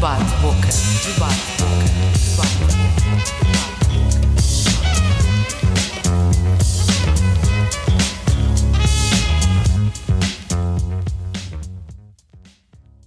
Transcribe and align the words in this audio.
Debate 0.00 0.32
Boca. 0.40 0.68
Debate 1.04 1.44
Boca. 1.60 1.84
Debate 2.30 2.70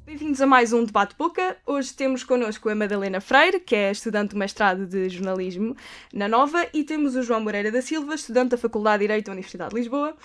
Bem-vindos 0.06 0.40
a 0.40 0.46
mais 0.46 0.72
um 0.72 0.84
Debate 0.86 1.16
Boca. 1.18 1.58
Hoje 1.66 1.92
temos 1.96 2.24
connosco 2.24 2.70
a 2.70 2.76
Madalena 2.76 3.20
Freire, 3.20 3.60
que 3.60 3.76
é 3.76 3.90
estudante 3.90 4.36
do 4.36 4.38
mestrado 4.38 4.86
de 4.86 5.10
jornalismo 5.10 5.76
na 6.14 6.28
Nova, 6.28 6.68
e 6.72 6.84
temos 6.84 7.16
o 7.16 7.24
João 7.24 7.42
Moreira 7.42 7.72
da 7.72 7.82
Silva, 7.82 8.14
estudante 8.14 8.52
da 8.52 8.58
Faculdade 8.58 9.00
de 9.00 9.08
Direito 9.08 9.26
da 9.26 9.32
Universidade 9.32 9.72
de 9.72 9.78
Lisboa. 9.78 10.16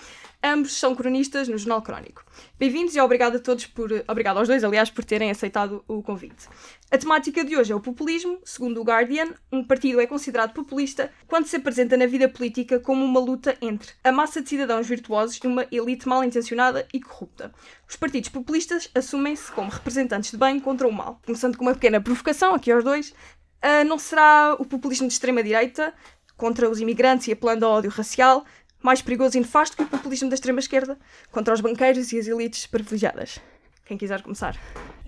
Ambos 0.41 0.71
são 0.71 0.95
cronistas 0.95 1.49
no 1.49 1.57
Jornal 1.57 1.81
Crónico. 1.81 2.23
Bem-vindos 2.57 2.95
e 2.95 2.99
obrigado 3.01 3.35
a 3.35 3.39
todos 3.39 3.65
por. 3.65 3.89
Obrigado 4.07 4.37
aos 4.37 4.47
dois, 4.47 4.63
aliás, 4.63 4.89
por 4.89 5.03
terem 5.03 5.29
aceitado 5.29 5.83
o 5.85 6.01
convite. 6.01 6.47
A 6.89 6.97
temática 6.97 7.43
de 7.43 7.57
hoje 7.57 7.73
é 7.73 7.75
o 7.75 7.81
populismo. 7.81 8.39
Segundo 8.45 8.79
o 8.79 8.83
Guardian, 8.85 9.33
um 9.51 9.61
partido 9.61 9.99
é 9.99 10.07
considerado 10.07 10.53
populista 10.53 11.11
quando 11.27 11.45
se 11.45 11.57
apresenta 11.57 11.97
na 11.97 12.05
vida 12.05 12.29
política 12.29 12.79
como 12.79 13.03
uma 13.03 13.19
luta 13.19 13.57
entre 13.61 13.91
a 14.01 14.13
massa 14.13 14.41
de 14.41 14.47
cidadãos 14.47 14.87
virtuosos 14.87 15.35
e 15.43 15.45
uma 15.45 15.67
elite 15.73 16.07
mal 16.07 16.23
intencionada 16.23 16.87
e 16.93 17.01
corrupta. 17.01 17.51
Os 17.85 17.97
partidos 17.97 18.29
populistas 18.29 18.89
assumem-se 18.95 19.51
como 19.51 19.69
representantes 19.69 20.31
de 20.31 20.37
bem 20.37 20.57
contra 20.57 20.87
o 20.87 20.91
mal. 20.91 21.19
Começando 21.25 21.57
com 21.57 21.65
uma 21.65 21.73
pequena 21.73 21.99
provocação 21.99 22.55
aqui 22.55 22.71
aos 22.71 22.85
dois, 22.85 23.09
uh, 23.09 23.83
não 23.85 23.99
será 23.99 24.55
o 24.57 24.63
populismo 24.63 25.05
de 25.05 25.13
extrema-direita 25.13 25.93
contra 26.37 26.69
os 26.69 26.79
imigrantes 26.79 27.27
e 27.27 27.33
apelando 27.33 27.65
ao 27.65 27.73
ódio 27.73 27.91
racial 27.91 28.45
mais 28.81 29.01
perigoso 29.01 29.37
e 29.37 29.41
nefasto 29.41 29.75
que 29.75 29.83
o 29.83 29.87
populismo 29.87 30.29
da 30.29 30.35
extrema-esquerda 30.35 30.97
contra 31.31 31.53
os 31.53 31.61
banqueiros 31.61 32.11
e 32.11 32.19
as 32.19 32.27
elites 32.27 32.65
privilegiadas? 32.65 33.39
Quem 33.85 33.97
quiser 33.97 34.21
começar. 34.21 34.55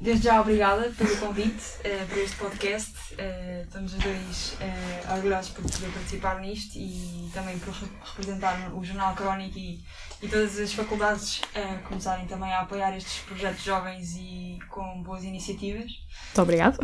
Desde 0.01 0.23
já, 0.23 0.41
obrigada 0.41 0.91
pelo 0.97 1.15
convite 1.17 1.63
uh, 1.81 2.07
para 2.07 2.19
este 2.19 2.35
podcast. 2.37 2.93
Uh, 3.13 3.61
estamos 3.63 3.93
os 3.93 3.99
dois 3.99 4.53
uh, 4.53 5.13
orgulhosos 5.13 5.51
por 5.51 5.61
poder 5.61 5.91
participar 5.91 6.39
nisto 6.41 6.79
e 6.79 7.29
também 7.31 7.59
por 7.59 7.71
representar 8.03 8.73
o 8.73 8.83
Jornal 8.83 9.13
Crónico 9.13 9.59
e, 9.59 9.79
e 10.23 10.27
todas 10.27 10.57
as 10.57 10.73
faculdades 10.73 11.41
uh, 11.55 11.87
começarem 11.87 12.25
também 12.25 12.51
a 12.51 12.61
apoiar 12.61 12.97
estes 12.97 13.19
projetos 13.19 13.63
jovens 13.63 14.15
e 14.15 14.57
com 14.67 15.03
boas 15.03 15.23
iniciativas. 15.23 15.91
Muito 16.25 16.41
obrigado. 16.41 16.79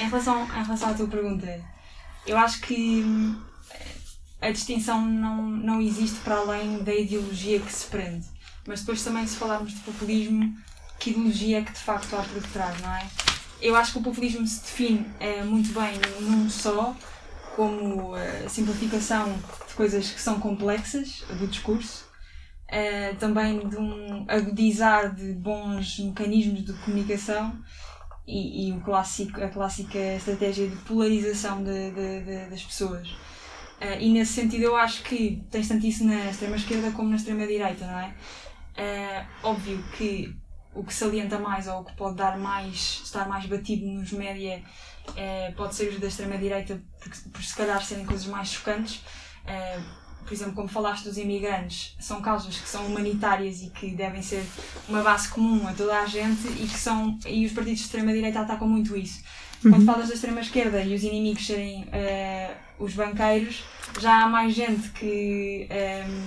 em, 0.00 0.08
relação, 0.08 0.42
em 0.42 0.64
relação 0.64 0.90
à 0.90 0.94
tua 0.94 1.06
pergunta, 1.06 1.64
eu 2.26 2.36
acho 2.36 2.60
que 2.62 3.04
hum, 3.04 3.40
a 4.40 4.50
distinção 4.50 5.04
não, 5.04 5.42
não 5.42 5.80
existe 5.80 6.20
para 6.20 6.36
além 6.38 6.82
da 6.82 6.94
ideologia 6.94 7.60
que 7.60 7.72
se 7.72 7.86
prende. 7.86 8.26
Mas 8.66 8.80
depois 8.80 9.02
também 9.02 9.26
se 9.26 9.36
falarmos 9.36 9.72
de 9.72 9.80
populismo, 9.80 10.56
que 10.98 11.10
ideologia 11.10 11.58
é 11.58 11.62
que 11.62 11.72
de 11.72 11.78
facto 11.78 12.14
há 12.14 12.22
por 12.22 12.40
detrás, 12.40 12.80
não 12.80 12.94
é? 12.94 13.06
Eu 13.60 13.74
acho 13.74 13.92
que 13.92 13.98
o 13.98 14.02
populismo 14.02 14.46
se 14.46 14.60
define 14.60 15.06
é, 15.18 15.42
muito 15.42 15.72
bem 15.72 15.98
num 16.20 16.48
só, 16.48 16.94
como 17.56 18.14
a 18.14 18.48
simplificação 18.48 19.32
de 19.66 19.74
coisas 19.74 20.10
que 20.10 20.20
são 20.20 20.38
complexas 20.38 21.24
do 21.28 21.46
discurso, 21.48 22.06
é, 22.68 23.14
também 23.14 23.66
de 23.68 23.76
um 23.76 24.24
agudizar 24.28 25.14
de 25.14 25.32
bons 25.32 25.98
mecanismos 25.98 26.64
de 26.64 26.72
comunicação 26.74 27.58
e, 28.26 28.68
e 28.68 28.72
o 28.72 28.80
clássico, 28.80 29.42
a 29.42 29.48
clássica 29.48 29.98
estratégia 29.98 30.68
de 30.68 30.76
polarização 30.76 31.64
de, 31.64 31.90
de, 31.90 32.20
de, 32.20 32.50
das 32.50 32.62
pessoas. 32.62 33.08
Uh, 33.80 34.00
e 34.00 34.12
nesse 34.12 34.32
sentido 34.32 34.64
eu 34.64 34.76
acho 34.76 35.04
que 35.04 35.42
tens 35.50 35.68
tanto 35.68 35.86
isso 35.86 36.04
na 36.04 36.30
extrema-esquerda 36.30 36.90
como 36.90 37.10
na 37.10 37.16
extrema-direita, 37.16 37.86
não 37.86 37.98
é? 37.98 38.14
Uh, 38.76 39.26
óbvio 39.44 39.82
que 39.96 40.34
o 40.74 40.82
que 40.82 40.92
salienta 40.92 41.38
mais 41.38 41.68
ou 41.68 41.80
o 41.80 41.84
que 41.84 41.96
pode 41.96 42.16
dar 42.16 42.36
mais, 42.38 43.02
estar 43.04 43.28
mais 43.28 43.46
batido 43.46 43.86
nos 43.86 44.12
média 44.12 44.62
uh, 45.10 45.54
pode 45.54 45.76
ser 45.76 45.90
os 45.90 46.00
da 46.00 46.08
extrema-direita, 46.08 46.82
por, 47.00 47.32
por 47.32 47.42
se 47.42 47.54
calhar 47.54 47.82
serem 47.84 48.04
coisas 48.04 48.26
mais 48.26 48.48
chocantes. 48.48 49.00
por 50.24 50.32
exemplo, 50.32 50.54
como 50.54 50.68
falaste 50.68 51.04
dos 51.04 51.16
imigrantes, 51.16 51.96
são 52.00 52.20
causas 52.20 52.58
que 52.58 52.68
são 52.68 52.84
humanitárias 52.84 53.62
e 53.62 53.70
que 53.70 53.92
devem 53.92 54.22
ser 54.22 54.44
uma 54.88 55.02
base 55.02 55.28
comum 55.28 55.66
a 55.68 55.72
toda 55.72 56.00
a 56.00 56.06
gente 56.06 56.48
e 56.48 56.66
que 56.66 56.78
são 56.78 57.16
e 57.26 57.46
os 57.46 57.52
partidos 57.52 57.78
de 57.78 57.84
extrema-direita 57.84 58.40
atacam 58.40 58.68
muito 58.68 58.96
isso. 58.96 59.22
Uhum. 59.64 59.70
Quando 59.70 59.86
falas 59.86 60.08
da 60.08 60.14
extrema-esquerda 60.14 60.82
e 60.82 60.94
os 60.94 61.02
inimigos 61.04 61.46
serem 61.46 61.88
os 62.78 62.94
banqueiros, 62.94 63.64
já 64.00 64.24
há 64.24 64.28
mais 64.28 64.54
gente 64.54 64.88
que 64.90 65.68
um, 65.70 65.74
ehm, 65.74 66.22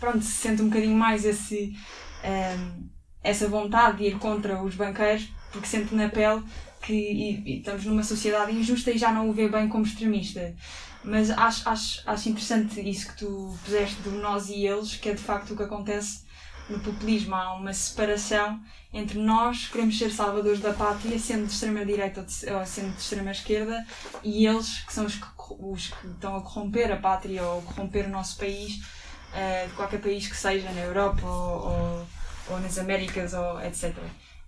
pronto, 0.00 0.22
se 0.22 0.32
sente 0.32 0.62
um 0.62 0.68
bocadinho 0.68 0.96
mais 0.96 1.24
esse, 1.24 1.76
um, 2.24 2.28
ehm, 2.28 2.90
essa 3.22 3.48
vontade 3.48 3.98
de 3.98 4.04
ir 4.04 4.18
contra 4.18 4.62
os 4.62 4.74
banqueiros, 4.74 5.28
porque 5.50 5.66
sente 5.66 5.94
na 5.94 6.08
pele 6.08 6.42
que 6.82 6.92
e, 6.92 7.42
e 7.46 7.58
estamos 7.58 7.84
numa 7.84 8.02
sociedade 8.02 8.52
injusta 8.52 8.90
e 8.90 8.98
já 8.98 9.12
não 9.12 9.28
o 9.28 9.32
vê 9.32 9.48
bem 9.48 9.68
como 9.68 9.84
extremista. 9.84 10.54
Mas 11.02 11.30
acho, 11.30 11.68
acho, 11.68 12.02
acho 12.04 12.28
interessante 12.28 12.80
isso 12.80 13.08
que 13.08 13.18
tu 13.18 13.56
puseste 13.64 14.02
do 14.02 14.10
nós 14.10 14.48
e 14.48 14.66
eles, 14.66 14.96
que 14.96 15.08
é 15.08 15.14
de 15.14 15.22
facto 15.22 15.52
o 15.52 15.56
que 15.56 15.62
acontece 15.62 16.25
no 16.68 16.80
populismo. 16.80 17.34
Há 17.34 17.54
uma 17.54 17.72
separação 17.72 18.60
entre 18.92 19.18
nós, 19.18 19.68
queremos 19.68 19.98
ser 19.98 20.10
salvadores 20.10 20.60
da 20.60 20.72
pátria, 20.72 21.18
sendo 21.18 21.46
de 21.46 21.52
extrema-direita 21.52 22.26
ou 22.58 22.66
sendo 22.66 22.94
de 22.94 23.00
extrema-esquerda, 23.00 23.86
e 24.22 24.46
eles, 24.46 24.80
que 24.80 24.92
são 24.92 25.04
os 25.04 25.16
que 25.16 25.26
os 25.48 25.88
que 25.88 26.06
estão 26.08 26.36
a 26.36 26.40
corromper 26.40 26.92
a 26.92 26.96
pátria 26.96 27.42
ou 27.44 27.62
corromper 27.62 28.06
o 28.06 28.10
nosso 28.10 28.36
país, 28.36 28.76
uh, 28.76 29.68
de 29.68 29.74
qualquer 29.74 30.00
país 30.00 30.26
que 30.26 30.36
seja, 30.36 30.70
na 30.72 30.80
Europa 30.80 31.24
ou, 31.26 31.68
ou, 31.68 32.06
ou, 32.50 32.60
nas 32.60 32.78
Américas, 32.78 33.32
ou 33.34 33.60
etc. 33.60 33.94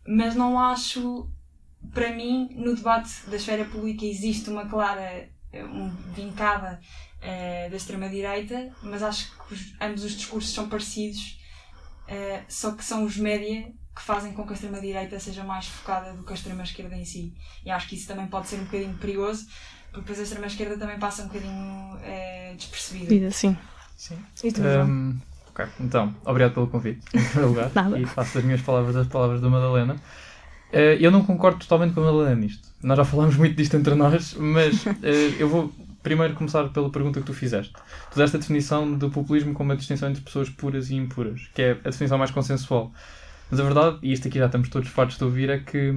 Mas 0.06 0.35
não 0.35 0.59
acho, 0.59 1.29
para 1.93 2.11
mim, 2.12 2.49
no 2.53 2.75
debate 2.75 3.11
da 3.27 3.37
esfera 3.37 3.65
pública 3.65 4.05
existe 4.05 4.50
uma 4.50 4.67
clara 4.67 5.29
um, 5.55 5.91
vincada 6.15 6.81
uh, 7.19 7.71
da 7.71 7.77
extrema-direita, 7.77 8.73
mas 8.83 9.03
acho 9.03 9.31
que 9.31 9.55
os, 9.55 9.75
ambos 9.81 10.05
os 10.05 10.17
discursos 10.17 10.53
são 10.53 10.69
parecidos, 10.69 11.38
uh, 12.08 12.44
só 12.48 12.72
que 12.72 12.84
são 12.84 13.04
os 13.04 13.16
média 13.16 13.72
que 13.94 14.02
fazem 14.02 14.32
com 14.32 14.44
que 14.44 14.50
a 14.50 14.54
extrema-direita 14.54 15.19
seja 15.19 15.42
mais 15.42 15.66
focada 15.66 16.12
do 16.12 16.22
que 16.22 16.32
a 16.32 16.34
extrema-esquerda 16.34 16.96
em 16.96 17.04
si. 17.04 17.34
E 17.64 17.70
acho 17.70 17.88
que 17.88 17.96
isso 17.96 18.06
também 18.06 18.26
pode 18.28 18.46
ser 18.46 18.56
um 18.56 18.64
bocadinho 18.64 18.94
perigoso, 18.94 19.46
porque 19.86 20.00
depois 20.00 20.20
a 20.20 20.22
extrema-esquerda 20.22 20.78
também 20.78 20.98
passa 20.98 21.22
um 21.22 21.26
bocadinho 21.26 21.98
é, 22.02 22.54
despercebida. 22.56 23.08
Vida, 23.08 23.30
sim. 23.30 23.56
Sim. 23.96 24.19
E 24.44 24.52
tu, 24.52 24.62
um, 24.62 25.19
ok, 25.48 25.66
então, 25.80 26.14
obrigado 26.24 26.54
pelo 26.54 26.69
convite, 26.69 27.00
em 27.12 27.24
primeiro 27.24 27.48
lugar. 27.48 27.72
Nada. 27.74 27.98
E 27.98 28.06
faço 28.06 28.38
as 28.38 28.44
minhas 28.44 28.60
palavras 28.60 28.94
as 28.94 29.08
palavras 29.08 29.40
da 29.40 29.48
Madalena. 29.48 29.94
Uh, 30.72 30.94
eu 31.00 31.10
não 31.10 31.25
concordo 31.25 31.58
totalmente 31.58 31.94
com 31.94 32.00
a 32.00 32.04
Madalena 32.04 32.36
nisto. 32.36 32.69
Nós 32.80 32.96
já 32.96 33.04
falamos 33.04 33.36
muito 33.36 33.56
disto 33.56 33.76
entre 33.76 33.96
nós, 33.96 34.34
mas 34.34 34.86
uh, 34.86 34.94
eu 35.38 35.48
vou 35.48 35.72
primeiro 36.08 36.34
começar 36.34 36.66
pela 36.70 36.91
pergunta 36.91 37.20
que 37.20 37.26
tu 37.26 37.34
fizeste. 37.34 37.74
Tu 38.10 38.19
deste 38.19 38.36
a 38.36 38.41
definição 38.41 38.96
do 38.96 39.10
populismo 39.10 39.52
como 39.52 39.72
a 39.72 39.74
distinção 39.74 40.08
entre 40.08 40.22
pessoas 40.22 40.48
puras 40.48 40.88
e 40.88 40.96
impuras, 40.96 41.50
que 41.54 41.60
é 41.60 41.70
a 41.72 41.91
definição 41.91 42.16
mais 42.16 42.30
consensual. 42.30 42.91
Mas 43.50 43.60
a 43.60 43.62
verdade, 43.62 43.98
e 44.02 44.10
isto 44.10 44.26
aqui 44.26 44.38
já 44.38 44.46
estamos 44.46 44.70
todos 44.70 44.88
fartos 44.88 45.19
de 45.19 45.24
ouvir, 45.24 45.50
é 45.50 45.58
que 45.58 45.94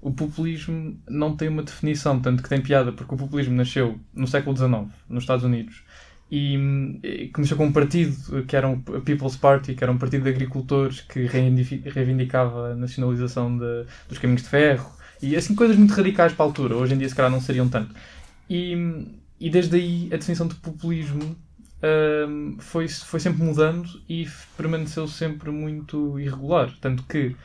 o 0.00 0.12
populismo 0.12 0.96
não 1.08 1.36
tem 1.36 1.48
uma 1.48 1.64
definição, 1.64 2.20
tanto 2.20 2.44
que 2.44 2.48
tem 2.48 2.60
piada, 2.60 2.92
porque 2.92 3.12
o 3.12 3.18
populismo 3.18 3.56
nasceu 3.56 3.98
no 4.14 4.28
século 4.28 4.56
XIX, 4.56 4.86
nos 5.08 5.24
Estados 5.24 5.44
Unidos, 5.44 5.82
e, 6.30 6.56
e 7.02 7.28
começou 7.28 7.56
com 7.58 7.66
um 7.66 7.72
partido 7.72 8.44
que 8.44 8.54
era 8.56 8.68
um 8.68 8.80
People's 8.80 9.36
Party, 9.36 9.74
que 9.74 9.82
era 9.82 9.92
um 9.92 9.98
partido 9.98 10.22
de 10.22 10.30
agricultores 10.30 11.00
que 11.00 11.26
reivindicava 11.26 12.72
a 12.72 12.74
nacionalização 12.76 13.58
de, 13.58 13.86
dos 14.08 14.18
caminhos 14.18 14.42
de 14.42 14.48
ferro, 14.48 14.92
e 15.20 15.34
assim 15.34 15.56
coisas 15.56 15.76
muito 15.76 15.92
radicais 15.92 16.32
para 16.32 16.44
a 16.44 16.48
altura, 16.48 16.76
hoje 16.76 16.94
em 16.94 16.98
dia 16.98 17.08
se 17.08 17.14
calhar 17.14 17.30
não 17.30 17.40
seriam 17.40 17.68
tanto. 17.68 17.94
E, 18.48 18.76
e 19.38 19.50
desde 19.50 19.76
aí 19.76 20.08
a 20.12 20.16
definição 20.16 20.46
de 20.46 20.54
populismo 20.56 21.36
um, 22.28 22.56
foi, 22.58 22.88
foi 22.88 23.20
sempre 23.20 23.42
mudando 23.42 23.88
e 24.08 24.26
permaneceu 24.56 25.06
sempre 25.06 25.50
muito 25.50 26.18
irregular, 26.18 26.72
tanto 26.80 27.02
que 27.04 27.36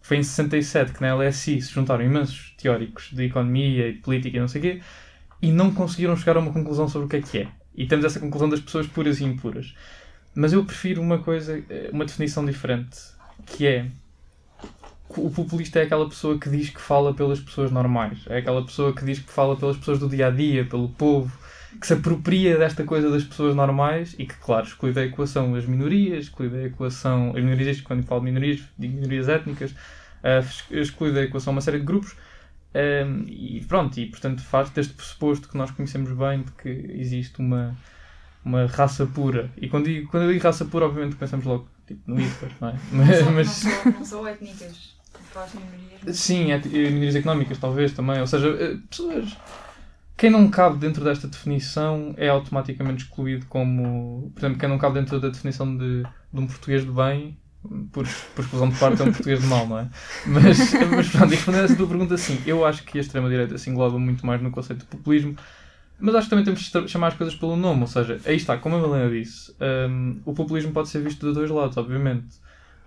foi 0.00 0.18
em 0.18 0.22
67 0.22 0.92
que 0.92 1.00
na 1.00 1.14
LSI 1.14 1.60
se 1.62 1.72
juntaram 1.72 2.04
imensos 2.04 2.54
teóricos 2.56 3.10
de 3.12 3.24
economia 3.24 3.88
e 3.88 3.92
de 3.94 3.98
política 3.98 4.36
e 4.36 4.40
não 4.40 4.48
sei 4.48 4.60
o 4.60 4.62
quê 4.62 4.80
e 5.40 5.52
não 5.52 5.72
conseguiram 5.72 6.16
chegar 6.16 6.36
a 6.36 6.40
uma 6.40 6.52
conclusão 6.52 6.88
sobre 6.88 7.06
o 7.06 7.08
que 7.08 7.16
é 7.16 7.22
que 7.22 7.38
é. 7.38 7.48
E 7.74 7.86
temos 7.86 8.04
essa 8.04 8.18
conclusão 8.18 8.48
das 8.48 8.60
pessoas 8.60 8.86
puras 8.86 9.20
e 9.20 9.24
impuras. 9.24 9.74
Mas 10.34 10.52
eu 10.52 10.64
prefiro 10.64 11.00
uma 11.00 11.18
coisa, 11.18 11.62
uma 11.92 12.04
definição 12.04 12.44
diferente, 12.44 12.98
que 13.46 13.66
é 13.66 13.86
o 15.16 15.30
populista 15.30 15.78
é 15.78 15.82
aquela 15.82 16.08
pessoa 16.08 16.38
que 16.38 16.50
diz 16.50 16.70
que 16.70 16.80
fala 16.80 17.14
pelas 17.14 17.40
pessoas 17.40 17.70
normais, 17.70 18.18
é 18.28 18.38
aquela 18.38 18.64
pessoa 18.64 18.92
que 18.92 19.04
diz 19.04 19.18
que 19.18 19.32
fala 19.32 19.56
pelas 19.56 19.76
pessoas 19.76 19.98
do 19.98 20.08
dia 20.08 20.26
a 20.26 20.30
dia, 20.30 20.64
pelo 20.64 20.88
povo, 20.88 21.32
que 21.80 21.86
se 21.86 21.92
apropria 21.92 22.58
desta 22.58 22.84
coisa 22.84 23.10
das 23.10 23.24
pessoas 23.24 23.54
normais 23.54 24.14
e 24.18 24.26
que, 24.26 24.34
claro, 24.34 24.66
exclui 24.66 24.92
da 24.92 25.04
equação 25.04 25.54
as 25.54 25.66
minorias, 25.66 26.24
exclui 26.24 26.48
da 26.48 26.62
equação 26.64 27.30
as 27.36 27.42
minorias, 27.42 27.80
quando 27.80 28.04
falo 28.04 28.20
de 28.20 28.26
minorias, 28.26 28.60
digo 28.78 28.94
minorias 28.94 29.28
étnicas, 29.28 29.70
uh, 29.72 30.74
exclui 30.74 31.12
da 31.12 31.22
equação 31.22 31.52
uma 31.52 31.60
série 31.60 31.78
de 31.78 31.84
grupos. 31.84 32.14
Um, 32.74 33.24
e 33.26 33.64
pronto, 33.66 33.98
e 33.98 34.06
portanto 34.06 34.42
faz 34.42 34.68
deste 34.70 34.92
pressuposto 34.92 35.48
que 35.48 35.56
nós 35.56 35.70
conhecemos 35.70 36.12
bem 36.12 36.42
de 36.42 36.52
que 36.52 36.68
existe 36.68 37.40
uma, 37.40 37.74
uma 38.44 38.66
raça 38.66 39.06
pura. 39.06 39.50
E 39.56 39.68
quando, 39.68 39.86
digo, 39.86 40.08
quando 40.08 40.24
eu 40.24 40.32
digo 40.32 40.44
raça 40.44 40.64
pura, 40.64 40.86
obviamente 40.86 41.16
pensamos 41.16 41.46
logo 41.46 41.66
tipo, 41.86 42.00
no 42.06 42.20
Hitler, 42.20 42.52
não 42.60 42.68
é? 42.68 42.78
Mas, 42.92 43.08
não, 43.08 43.14
são, 43.16 43.32
não, 43.32 43.44
são, 43.44 43.92
não 43.92 44.04
são 44.04 44.26
étnicas. 44.26 44.97
Minorias. 45.54 46.16
Sim, 46.16 46.52
é, 46.52 46.58
minorias 46.58 47.16
económicas 47.16 47.58
talvez 47.58 47.92
também. 47.92 48.20
Ou 48.20 48.26
seja, 48.26 48.48
eh, 48.48 48.76
pessoas. 48.88 49.36
Quem 50.16 50.30
não 50.30 50.48
cabe 50.50 50.78
dentro 50.78 51.04
desta 51.04 51.28
definição 51.28 52.14
é 52.16 52.28
automaticamente 52.28 53.04
excluído 53.04 53.46
como. 53.46 54.32
Por 54.34 54.40
exemplo, 54.40 54.58
quem 54.58 54.68
não 54.68 54.78
cabe 54.78 55.00
dentro 55.00 55.20
da 55.20 55.28
definição 55.28 55.76
de, 55.76 56.02
de 56.02 56.40
um 56.40 56.46
português 56.46 56.84
de 56.84 56.90
bem, 56.90 57.38
por, 57.92 58.06
por 58.34 58.44
exclusão 58.44 58.68
de 58.68 58.78
parte, 58.78 59.02
é 59.02 59.04
um 59.04 59.12
português 59.12 59.40
de 59.40 59.46
mal, 59.46 59.66
não 59.66 59.78
é? 59.78 59.88
Mas, 60.26 60.58
mas 60.90 61.08
pronto, 61.08 61.30
respondendo 61.30 61.62
a 61.62 61.64
essa 61.64 61.76
tua 61.76 61.86
pergunta, 61.86 62.16
sim, 62.16 62.40
eu 62.46 62.64
acho 62.64 62.82
que 62.84 62.98
a 62.98 63.00
extrema-direita 63.00 63.56
se 63.58 63.70
engloba 63.70 63.98
muito 63.98 64.26
mais 64.26 64.40
no 64.42 64.50
conceito 64.50 64.80
de 64.80 64.86
populismo, 64.86 65.36
mas 66.00 66.14
acho 66.14 66.26
que 66.26 66.30
também 66.30 66.44
temos 66.44 66.60
de 66.60 66.88
chamar 66.88 67.08
as 67.08 67.14
coisas 67.14 67.34
pelo 67.34 67.56
nome, 67.56 67.82
ou 67.82 67.86
seja, 67.86 68.20
aí 68.24 68.36
está, 68.36 68.56
como 68.56 68.76
a 68.76 68.78
Helena 68.78 69.10
disse, 69.10 69.54
hum, 69.88 70.20
o 70.24 70.32
populismo 70.32 70.72
pode 70.72 70.88
ser 70.88 71.02
visto 71.02 71.26
de 71.26 71.34
dois 71.34 71.50
lados, 71.50 71.76
obviamente. 71.76 72.26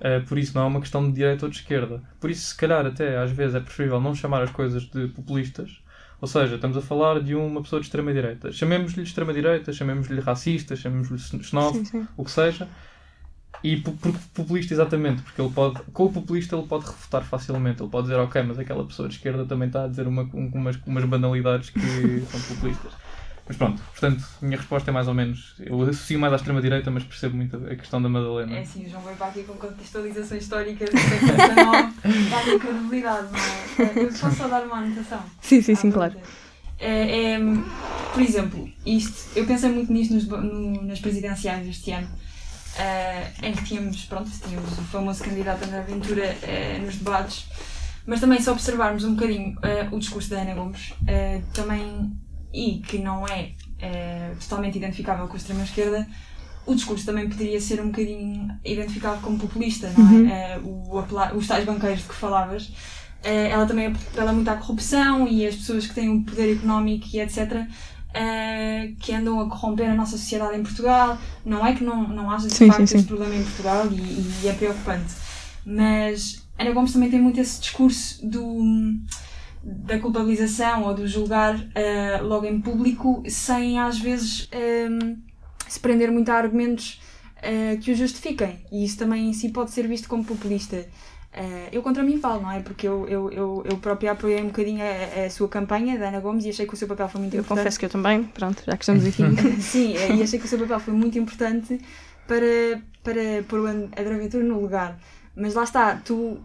Uh, 0.01 0.25
por 0.27 0.37
isso 0.39 0.55
não 0.55 0.63
é 0.63 0.65
uma 0.67 0.79
questão 0.81 1.05
de 1.07 1.13
direita 1.13 1.45
ou 1.45 1.49
de 1.51 1.57
esquerda. 1.57 2.01
Por 2.19 2.29
isso, 2.31 2.47
se 2.47 2.57
calhar, 2.57 2.85
até 2.85 3.17
às 3.17 3.31
vezes 3.31 3.55
é 3.55 3.59
preferível 3.59 4.01
não 4.01 4.15
chamar 4.15 4.41
as 4.41 4.49
coisas 4.51 4.83
de 4.83 5.07
populistas. 5.09 5.79
Ou 6.19 6.27
seja, 6.27 6.55
estamos 6.55 6.77
a 6.77 6.81
falar 6.81 7.21
de 7.21 7.35
uma 7.35 7.61
pessoa 7.61 7.79
de 7.79 7.85
extrema-direita. 7.87 8.51
Chamemos-lhe 8.51 9.03
extrema-direita, 9.03 9.71
chamemos-lhe 9.73 10.19
racista, 10.21 10.75
chamemos-lhe 10.75 11.19
xenófobo, 11.19 11.83
o 12.17 12.23
que 12.25 12.31
seja. 12.31 12.67
E 13.63 13.77
populista, 14.33 14.73
exatamente, 14.73 15.21
porque 15.21 15.39
ele 15.41 15.51
pode, 15.51 15.81
com 15.93 16.05
o 16.05 16.11
populista 16.13 16.55
ele 16.55 16.65
pode 16.67 16.85
refutar 16.85 17.23
facilmente. 17.23 17.81
Ele 17.81 17.91
pode 17.91 18.07
dizer, 18.07 18.19
ok, 18.19 18.41
mas 18.43 18.57
aquela 18.57 18.85
pessoa 18.87 19.07
de 19.07 19.15
esquerda 19.15 19.45
também 19.45 19.67
está 19.67 19.83
a 19.85 19.87
dizer 19.87 20.07
uma, 20.07 20.23
um- 20.33 20.51
umas, 20.55 20.77
umas 20.85 21.05
banalidades 21.05 21.69
que 21.69 22.25
são 22.25 22.41
populistas. 22.41 22.97
Mas 23.51 23.57
pronto, 23.57 23.81
portanto, 23.81 24.23
a 24.41 24.45
minha 24.45 24.57
resposta 24.57 24.89
é 24.91 24.93
mais 24.93 25.09
ou 25.09 25.13
menos. 25.13 25.55
Eu 25.59 25.81
associo 25.81 26.17
mais 26.17 26.31
à 26.31 26.37
extrema-direita, 26.37 26.89
mas 26.89 27.03
percebo 27.03 27.35
muito 27.35 27.57
a 27.57 27.75
questão 27.75 28.01
da 28.01 28.07
Madalena. 28.07 28.55
É 28.55 28.61
assim, 28.61 28.85
o 28.85 28.89
João 28.89 29.03
veio 29.03 29.17
para 29.17 29.27
aqui 29.27 29.43
com 29.43 29.53
contextualizações 29.55 30.43
históricas 30.43 30.89
coisa 31.19 31.55
não 31.55 31.93
dá 32.29 32.59
credibilidade, 32.59 33.27
não 33.29 33.85
é? 33.85 34.03
Eu 34.05 34.07
posso 34.13 34.37
só 34.37 34.47
dar 34.47 34.63
uma 34.65 34.77
anotação? 34.77 35.21
Sim, 35.41 35.61
sim, 35.61 35.75
sim, 35.75 35.89
à 35.89 35.91
claro. 35.91 36.15
É, 36.79 37.33
é, 37.33 37.39
por 38.13 38.21
exemplo, 38.23 38.69
isto, 38.85 39.37
eu 39.37 39.45
pensei 39.45 39.69
muito 39.69 39.91
nisto 39.91 40.13
nos, 40.13 40.25
no- 40.29 40.81
nas 40.83 40.99
presidenciais 41.01 41.65
deste 41.67 41.91
ano, 41.91 42.07
eh, 42.79 43.31
em 43.43 43.51
que 43.51 43.65
tínhamos, 43.65 44.05
pronto, 44.05 44.29
tínhamos 44.47 44.71
o 44.79 44.81
famoso 44.83 45.21
candidato 45.25 45.65
André 45.65 45.81
Ventura 45.81 46.23
eh, 46.41 46.79
nos 46.85 46.95
debates, 46.95 47.47
mas 48.07 48.21
também 48.21 48.39
se 48.39 48.49
observarmos 48.49 49.03
um 49.03 49.13
bocadinho 49.15 49.57
eh, 49.61 49.89
o 49.91 49.99
discurso 49.99 50.29
da 50.29 50.41
Ana 50.41 50.53
Gomes, 50.55 50.93
eh, 51.05 51.41
também, 51.53 52.11
e 52.53 52.79
que 52.79 52.97
não 52.97 53.27
é 53.27 53.51
eh, 53.79 54.33
totalmente 54.39 54.77
identificável 54.77 55.27
com 55.27 55.33
a 55.33 55.37
extrema-esquerda, 55.37 56.07
o 56.65 56.75
discurso 56.75 57.05
também 57.05 57.27
poderia 57.27 57.59
ser 57.59 57.81
um 57.81 57.87
bocadinho 57.87 58.47
identificado 58.63 59.19
como 59.21 59.37
populista, 59.39 59.91
não 59.97 60.07
é? 60.07 60.11
Uhum. 60.11 60.29
Eh, 60.29 60.59
o, 60.63 61.37
os 61.37 61.47
tais 61.47 61.65
banqueiros 61.65 62.01
de 62.01 62.07
que 62.07 62.13
falavas, 62.15 62.71
eh, 63.23 63.49
ela 63.49 63.65
também 63.65 63.87
apela 63.87 64.33
muito 64.33 64.49
à 64.49 64.55
corrupção 64.55 65.27
e 65.27 65.45
as 65.45 65.55
pessoas 65.55 65.87
que 65.87 65.93
têm 65.95 66.09
um 66.09 66.23
poder 66.23 66.53
económico 66.57 67.07
e 67.13 67.19
etc. 67.19 67.65
eh, 68.13 68.91
que 68.99 69.13
andam 69.13 69.39
a 69.39 69.49
corromper 69.49 69.89
a 69.89 69.95
nossa 69.95 70.17
sociedade 70.17 70.57
em 70.57 70.63
Portugal. 70.63 71.17
Não 71.45 71.65
é 71.65 71.73
que 71.73 71.83
não, 71.83 72.07
não 72.07 72.29
haja 72.29 72.47
de 72.47 72.53
Sim, 72.53 72.67
facto 72.67 72.79
sim, 72.81 72.85
sim. 72.87 72.97
este 72.97 73.07
problema 73.07 73.35
em 73.35 73.43
Portugal 73.43 73.87
e, 73.91 74.43
e 74.43 74.47
é 74.47 74.53
preocupante. 74.53 75.13
Mas 75.65 76.43
Ana 76.57 76.71
Gomes 76.71 76.93
também 76.93 77.09
tem 77.09 77.21
muito 77.21 77.39
esse 77.39 77.59
discurso 77.59 78.25
do, 78.27 78.61
da 79.63 79.99
culpabilização 79.99 80.83
ou 80.83 80.93
do 80.93 81.07
julgar 81.07 81.55
eh, 81.75 82.19
logo 82.21 82.45
em 82.45 82.59
público 82.59 83.23
sem 83.27 83.79
às 83.79 83.99
vezes 83.99 84.47
ehm, 84.51 85.17
se 85.67 85.79
prender 85.79 86.11
muito 86.11 86.29
a 86.29 86.35
argumentos 86.35 86.99
eh, 87.41 87.77
que 87.77 87.91
o 87.91 87.95
justifiquem. 87.95 88.59
E 88.71 88.83
isso 88.83 88.97
também 88.97 89.29
em 89.29 89.33
si 89.33 89.49
pode 89.49 89.71
ser 89.71 89.87
visto 89.87 90.07
como 90.09 90.23
populista. 90.25 90.85
Eh, 91.33 91.69
eu 91.71 91.81
contra 91.81 92.03
mim 92.03 92.19
falo, 92.19 92.41
não 92.41 92.51
é? 92.51 92.59
Porque 92.59 92.87
eu, 92.87 93.07
eu, 93.07 93.31
eu, 93.31 93.63
eu 93.69 93.77
própria 93.77 94.11
apoiei 94.11 94.41
um 94.41 94.47
bocadinho 94.47 94.81
a, 94.81 95.25
a 95.25 95.29
sua 95.29 95.47
campanha, 95.47 95.97
da 95.97 96.09
Ana 96.09 96.19
Gomes, 96.19 96.43
e 96.45 96.49
achei 96.49 96.65
que 96.65 96.73
o 96.73 96.77
seu 96.77 96.87
papel 96.87 97.07
foi 97.07 97.21
muito 97.21 97.35
Eu 97.35 97.41
importante. 97.41 97.59
confesso 97.59 97.79
que 97.79 97.85
eu 97.85 97.89
também, 97.89 98.23
pronto, 98.23 98.63
já 98.65 98.75
que 98.75 98.83
estamos 98.83 99.05
aqui. 99.05 99.23
Sim, 99.61 99.93
e 100.17 100.23
achei 100.23 100.39
que 100.39 100.45
o 100.45 100.49
seu 100.49 100.59
papel 100.59 100.79
foi 100.79 100.93
muito 100.93 101.17
importante 101.17 101.79
para, 102.27 102.81
para 103.03 103.43
pôr 103.47 103.59
o 103.59 103.67
André 103.67 104.17
Ventura 104.17 104.43
no 104.43 104.59
lugar. 104.59 104.99
Mas 105.35 105.53
lá 105.53 105.63
está, 105.63 105.95
tu. 105.95 106.39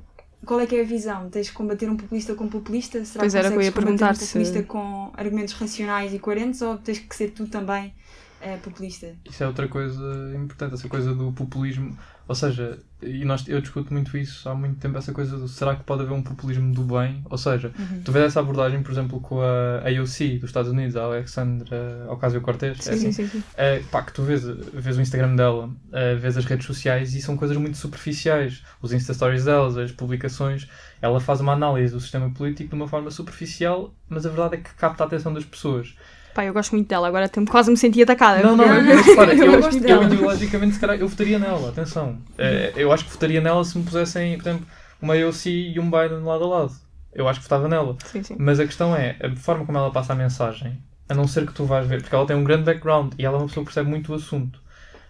Qual 0.46 0.60
é 0.60 0.66
que 0.66 0.76
é 0.76 0.80
a 0.82 0.84
visão? 0.84 1.28
Tens 1.30 1.46
de 1.46 1.52
combater 1.52 1.90
um 1.90 1.96
populista 1.96 2.34
com 2.34 2.48
populista? 2.48 3.04
Será 3.04 3.20
Pois 3.22 3.32
que 3.32 3.38
era 3.38 3.48
o 3.48 3.52
que 3.52 3.58
eu 3.58 3.62
ia 3.62 3.72
consegues 3.72 3.74
combater 3.74 3.82
perguntar 3.98 4.12
um 4.12 4.14
se- 4.14 4.26
populista 4.26 4.62
com 4.62 5.10
argumentos 5.14 5.54
racionais 5.54 6.14
e 6.14 6.18
coerentes 6.18 6.62
ou 6.62 6.78
tens 6.78 6.98
que 7.00 7.14
ser 7.16 7.30
tu 7.32 7.46
também 7.48 7.94
eh, 8.40 8.56
populista? 8.58 9.16
Isso 9.24 9.42
é 9.42 9.46
outra 9.46 9.68
coisa 9.68 10.02
importante, 10.36 10.74
essa 10.74 10.88
coisa 10.88 11.14
do 11.14 11.32
populismo. 11.32 11.96
Ou 12.28 12.34
seja, 12.34 12.78
e 13.00 13.24
nós, 13.24 13.46
eu 13.46 13.60
discuto 13.60 13.92
muito 13.92 14.16
isso 14.18 14.48
há 14.48 14.54
muito 14.54 14.80
tempo, 14.80 14.98
essa 14.98 15.12
coisa 15.12 15.36
do 15.38 15.46
será 15.46 15.76
que 15.76 15.84
pode 15.84 16.02
haver 16.02 16.12
um 16.12 16.22
populismo 16.22 16.74
do 16.74 16.82
bem? 16.82 17.22
Ou 17.30 17.38
seja, 17.38 17.72
Uhum. 17.78 18.02
tu 18.04 18.10
vês 18.10 18.24
essa 18.26 18.40
abordagem, 18.40 18.82
por 18.82 18.90
exemplo, 18.90 19.20
com 19.20 19.40
a 19.40 19.78
AOC 19.86 20.38
dos 20.40 20.50
Estados 20.50 20.70
Unidos, 20.72 20.96
a 20.96 21.04
Alexandra 21.04 22.06
Ocasio-Cortez, 22.10 22.86
é 22.86 22.92
assim? 22.94 23.12
Sim, 23.12 23.12
sim, 23.12 23.28
sim. 23.28 23.42
É, 23.56 23.78
pá, 23.92 24.02
que 24.02 24.12
tu 24.12 24.22
vês, 24.22 24.42
vês 24.44 24.96
o 24.98 25.00
Instagram 25.00 25.36
dela, 25.36 25.70
eh, 25.92 26.14
vês 26.16 26.36
as 26.36 26.44
redes 26.44 26.66
sociais 26.66 27.14
e 27.14 27.22
são 27.22 27.36
coisas 27.36 27.56
muito 27.56 27.76
superficiais. 27.76 28.62
Os 28.82 28.92
Insta 28.92 29.14
Stories 29.14 29.44
delas, 29.44 29.76
as 29.76 29.92
publicações, 29.92 30.68
ela 31.00 31.20
faz 31.20 31.40
uma 31.40 31.52
análise 31.52 31.92
do 31.92 32.00
sistema 32.00 32.28
político 32.30 32.70
de 32.70 32.74
uma 32.74 32.88
forma 32.88 33.10
superficial, 33.10 33.94
mas 34.08 34.26
a 34.26 34.30
verdade 34.30 34.54
é 34.56 34.58
que 34.58 34.74
capta 34.74 35.04
a 35.04 35.06
atenção 35.06 35.32
das 35.32 35.44
pessoas. 35.44 35.94
Pá, 36.36 36.44
eu 36.44 36.52
gosto 36.52 36.72
muito 36.72 36.86
dela, 36.86 37.08
agora 37.08 37.30
tenho- 37.30 37.46
quase 37.46 37.70
me 37.70 37.78
senti 37.78 38.02
atacada. 38.02 38.42
Não, 38.42 38.54
não, 38.54 38.66
Não, 38.66 38.82
mas 38.82 39.06
repara, 39.06 39.32
eu 39.34 39.54
eu, 39.54 39.60
eu, 39.62 39.80
dela. 39.80 40.04
ideologicamente, 40.04 40.74
se 40.74 40.80
calhar, 40.80 40.98
eu 41.00 41.08
votaria 41.08 41.38
nela, 41.38 41.70
atenção. 41.70 42.18
Eh, 42.36 42.74
eu 42.76 42.92
acho 42.92 43.06
que 43.06 43.10
votaria 43.12 43.40
nela 43.40 43.64
se 43.64 43.78
me 43.78 43.84
pusessem, 43.84 44.36
por 44.36 44.46
exemplo, 44.46 44.66
uma 45.00 45.14
AOC 45.14 45.46
e 45.48 45.80
um 45.80 45.90
Biden 45.90 46.22
lado 46.24 46.44
a 46.44 46.46
lado. 46.46 46.72
Eu 47.14 47.26
acho 47.26 47.40
que 47.40 47.44
votava 47.44 47.68
nela. 47.68 47.96
Sim, 48.04 48.22
sim. 48.22 48.36
Mas 48.38 48.60
a 48.60 48.66
questão 48.66 48.94
é, 48.94 49.16
a 49.18 49.34
forma 49.34 49.64
como 49.64 49.78
ela 49.78 49.90
passa 49.90 50.12
a 50.12 50.16
mensagem, 50.16 50.78
a 51.08 51.14
não 51.14 51.26
ser 51.26 51.46
que 51.46 51.54
tu 51.54 51.64
vais 51.64 51.86
ver, 51.86 52.02
porque 52.02 52.14
ela 52.14 52.26
tem 52.26 52.36
um 52.36 52.44
grande 52.44 52.64
background 52.64 53.14
e 53.18 53.24
ela 53.24 53.36
é 53.36 53.40
uma 53.40 53.46
pessoa 53.46 53.64
que 53.64 53.72
percebe 53.72 53.88
muito 53.88 54.12
o 54.12 54.14
assunto. 54.14 54.60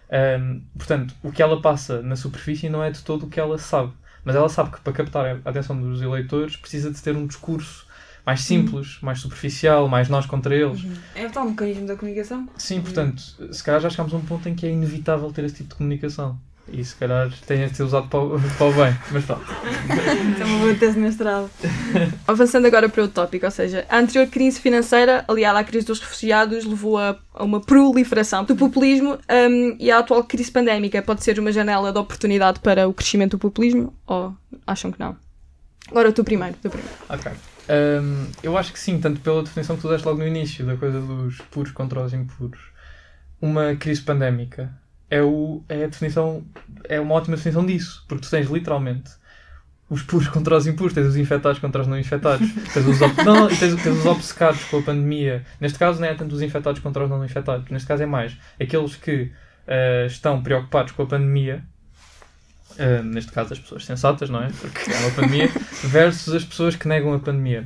Ahm, 0.09 0.61
portanto, 0.77 1.13
o 1.21 1.29
que 1.29 1.41
ela 1.43 1.61
passa 1.61 2.01
na 2.01 2.15
superfície 2.15 2.69
não 2.69 2.81
é 2.81 2.89
de 2.89 3.01
todo 3.03 3.25
o 3.25 3.29
que 3.29 3.37
ela 3.39 3.57
sabe. 3.57 3.91
Mas 4.23 4.33
ela 4.33 4.47
sabe 4.47 4.71
que 4.71 4.79
para 4.79 4.93
captar 4.93 5.25
a 5.43 5.49
atenção 5.49 5.77
dos 5.77 6.01
eleitores 6.01 6.55
precisa 6.55 6.89
de 6.89 7.01
ter 7.01 7.17
um 7.17 7.27
discurso 7.27 7.85
mais 8.27 8.41
simples, 8.41 8.97
mais 9.01 9.21
superficial, 9.21 9.87
mais 9.87 10.09
nós 10.09 10.25
contra 10.25 10.53
eles. 10.53 10.85
É 11.15 11.25
o 11.25 11.29
tal 11.29 11.45
mecanismo 11.45 11.87
da 11.87 11.95
comunicação? 11.95 12.45
Sim, 12.57 12.81
portanto, 12.81 13.23
se 13.53 13.63
calhar 13.63 13.79
já 13.79 13.89
chegámos 13.89 14.13
a 14.13 14.17
um 14.17 14.21
ponto 14.21 14.49
em 14.49 14.53
que 14.53 14.65
é 14.65 14.69
inevitável 14.69 15.31
ter 15.31 15.45
esse 15.45 15.55
tipo 15.55 15.69
de 15.69 15.75
comunicação. 15.75 16.37
E 16.69 16.83
se 16.83 16.93
calhar 16.95 17.31
tem 17.45 17.65
de 17.65 17.77
ser 17.77 17.83
usado 17.83 18.09
para 18.09 18.19
o, 18.19 18.37
para 18.57 18.65
o 18.65 18.73
bem. 18.73 18.93
Mas 19.13 19.23
pronto. 19.23 19.43
Isso 19.43 20.41
é 20.41 20.45
uma 20.45 20.59
boa 20.59 20.75
tese 20.75 20.99
mestrado. 20.99 21.49
Avançando 22.27 22.65
agora 22.65 22.89
para 22.89 23.03
outro 23.03 23.15
tópico, 23.15 23.45
ou 23.45 23.51
seja, 23.51 23.85
a 23.87 23.97
anterior 23.97 24.27
crise 24.27 24.59
financeira, 24.59 25.23
aliada 25.29 25.59
à 25.59 25.63
crise 25.63 25.87
dos 25.87 26.01
refugiados, 26.01 26.65
levou 26.65 26.97
a, 26.97 27.17
a 27.33 27.45
uma 27.45 27.61
proliferação 27.61 28.43
do 28.43 28.57
populismo 28.57 29.13
hum, 29.13 29.77
e 29.79 29.89
a 29.89 29.99
atual 29.99 30.25
crise 30.25 30.51
pandémica 30.51 31.01
pode 31.01 31.23
ser 31.23 31.39
uma 31.39 31.53
janela 31.53 31.93
de 31.93 31.97
oportunidade 31.97 32.59
para 32.59 32.89
o 32.89 32.93
crescimento 32.93 33.37
do 33.37 33.39
populismo 33.39 33.93
ou 34.05 34.35
acham 34.65 34.91
que 34.91 34.99
não? 34.99 35.15
Agora 35.89 36.11
tu 36.11 36.25
primeiro, 36.25 36.57
tu 36.61 36.69
primeiro. 36.69 36.93
Ok. 37.07 37.31
Hum, 37.69 38.31
eu 38.41 38.57
acho 38.57 38.71
que 38.71 38.79
sim, 38.79 38.99
tanto 38.99 39.19
pela 39.21 39.43
definição 39.43 39.75
que 39.75 39.81
tu 39.81 39.89
deste 39.89 40.05
logo 40.05 40.19
no 40.19 40.27
início, 40.27 40.65
da 40.65 40.77
coisa 40.77 41.01
dos 41.01 41.37
puros 41.51 41.71
contra 41.71 42.01
os 42.03 42.13
impuros. 42.13 42.59
Uma 43.41 43.75
crise 43.75 44.01
pandémica 44.01 44.73
é, 45.09 45.21
o, 45.23 45.63
é 45.69 45.85
a 45.85 45.87
definição, 45.87 46.45
é 46.85 46.99
uma 46.99 47.15
ótima 47.15 47.35
definição 47.37 47.65
disso, 47.65 48.05
porque 48.07 48.25
tu 48.25 48.31
tens 48.31 48.49
literalmente 48.49 49.11
os 49.89 50.03
puros 50.03 50.27
contra 50.29 50.57
os 50.57 50.67
impuros, 50.67 50.93
tens 50.93 51.07
os 51.07 51.17
infectados 51.17 51.59
contra 51.59 51.81
os 51.81 51.87
não 51.87 51.99
infectados, 51.99 52.47
tens 52.73 52.87
os, 52.87 53.01
ob- 53.01 53.21
não, 53.23 53.47
tens, 53.47 53.75
tens 53.81 53.97
os 53.99 54.05
obcecados 54.05 54.63
com 54.65 54.79
a 54.79 54.83
pandemia. 54.83 55.45
Neste 55.61 55.79
caso 55.79 55.99
não 56.01 56.07
é 56.07 56.15
tanto 56.15 56.35
os 56.35 56.41
infectados 56.41 56.81
contra 56.81 57.03
os 57.05 57.09
não 57.09 57.23
infectados, 57.25 57.69
neste 57.71 57.87
caso 57.87 58.03
é 58.03 58.05
mais 58.07 58.37
aqueles 58.61 58.95
que 58.97 59.31
ah, 59.67 60.05
estão 60.07 60.41
preocupados 60.43 60.93
com 60.93 61.03
a 61.03 61.07
pandemia, 61.07 61.63
ah, 62.79 63.01
neste 63.03 63.31
caso 63.31 63.53
as 63.53 63.59
pessoas 63.59 63.85
sensatas, 63.85 64.29
não 64.29 64.41
é? 64.43 64.49
Porque 64.59 64.91
é 64.91 64.97
uma 64.99 65.11
pandemia, 65.11 65.49
versus 65.83 66.33
as 66.33 66.43
pessoas 66.43 66.75
que 66.75 66.87
negam 66.87 67.13
a 67.13 67.19
pandemia. 67.19 67.65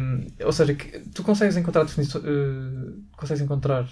Um, 0.00 0.26
ou 0.44 0.52
seja, 0.52 0.74
que 0.74 1.00
tu 1.14 1.22
consegues 1.24 1.56
encontrar, 1.56 1.82
definiço- 1.84 2.22
eh, 2.24 2.92
consegues 3.16 3.42
encontrar 3.42 3.84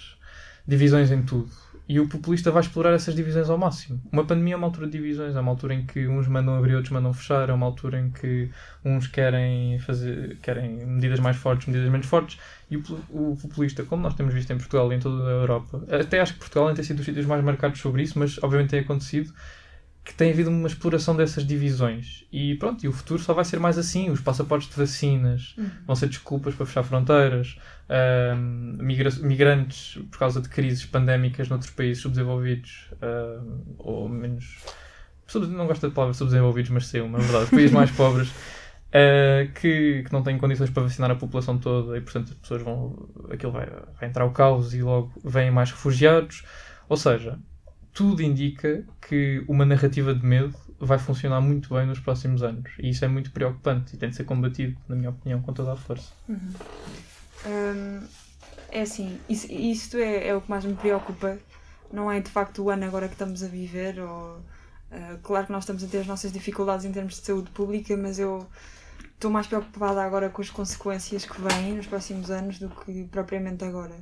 divisões 0.66 1.10
em 1.10 1.22
tudo. 1.22 1.48
E 1.86 2.00
o 2.00 2.08
populista 2.08 2.50
vai 2.50 2.62
explorar 2.62 2.94
essas 2.94 3.14
divisões 3.14 3.50
ao 3.50 3.58
máximo. 3.58 4.00
Uma 4.10 4.24
pandemia 4.24 4.54
é 4.54 4.56
uma 4.56 4.66
altura 4.66 4.86
de 4.86 4.92
divisões, 4.92 5.36
é 5.36 5.40
uma 5.40 5.50
altura 5.50 5.74
em 5.74 5.84
que 5.84 6.08
uns 6.08 6.26
mandam 6.26 6.56
abrir, 6.56 6.76
outros 6.76 6.92
mandam 6.92 7.12
fechar, 7.12 7.50
é 7.50 7.52
uma 7.52 7.66
altura 7.66 8.00
em 8.00 8.10
que 8.10 8.48
uns 8.82 9.06
querem 9.06 9.78
fazer 9.80 10.38
querem 10.40 10.86
medidas 10.86 11.20
mais 11.20 11.36
fortes, 11.36 11.66
medidas 11.66 11.90
menos 11.90 12.06
fortes. 12.06 12.38
E 12.70 12.78
o, 12.78 12.82
o 13.10 13.36
populista, 13.36 13.82
como 13.82 14.02
nós 14.02 14.14
temos 14.14 14.32
visto 14.32 14.50
em 14.50 14.56
Portugal 14.56 14.90
e 14.92 14.96
em 14.96 14.98
toda 14.98 15.24
a 15.26 15.30
Europa, 15.30 15.84
até 15.90 16.20
acho 16.20 16.32
que 16.32 16.38
Portugal 16.38 16.72
tem 16.72 16.84
sido 16.84 17.00
os 17.00 17.04
sítios 17.04 17.26
mais 17.26 17.44
marcados 17.44 17.78
sobre 17.80 18.02
isso, 18.02 18.18
mas 18.18 18.42
obviamente 18.42 18.70
tem 18.70 18.80
acontecido, 18.80 19.34
que 20.04 20.12
tem 20.12 20.30
havido 20.30 20.50
uma 20.50 20.68
exploração 20.68 21.16
dessas 21.16 21.46
divisões. 21.46 22.24
E 22.30 22.54
pronto, 22.56 22.84
e 22.84 22.88
o 22.88 22.92
futuro 22.92 23.22
só 23.22 23.32
vai 23.32 23.44
ser 23.44 23.58
mais 23.58 23.78
assim. 23.78 24.10
Os 24.10 24.20
passaportes 24.20 24.68
de 24.68 24.76
vacinas 24.76 25.56
vão 25.86 25.96
ser 25.96 26.08
desculpas 26.08 26.54
para 26.54 26.66
fechar 26.66 26.82
fronteiras, 26.82 27.56
migra- 28.78 29.10
migrantes 29.22 29.98
por 30.10 30.18
causa 30.18 30.40
de 30.40 30.48
crises 30.48 30.84
pandémicas 30.84 31.48
noutros 31.48 31.70
países 31.70 32.02
subdesenvolvidos 32.02 32.90
ahm, 33.00 33.60
ou 33.78 34.08
menos 34.08 34.56
não 35.48 35.66
gosto 35.66 35.88
da 35.88 35.94
palavra 35.94 36.14
subdesenvolvidos, 36.14 36.70
mas 36.70 36.86
sim, 36.86 37.00
na 37.08 37.18
verdade, 37.18 37.44
os 37.44 37.50
países 37.50 37.72
mais 37.72 37.90
pobres 37.96 38.30
eh, 38.92 39.48
que, 39.54 40.02
que 40.04 40.12
não 40.12 40.22
têm 40.22 40.36
condições 40.38 40.70
para 40.70 40.82
vacinar 40.82 41.10
a 41.10 41.16
população 41.16 41.58
toda 41.58 41.96
e, 41.96 42.00
portanto, 42.00 42.28
as 42.32 42.38
pessoas 42.38 42.62
vão. 42.62 43.08
aquilo 43.32 43.50
vai, 43.50 43.66
vai 43.98 44.08
entrar 44.08 44.26
o 44.26 44.30
caos 44.30 44.74
e 44.74 44.82
logo 44.82 45.10
vêm 45.24 45.50
mais 45.50 45.70
refugiados. 45.70 46.44
Ou 46.88 46.96
seja, 46.96 47.38
tudo 47.94 48.22
indica 48.22 48.84
que 49.00 49.44
uma 49.48 49.64
narrativa 49.64 50.12
de 50.12 50.26
medo 50.26 50.54
vai 50.80 50.98
funcionar 50.98 51.40
muito 51.40 51.72
bem 51.72 51.86
nos 51.86 52.00
próximos 52.00 52.42
anos. 52.42 52.70
E 52.78 52.90
isso 52.90 53.04
é 53.04 53.08
muito 53.08 53.30
preocupante 53.30 53.94
e 53.94 53.98
tem 53.98 54.10
de 54.10 54.16
ser 54.16 54.24
combatido, 54.24 54.76
na 54.88 54.96
minha 54.96 55.10
opinião, 55.10 55.40
com 55.40 55.52
toda 55.52 55.72
a 55.72 55.76
força. 55.76 56.12
Hum, 56.28 58.00
é 58.70 58.80
assim, 58.80 59.18
isso, 59.28 59.50
isto 59.50 59.96
é, 59.96 60.28
é 60.28 60.34
o 60.34 60.40
que 60.40 60.50
mais 60.50 60.64
me 60.64 60.74
preocupa. 60.74 61.38
Não 61.92 62.10
é 62.10 62.20
de 62.20 62.28
facto 62.28 62.64
o 62.64 62.70
ano 62.70 62.84
agora 62.84 63.06
que 63.06 63.14
estamos 63.14 63.42
a 63.44 63.46
viver. 63.46 64.00
Ou, 64.00 64.42
ah, 64.90 65.16
claro 65.22 65.46
que 65.46 65.52
nós 65.52 65.62
estamos 65.62 65.84
a 65.84 65.86
ter 65.86 65.98
as 65.98 66.06
nossas 66.06 66.32
dificuldades 66.32 66.84
em 66.84 66.92
termos 66.92 67.14
de 67.14 67.24
saúde 67.24 67.50
pública, 67.50 67.96
mas 67.96 68.18
eu 68.18 68.44
estou 69.14 69.30
mais 69.30 69.46
preocupada 69.46 70.02
agora 70.02 70.28
com 70.28 70.42
as 70.42 70.50
consequências 70.50 71.24
que 71.24 71.40
vêm 71.40 71.74
nos 71.74 71.86
próximos 71.86 72.30
anos 72.30 72.58
do 72.58 72.68
que 72.68 73.04
propriamente 73.04 73.64
agora. 73.64 73.94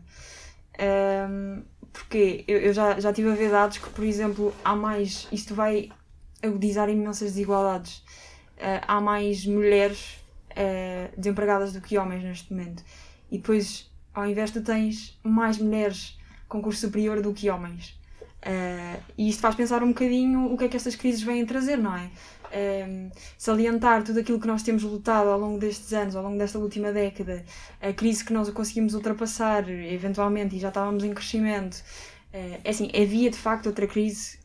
Hum, 0.81 1.62
porque 1.93 2.45
eu, 2.49 2.59
eu 2.59 2.73
já, 2.73 2.99
já 2.99 3.11
estive 3.11 3.31
a 3.31 3.35
ver 3.35 3.50
dados 3.50 3.79
que, 3.79 3.91
por 3.91 4.05
exemplo, 4.05 4.55
há 4.64 4.75
mais. 4.75 5.29
Isto 5.31 5.55
vai 5.55 5.91
agudizar 6.43 6.88
imensas 6.88 7.33
desigualdades. 7.33 8.02
Ah, 8.59 8.97
há 8.97 9.00
mais 9.00 9.45
mulheres 9.47 10.19
ah, 10.50 11.11
desempregadas 11.17 11.73
do 11.73 11.81
que 11.81 11.99
homens 11.99 12.23
neste 12.25 12.52
momento. 12.52 12.83
E 13.31 13.38
depois, 13.38 13.91
ao 14.14 14.26
invés 14.26 14.50
de 14.50 14.61
tens 14.61 15.19
mais 15.23 15.59
mulheres 15.59 16.19
com 16.49 16.61
curso 16.62 16.81
superior 16.81 17.21
do 17.21 17.33
que 17.33 17.50
homens. 17.50 17.99
Ah, 18.43 18.99
e 19.17 19.29
isto 19.29 19.41
faz 19.41 19.55
pensar 19.55 19.83
um 19.83 19.88
bocadinho 19.88 20.52
o 20.52 20.57
que 20.57 20.64
é 20.64 20.69
que 20.69 20.76
estas 20.76 20.97
crises 20.97 21.23
vêm 21.23 21.45
trazer, 21.45 21.76
não 21.76 21.95
é? 21.95 22.11
Um, 22.52 23.11
salientar 23.38 24.02
tudo 24.02 24.21
aquilo 24.21 24.38
que 24.38 24.47
nós 24.47 24.62
temos 24.62 24.82
lutado 24.82 25.30
ao 25.30 25.38
longo 25.38 25.59
destes 25.59 25.90
anos, 25.94 26.14
ao 26.14 26.23
longo 26.23 26.37
desta 26.37 26.59
última 26.59 26.92
década, 26.92 27.42
a 27.80 27.92
crise 27.94 28.23
que 28.23 28.32
nós 28.32 28.50
conseguimos 28.50 28.92
ultrapassar, 28.94 29.68
eventualmente, 29.71 30.56
e 30.56 30.59
já 30.59 30.68
estávamos 30.68 31.02
em 31.02 31.14
crescimento. 31.14 31.76
Uh, 32.35 32.61
é 32.62 32.71
assim, 32.71 32.90
havia 32.94 33.30
de 33.30 33.38
facto 33.38 33.66
outra 33.66 33.87
crise 33.87 34.38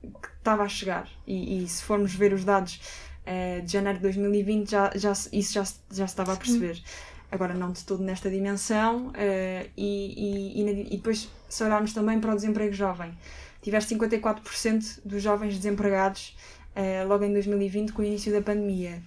que 0.00 0.28
estava 0.38 0.62
a 0.62 0.68
chegar. 0.68 1.08
E, 1.26 1.62
e 1.62 1.68
se 1.68 1.82
formos 1.82 2.14
ver 2.14 2.32
os 2.32 2.44
dados 2.44 2.80
uh, 3.26 3.62
de 3.62 3.70
janeiro 3.70 3.98
de 3.98 4.02
2020, 4.04 4.70
já, 4.70 4.90
já, 4.94 5.12
isso 5.12 5.52
já, 5.52 5.62
já 5.62 5.66
se 5.66 6.02
estava 6.04 6.32
a 6.32 6.36
perceber. 6.36 6.82
Agora, 7.30 7.54
não 7.54 7.70
de 7.70 7.84
todo 7.84 8.02
nesta 8.02 8.30
dimensão. 8.30 9.08
uh, 9.08 9.70
e, 9.76 10.54
e, 10.56 10.86
e 10.90 10.96
depois, 10.96 11.28
se 11.48 11.64
olharmos 11.64 11.92
também 11.92 12.18
para 12.18 12.32
o 12.32 12.34
desemprego 12.34 12.72
jovem, 12.72 13.16
tiveste 13.60 13.94
54% 13.94 15.00
dos 15.04 15.22
jovens 15.22 15.56
desempregados 15.56 16.34
uh, 16.76 17.08
logo 17.08 17.24
em 17.24 17.32
2020, 17.32 17.92
com 17.92 18.02
o 18.02 18.04
início 18.04 18.32
da 18.32 18.40
pandemia. 18.40 19.02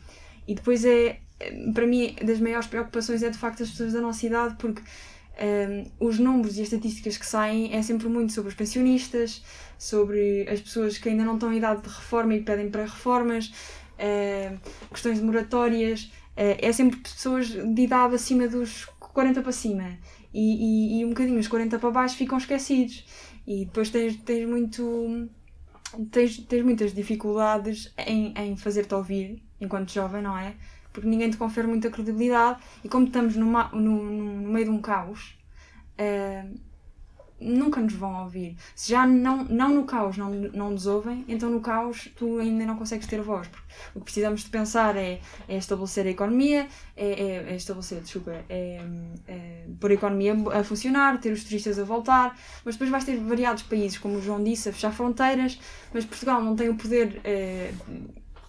E 0.47 0.55
depois 0.55 0.85
é, 0.85 1.19
para 1.73 1.85
mim, 1.85 2.15
das 2.23 2.39
maiores 2.39 2.67
preocupações 2.67 3.23
é 3.23 3.29
de 3.29 3.37
facto 3.37 3.63
as 3.63 3.69
pessoas 3.69 3.93
da 3.93 4.01
nossa 4.01 4.25
idade, 4.25 4.55
porque 4.57 4.81
um, 5.99 6.07
os 6.07 6.17
números 6.17 6.57
e 6.57 6.61
as 6.61 6.67
estatísticas 6.67 7.17
que 7.17 7.25
saem 7.25 7.73
é 7.73 7.81
sempre 7.81 8.07
muito 8.07 8.31
sobre 8.31 8.49
os 8.49 8.55
pensionistas, 8.55 9.43
sobre 9.77 10.47
as 10.49 10.61
pessoas 10.61 10.97
que 10.97 11.09
ainda 11.09 11.25
não 11.25 11.33
estão 11.35 11.51
em 11.51 11.57
idade 11.57 11.81
de 11.81 11.89
reforma 11.89 12.35
e 12.35 12.41
pedem 12.41 12.69
para 12.69 12.83
reformas, 12.83 13.47
uh, 13.99 14.59
questões 14.89 15.19
de 15.19 15.25
moratórias, 15.25 16.03
uh, 16.03 16.57
é 16.57 16.71
sempre 16.71 16.99
pessoas 16.99 17.49
de 17.49 17.81
idade 17.81 18.15
acima 18.15 18.47
dos 18.47 18.85
40 18.99 19.41
para 19.41 19.51
cima. 19.51 19.97
E, 20.33 20.39
e, 20.39 20.99
e 20.99 21.05
um 21.05 21.09
bocadinho 21.09 21.39
os 21.39 21.47
40 21.47 21.79
para 21.79 21.91
baixo 21.91 22.17
ficam 22.17 22.37
esquecidos. 22.37 23.05
E 23.47 23.65
depois 23.65 23.89
tens, 23.89 24.15
tens 24.17 24.47
muito. 24.47 25.29
Tens, 26.11 26.37
tens 26.39 26.63
muitas 26.63 26.93
dificuldades 26.93 27.93
em, 27.97 28.33
em 28.37 28.57
fazer-te 28.57 28.93
ouvir 28.93 29.43
enquanto 29.59 29.91
jovem, 29.91 30.21
não 30.21 30.37
é? 30.37 30.55
Porque 30.91 31.07
ninguém 31.07 31.29
te 31.29 31.37
confere 31.37 31.67
muita 31.67 31.89
credibilidade 31.89 32.59
e 32.83 32.89
como 32.89 33.05
estamos 33.05 33.35
numa, 33.35 33.69
no, 33.69 34.03
no, 34.03 34.49
meio 34.49 34.65
de 34.65 34.71
um 34.71 34.81
caos, 34.81 35.37
eh, 35.97 36.45
nunca 37.39 37.81
nos 37.81 37.93
vão 37.93 38.23
ouvir. 38.23 38.55
Se 38.75 38.91
já 38.91 39.05
não, 39.05 39.43
não 39.43 39.73
no 39.73 39.83
caos 39.83 40.17
não, 40.17 40.29
não 40.31 40.71
nos 40.71 40.87
ouvem, 40.87 41.25
então 41.27 41.49
no 41.49 41.59
caos 41.59 42.09
tu 42.15 42.39
ainda 42.39 42.65
não 42.65 42.77
consegues 42.77 43.07
ter 43.07 43.21
voz. 43.21 43.47
Porque 43.47 43.65
o 43.93 43.99
que 43.99 44.05
precisamos 44.05 44.43
de 44.43 44.49
pensar 44.49 44.95
é, 44.95 45.19
é 45.47 45.57
estabelecer 45.57 46.05
a 46.07 46.09
economia, 46.09 46.67
é, 46.95 47.07
é, 47.07 47.53
é 47.53 47.55
estabelecer, 47.55 48.01
desculpa, 48.01 48.31
é, 48.49 48.81
é 49.27 49.65
pôr 49.79 49.91
a 49.91 49.93
economia 49.93 50.35
a 50.53 50.63
funcionar, 50.63 51.19
ter 51.19 51.31
os 51.31 51.43
turistas 51.43 51.77
a 51.77 51.83
voltar, 51.83 52.37
mas 52.63 52.75
depois 52.75 52.89
vais 52.89 53.03
ter 53.03 53.17
variados 53.17 53.63
países, 53.63 53.97
como 53.97 54.17
o 54.17 54.21
João 54.21 54.43
disse, 54.43 54.69
a 54.69 54.73
fechar 54.73 54.91
fronteiras, 54.91 55.59
mas 55.93 56.05
Portugal 56.05 56.41
não 56.41 56.55
tem 56.55 56.69
o 56.69 56.75
poder 56.75 57.19
eh, 57.23 57.73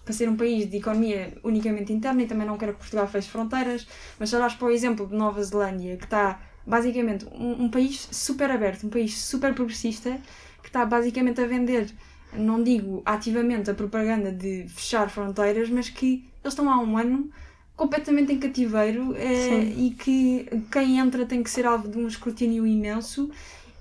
para 0.07 0.13
ser 0.13 0.29
um 0.29 0.37
país 0.37 0.69
de 0.69 0.77
economia 0.77 1.37
unicamente 1.43 1.91
interna 1.91 2.23
e 2.23 2.27
também 2.27 2.47
não 2.47 2.57
quero 2.57 2.73
que 2.73 2.79
Portugal 2.79 3.05
feche 3.07 3.27
fronteiras, 3.27 3.85
mas 4.17 4.29
se 4.29 4.35
olhares 4.37 4.55
para 4.55 4.67
o 4.67 4.71
exemplo 4.71 5.05
de 5.05 5.13
Nova 5.13 5.43
Zelândia, 5.43 5.97
que 5.97 6.05
está 6.05 6.39
basicamente 6.67 7.25
um, 7.31 7.63
um 7.63 7.69
país 7.69 8.09
super 8.11 8.51
aberto, 8.51 8.85
um 8.85 8.89
país 8.89 9.17
super 9.17 9.53
progressista, 9.53 10.19
que 10.61 10.67
está 10.67 10.85
basicamente 10.85 11.39
a 11.39 11.47
vender, 11.47 11.89
não 12.33 12.61
digo 12.61 13.01
ativamente 13.05 13.71
a 13.71 13.73
propaganda 13.73 14.31
de 14.31 14.67
fechar 14.67 15.09
fronteiras, 15.09 15.69
mas 15.69 15.89
que 15.89 16.25
eles 16.43 16.53
estão 16.53 16.69
há 16.69 16.77
um 16.77 16.97
ano 16.97 17.31
completamente 17.75 18.33
em 18.33 18.39
cativeiro 18.39 19.15
eh, 19.15 19.63
e 19.77 19.91
que 19.91 20.47
quem 20.71 20.99
entra 20.99 21.25
tem 21.25 21.41
que 21.41 21.49
ser 21.49 21.65
alvo 21.65 21.87
de 21.87 21.97
um 21.97 22.07
escrutínio 22.07 22.65
imenso 22.67 23.29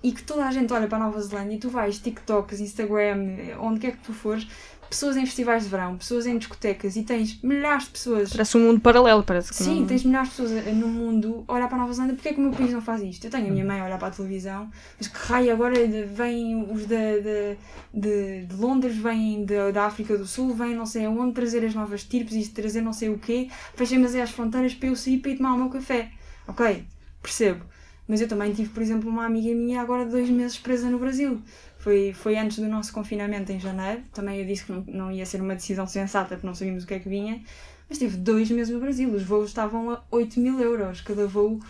e 0.02 0.12
que 0.12 0.22
toda 0.22 0.46
a 0.46 0.52
gente 0.52 0.72
olha 0.72 0.86
para 0.86 0.98
a 0.98 1.06
Nova 1.06 1.20
Zelândia 1.20 1.56
e 1.56 1.58
tu 1.58 1.70
vais 1.70 1.98
TikToks, 1.98 2.60
Instagram, 2.60 3.36
eh, 3.38 3.56
onde 3.58 3.80
quer 3.80 3.92
que 3.92 4.04
tu 4.04 4.12
fores, 4.12 4.46
pessoas 4.88 5.16
em 5.16 5.24
festivais 5.26 5.64
de 5.64 5.68
verão, 5.68 5.96
pessoas 5.96 6.26
em 6.26 6.38
discotecas 6.38 6.96
e 6.96 7.02
tens 7.02 7.40
milhares 7.42 7.84
de 7.84 7.90
pessoas 7.90 8.30
Parece 8.30 8.56
um 8.56 8.60
mundo 8.60 8.80
paralelo, 8.80 9.22
parece 9.22 9.50
que 9.50 9.56
Sim, 9.56 9.80
não... 9.80 9.86
tens 9.86 10.04
milhares 10.04 10.30
de 10.30 10.36
pessoas 10.36 10.66
no 10.76 10.88
mundo 10.88 11.44
a 11.48 11.52
olhar 11.54 11.68
para 11.68 11.76
a 11.76 11.80
Nova 11.80 11.92
Zelândia. 11.92 12.14
Porquê 12.16 12.28
é 12.30 12.32
que 12.32 12.38
o 12.40 12.42
meu 12.42 12.52
país 12.52 12.72
não 12.72 12.80
faz 12.80 13.02
isto? 13.02 13.24
Eu 13.26 13.30
tenho 13.30 13.48
a 13.48 13.50
minha 13.50 13.64
mãe 13.64 13.80
a 13.80 13.84
olhar 13.84 13.98
para 13.98 14.08
a 14.08 14.10
televisão, 14.10 14.70
mas 14.98 15.08
que 15.08 15.18
raio 15.18 15.52
agora 15.52 15.74
vêm 16.06 16.66
os 16.70 16.86
da- 16.86 16.96
de, 16.96 17.56
de, 17.92 18.46
de 18.46 18.54
Londres, 18.56 18.96
vêm 18.96 19.44
da- 19.44 19.70
da 19.70 19.84
África 19.86 20.16
do 20.16 20.26
Sul, 20.26 20.54
vêm 20.54 20.74
não 20.74 20.86
sei 20.86 21.04
aonde 21.06 21.32
trazer 21.32 21.64
as 21.64 21.74
novas 21.74 22.04
tirpes 22.04 22.34
e 22.34 22.48
trazer 22.50 22.80
não 22.80 22.92
sei 22.92 23.08
o 23.10 23.18
quê, 23.18 23.48
fechem-me 23.74 24.06
as 24.20 24.30
fronteiras 24.30 24.74
para 24.74 24.88
eu 24.88 24.96
sair 24.96 25.18
para 25.18 25.30
ir 25.32 25.36
tomar 25.36 25.54
o 25.54 25.58
meu 25.58 25.68
café. 25.68 26.10
Ok, 26.48 26.84
percebo. 27.22 27.64
Mas 28.08 28.20
eu 28.20 28.28
também 28.28 28.52
tive, 28.52 28.68
por 28.68 28.80
exemplo, 28.80 29.10
uma 29.10 29.24
amiga 29.26 29.52
minha 29.52 29.80
agora 29.80 30.04
de 30.04 30.12
dois 30.12 30.30
meses 30.30 30.56
presa 30.56 30.88
no 30.88 30.96
Brasil. 30.96 31.42
Foi, 31.86 32.12
foi 32.12 32.36
antes 32.36 32.58
do 32.58 32.66
nosso 32.66 32.92
confinamento 32.92 33.52
em 33.52 33.60
janeiro. 33.60 34.02
Também 34.12 34.40
eu 34.40 34.44
disse 34.44 34.64
que 34.64 34.72
não, 34.72 34.82
não 34.88 35.12
ia 35.12 35.24
ser 35.24 35.40
uma 35.40 35.54
decisão 35.54 35.86
sensata 35.86 36.34
porque 36.34 36.44
não 36.46 36.52
sabíamos 36.54 36.82
o 36.82 36.86
que 36.86 36.94
é 36.94 36.98
que 36.98 37.08
vinha. 37.08 37.40
Mas 37.88 37.98
tive 37.98 38.16
dois 38.16 38.50
meses 38.50 38.74
no 38.74 38.80
Brasil. 38.80 39.08
Os 39.14 39.22
voos 39.22 39.50
estavam 39.50 39.90
a 39.92 40.02
8 40.10 40.40
mil 40.40 40.58
euros 40.60 41.00
cada 41.00 41.28
voo 41.28 41.60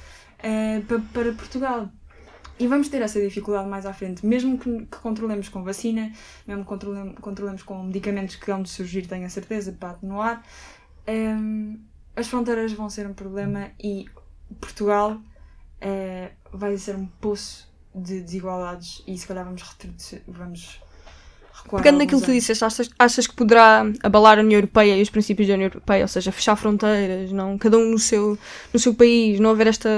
eh, 0.42 0.80
pa- 0.88 1.02
para 1.12 1.32
Portugal. 1.34 1.90
E 2.58 2.66
vamos 2.66 2.88
ter 2.88 3.02
essa 3.02 3.20
dificuldade 3.20 3.68
mais 3.68 3.84
à 3.84 3.92
frente, 3.92 4.24
mesmo 4.24 4.58
que, 4.58 4.86
que 4.86 4.98
controlemos 4.98 5.50
com 5.50 5.62
vacina, 5.62 6.10
mesmo 6.46 6.62
que 6.62 6.68
controlemos, 6.70 7.14
controlemos 7.20 7.62
com 7.62 7.82
medicamentos 7.84 8.36
que 8.36 8.46
vão 8.46 8.62
de 8.62 8.70
surgir, 8.70 9.06
tenho 9.06 9.26
a 9.26 9.28
certeza, 9.28 9.72
para 9.78 9.90
atenuar, 9.90 10.42
ehm, 11.06 11.76
as 12.16 12.28
fronteiras 12.28 12.72
vão 12.72 12.88
ser 12.88 13.06
um 13.06 13.12
problema 13.12 13.70
e 13.78 14.06
Portugal 14.60 15.20
eh, 15.80 16.30
vai 16.52 16.76
ser 16.78 16.96
um 16.96 17.06
poço 17.06 17.68
de 17.96 18.20
desigualdades 18.20 19.02
e 19.06 19.16
se 19.16 19.26
calhar 19.26 19.44
vamos, 19.44 19.62
retroceder- 19.62 20.22
vamos. 20.28 20.80
Pegando 21.78 21.98
naquilo 21.98 22.20
que 22.20 22.26
tu 22.26 22.32
disseste, 22.32 22.64
achas, 22.64 22.90
achas 22.98 23.26
que 23.26 23.34
poderá 23.34 23.82
abalar 24.02 24.38
a 24.38 24.42
União 24.42 24.58
Europeia 24.58 24.96
e 24.96 25.02
os 25.02 25.10
princípios 25.10 25.48
da 25.48 25.54
União 25.54 25.66
Europeia, 25.68 26.02
ou 26.04 26.08
seja, 26.08 26.30
fechar 26.30 26.54
fronteiras, 26.54 27.32
não, 27.32 27.58
cada 27.58 27.76
um 27.76 27.90
no 27.90 27.98
seu, 27.98 28.38
no 28.72 28.78
seu 28.78 28.94
país, 28.94 29.40
não 29.40 29.50
haver 29.50 29.66
esta. 29.68 29.88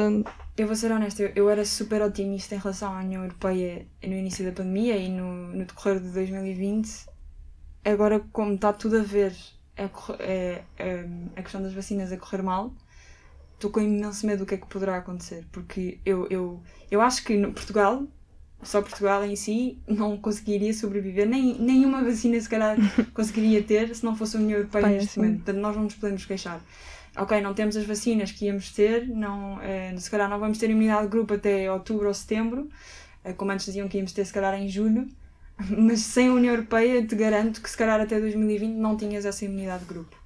Eu 0.56 0.66
vou 0.66 0.74
ser 0.74 0.90
honesta, 0.92 1.22
eu, 1.22 1.32
eu 1.34 1.50
era 1.50 1.64
super 1.66 2.00
otimista 2.00 2.54
em 2.54 2.58
relação 2.58 2.92
à 2.94 3.00
União 3.00 3.22
Europeia 3.22 3.86
no 4.02 4.14
início 4.14 4.44
da 4.46 4.52
pandemia 4.52 4.96
e 4.96 5.08
no, 5.10 5.48
no 5.48 5.64
decorrer 5.66 6.00
de 6.00 6.08
2020. 6.08 7.06
Agora, 7.84 8.20
como 8.32 8.54
está 8.54 8.72
tudo 8.72 8.98
a 8.98 9.02
ver 9.02 9.34
a, 9.76 9.82
é- 10.22 10.62
a 11.36 11.42
questão 11.42 11.62
das 11.62 11.72
vacinas 11.74 12.10
a 12.12 12.16
correr 12.16 12.42
mal, 12.42 12.72
estou 13.58 13.70
com 13.70 13.80
imenso 13.80 14.24
medo 14.26 14.40
do 14.40 14.46
que 14.46 14.54
é 14.54 14.58
que 14.58 14.66
poderá 14.66 14.96
acontecer. 14.96 15.44
Porque 15.50 15.98
eu, 16.06 16.26
eu, 16.30 16.62
eu 16.90 17.00
acho 17.00 17.24
que 17.24 17.36
no 17.36 17.52
Portugal, 17.52 18.04
só 18.62 18.80
Portugal 18.80 19.24
em 19.24 19.34
si, 19.36 19.78
não 19.86 20.16
conseguiria 20.16 20.72
sobreviver, 20.72 21.28
nem 21.28 21.58
nenhuma 21.58 22.02
vacina 22.02 22.40
se 22.40 22.48
calhar 22.48 22.76
conseguiria 23.12 23.62
ter 23.62 23.94
se 23.94 24.04
não 24.04 24.16
fosse 24.16 24.36
a 24.36 24.40
União 24.40 24.58
Europeia 24.58 24.82
Pai, 24.82 24.94
neste 24.94 25.12
sim. 25.12 25.20
momento. 25.20 25.36
Portanto, 25.38 25.60
nós 25.60 25.76
não 25.76 25.84
nos 25.84 25.94
podemos 25.94 26.24
queixar 26.24 26.62
ok, 27.16 27.40
não 27.40 27.52
temos 27.52 27.76
as 27.76 27.84
vacinas 27.84 28.32
que 28.32 28.46
íamos 28.46 28.70
ter, 28.70 29.08
não, 29.08 29.60
eh, 29.60 29.94
se 29.98 30.10
calhar 30.10 30.28
não 30.28 30.38
vamos 30.38 30.58
ter 30.58 30.70
imunidade 30.70 31.02
de 31.02 31.08
grupo 31.08 31.34
até 31.34 31.70
outubro 31.70 32.06
ou 32.08 32.14
setembro, 32.14 32.68
eh, 33.24 33.32
como 33.32 33.50
antes 33.50 33.66
diziam 33.66 33.88
que 33.88 33.96
íamos 33.98 34.12
ter 34.12 34.24
se 34.24 34.32
calhar 34.32 34.54
em 34.54 34.68
julho, 34.68 35.06
mas 35.76 36.00
sem 36.00 36.28
a 36.28 36.32
União 36.32 36.54
Europeia 36.54 37.04
te 37.04 37.16
garanto 37.16 37.60
que 37.60 37.68
se 37.68 37.76
calhar 37.76 38.00
até 38.00 38.20
2020 38.20 38.74
não 38.74 38.96
tinhas 38.96 39.24
essa 39.24 39.44
imunidade 39.44 39.84
de 39.84 39.88
grupo. 39.88 40.16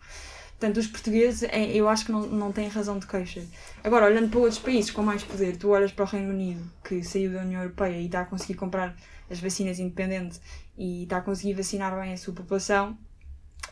Portanto, 0.62 0.76
os 0.78 0.87
portugueses, 0.87 1.42
é, 1.42 1.73
eu 1.75 1.88
acho 1.88 2.07
que 2.07 2.12
não, 2.12 2.21
não 2.28 2.52
têm 2.52 2.69
razão 2.69 2.97
de 2.97 3.07
queixa. 3.07 3.42
Agora, 3.83 4.07
olhando 4.07 4.28
para 4.31 4.38
outros 4.38 4.61
países 4.61 4.92
com 4.92 5.02
mais 5.02 5.25
poder, 5.25 5.57
tu 5.57 5.71
olhas 5.71 5.90
para 5.90 6.04
o 6.04 6.07
Reino 6.07 6.31
Unido, 6.31 6.62
que 6.85 7.02
saiu 7.02 7.33
da 7.33 7.40
União 7.40 7.61
Europeia 7.62 7.97
e 7.97 8.07
está 8.07 8.21
a 8.21 8.25
conseguir 8.25 8.54
comprar 8.54 8.95
as 9.28 9.40
vacinas 9.40 9.81
independente 9.81 10.38
e 10.78 11.02
está 11.02 11.16
a 11.16 11.21
conseguir 11.21 11.54
vacinar 11.54 11.99
bem 12.00 12.12
a 12.12 12.16
sua 12.16 12.33
população, 12.33 12.97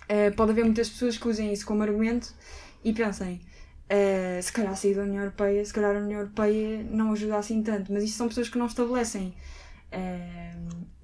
eh, 0.09 0.31
pode 0.33 0.51
haver 0.51 0.65
muitas 0.65 0.89
pessoas 0.91 1.17
que 1.17 1.29
usem 1.29 1.53
isso 1.53 1.65
como 1.65 1.83
argumento 1.83 2.35
e 2.85 2.93
pensem, 2.93 3.41
eh, 3.89 4.41
se 4.43 4.53
calhar 4.53 4.77
sair 4.77 4.95
da 4.95 5.03
União 5.03 5.23
Europeia, 5.23 5.65
se 5.65 5.73
calhar 5.73 5.95
a 5.95 6.01
União 6.01 6.21
Europeia 6.21 6.85
não 6.91 7.13
ajuda 7.13 7.37
assim 7.39 7.63
tanto, 7.63 7.93
mas 7.93 8.03
isto 8.03 8.17
são 8.17 8.29
pessoas 8.29 8.49
que 8.49 8.59
não 8.59 8.67
estabelecem. 8.67 9.35
eh, 9.93 10.55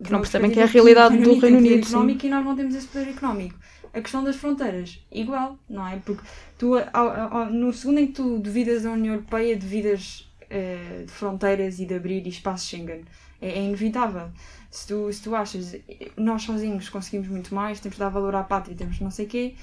Que 0.03 0.13
não 0.13 0.21
percebem 0.21 0.51
que 0.51 0.61
é 0.61 0.65
a 0.65 0.67
realidade 0.67 1.17
do 1.19 1.39
Reino 1.39 1.59
Unido, 1.59 1.87
sim. 1.87 1.93
económico 1.93 2.27
e 2.27 2.29
nós 2.29 2.45
não 2.45 2.57
temos 2.57 2.75
esse 2.75 2.87
poder 2.89 3.09
económico. 3.11 3.59
A 3.97 4.01
questão 4.03 4.23
das 4.23 4.37
fronteiras, 4.37 4.99
igual, 5.11 5.59
não 5.69 5.87
é? 5.87 5.97
Porque 6.05 6.23
tu, 6.59 6.75
ao- 6.93 7.11
ao- 7.39 7.51
no 7.51 7.73
segundo 7.73 7.99
em 7.99 8.07
que 8.09 8.13
tu 8.13 8.39
duvidas 8.39 8.83
da 8.83 8.91
União 8.91 9.15
Europeia, 9.15 9.57
duvidas 9.57 10.29
eh, 10.51 11.05
de 11.07 11.11
fronteiras 11.13 11.79
e 11.81 11.87
de 11.87 11.95
abrir 11.95 12.27
espaço 12.29 12.67
Schengen. 12.67 13.05
É, 13.41 13.49
é 13.59 13.63
inevitável. 13.63 14.29
Se 14.71 14.87
tu, 14.89 15.13
se 15.13 15.23
tu 15.23 15.35
achas 15.35 15.75
nós 16.17 16.43
sozinhos 16.43 16.89
conseguimos 16.89 17.29
muito 17.29 17.55
mais, 17.55 17.81
temos 17.81 17.97
de 17.97 18.01
dar 18.01 18.11
valor 18.11 18.35
à 18.35 18.43
pátria, 18.43 18.77
temos 18.77 19.01
não 19.01 19.11
sei 19.11 19.25
o 19.27 19.29
quê, 19.29 19.55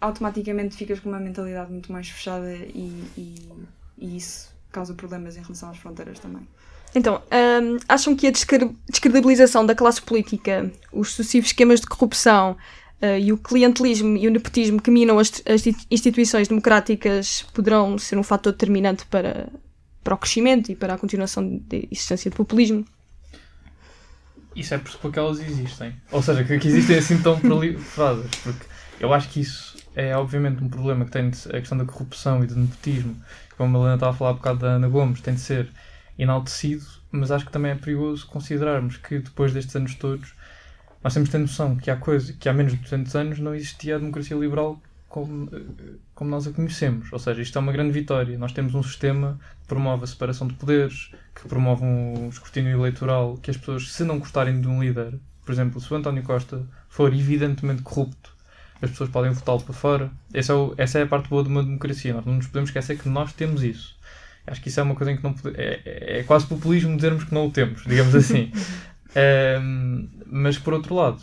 automaticamente 0.00 0.76
ficas 0.76 1.00
com 1.00 1.08
uma 1.08 1.18
mentalidade 1.20 1.70
muito 1.72 1.92
mais 1.92 2.08
fechada 2.08 2.54
e, 2.54 3.02
e, 3.16 3.48
e 3.98 4.16
isso 4.16 4.54
causa 4.70 4.94
problemas 4.94 5.36
em 5.36 5.40
relação 5.42 5.70
às 5.70 5.78
fronteiras 5.78 6.18
também. 6.18 6.46
Então, 6.94 7.22
hum, 7.62 7.76
acham 7.88 8.14
que 8.16 8.26
a 8.26 8.30
descre- 8.30 8.74
descredibilização 8.88 9.66
da 9.66 9.74
classe 9.74 10.00
política, 10.00 10.70
os 10.92 11.10
sucessivos 11.10 11.48
esquemas 11.50 11.80
de 11.80 11.86
corrupção 11.86 12.56
eh, 13.00 13.20
e 13.20 13.32
o 13.32 13.38
clientelismo 13.38 14.16
e 14.16 14.26
o 14.26 14.30
nepotismo 14.30 14.80
que 14.80 14.90
minam 14.90 15.18
as, 15.18 15.42
as 15.46 15.64
instituições 15.90 16.48
democráticas 16.48 17.42
poderão 17.52 17.98
ser 17.98 18.18
um 18.18 18.22
fator 18.22 18.52
determinante 18.52 19.04
para, 19.06 19.48
para 20.02 20.14
o 20.14 20.18
crescimento 20.18 20.70
e 20.72 20.76
para 20.76 20.94
a 20.94 20.98
continuação 20.98 21.58
da 21.68 21.76
existência 21.76 22.30
de 22.30 22.36
populismo? 22.36 22.84
Isso 24.54 24.72
é 24.72 24.78
porque 24.78 25.18
elas 25.18 25.38
existem. 25.38 25.94
Ou 26.10 26.22
seja, 26.22 26.42
que, 26.42 26.58
que 26.58 26.68
existem 26.68 26.96
assim 26.96 27.20
tão 27.20 27.38
proliferadas. 27.38 28.30
Porque 28.42 28.64
eu 28.98 29.12
acho 29.12 29.28
que 29.28 29.40
isso 29.40 29.76
é 29.94 30.16
obviamente 30.16 30.64
um 30.64 30.68
problema 30.68 31.04
que 31.04 31.10
tem 31.10 31.28
de, 31.28 31.38
a 31.48 31.60
questão 31.60 31.76
da 31.76 31.84
corrupção 31.84 32.42
e 32.42 32.46
do 32.46 32.56
nepotismo. 32.56 33.14
Como 33.58 33.76
a 33.76 33.80
Helena 33.80 33.94
estava 33.96 34.12
a 34.12 34.16
falar 34.16 34.30
há 34.30 34.34
bocado 34.34 34.60
da 34.60 34.68
Ana 34.68 34.88
Gomes, 34.88 35.20
tem 35.20 35.34
de 35.34 35.40
ser 35.40 35.68
enaltecido, 36.18 36.86
mas 37.12 37.30
acho 37.30 37.44
que 37.44 37.52
também 37.52 37.72
é 37.72 37.74
perigoso 37.74 38.26
considerarmos 38.26 38.96
que 38.96 39.18
depois 39.18 39.52
destes 39.52 39.76
anos 39.76 39.94
todos 39.94 40.32
nós 41.06 41.14
temos 41.14 41.28
de 41.28 41.32
ter 41.32 41.38
noção 41.38 41.76
que 41.76 41.88
há, 41.88 41.94
coisa, 41.96 42.32
que 42.32 42.48
há 42.48 42.52
menos 42.52 42.72
de 42.72 42.80
200 42.80 43.14
anos 43.14 43.38
não 43.38 43.54
existia 43.54 43.94
a 43.94 43.98
democracia 44.00 44.36
liberal 44.36 44.80
como, 45.08 45.48
como 46.16 46.28
nós 46.28 46.48
a 46.48 46.50
conhecemos. 46.50 47.12
Ou 47.12 47.18
seja, 47.20 47.40
isto 47.40 47.56
é 47.56 47.60
uma 47.60 47.70
grande 47.70 47.92
vitória. 47.92 48.36
Nós 48.36 48.50
temos 48.50 48.74
um 48.74 48.82
sistema 48.82 49.38
que 49.62 49.68
promove 49.68 50.02
a 50.02 50.06
separação 50.08 50.48
de 50.48 50.54
poderes, 50.54 51.12
que 51.32 51.48
promove 51.48 51.84
um 51.84 52.28
escrutínio 52.28 52.72
eleitoral, 52.76 53.36
que 53.36 53.52
as 53.52 53.56
pessoas, 53.56 53.92
se 53.92 54.02
não 54.02 54.18
gostarem 54.18 54.60
de 54.60 54.66
um 54.66 54.82
líder, 54.82 55.14
por 55.44 55.52
exemplo, 55.52 55.80
se 55.80 55.92
o 55.92 55.96
António 55.96 56.24
Costa 56.24 56.66
for 56.88 57.14
evidentemente 57.14 57.82
corrupto, 57.82 58.34
as 58.82 58.90
pessoas 58.90 59.08
podem 59.08 59.30
votá-lo 59.30 59.60
para 59.62 59.74
fora. 59.74 60.10
Essa 60.34 60.54
é, 60.54 60.56
o- 60.56 60.74
essa 60.76 60.98
é 60.98 61.02
a 61.04 61.06
parte 61.06 61.28
boa 61.28 61.44
de 61.44 61.48
uma 61.48 61.62
democracia. 61.62 62.14
Nós 62.14 62.26
não 62.26 62.34
nos 62.34 62.48
podemos 62.48 62.70
esquecer 62.70 62.98
que 62.98 63.08
nós 63.08 63.32
temos 63.32 63.62
isso. 63.62 63.94
Acho 64.44 64.60
que 64.60 64.68
isso 64.70 64.80
é 64.80 64.82
uma 64.82 64.96
coisa 64.96 65.12
em 65.12 65.16
que 65.16 65.22
não 65.22 65.32
pode, 65.34 65.56
é, 65.56 65.80
é- 65.84 66.18
é 66.18 66.22
quase 66.24 66.46
populismo 66.48 66.96
dizermos 66.96 67.22
que 67.22 67.32
não 67.32 67.46
o 67.46 67.50
temos, 67.52 67.84
digamos 67.84 68.12
assim. 68.16 68.50
Mas 70.26 70.58
por 70.58 70.74
outro 70.74 70.94
lado, 70.94 71.22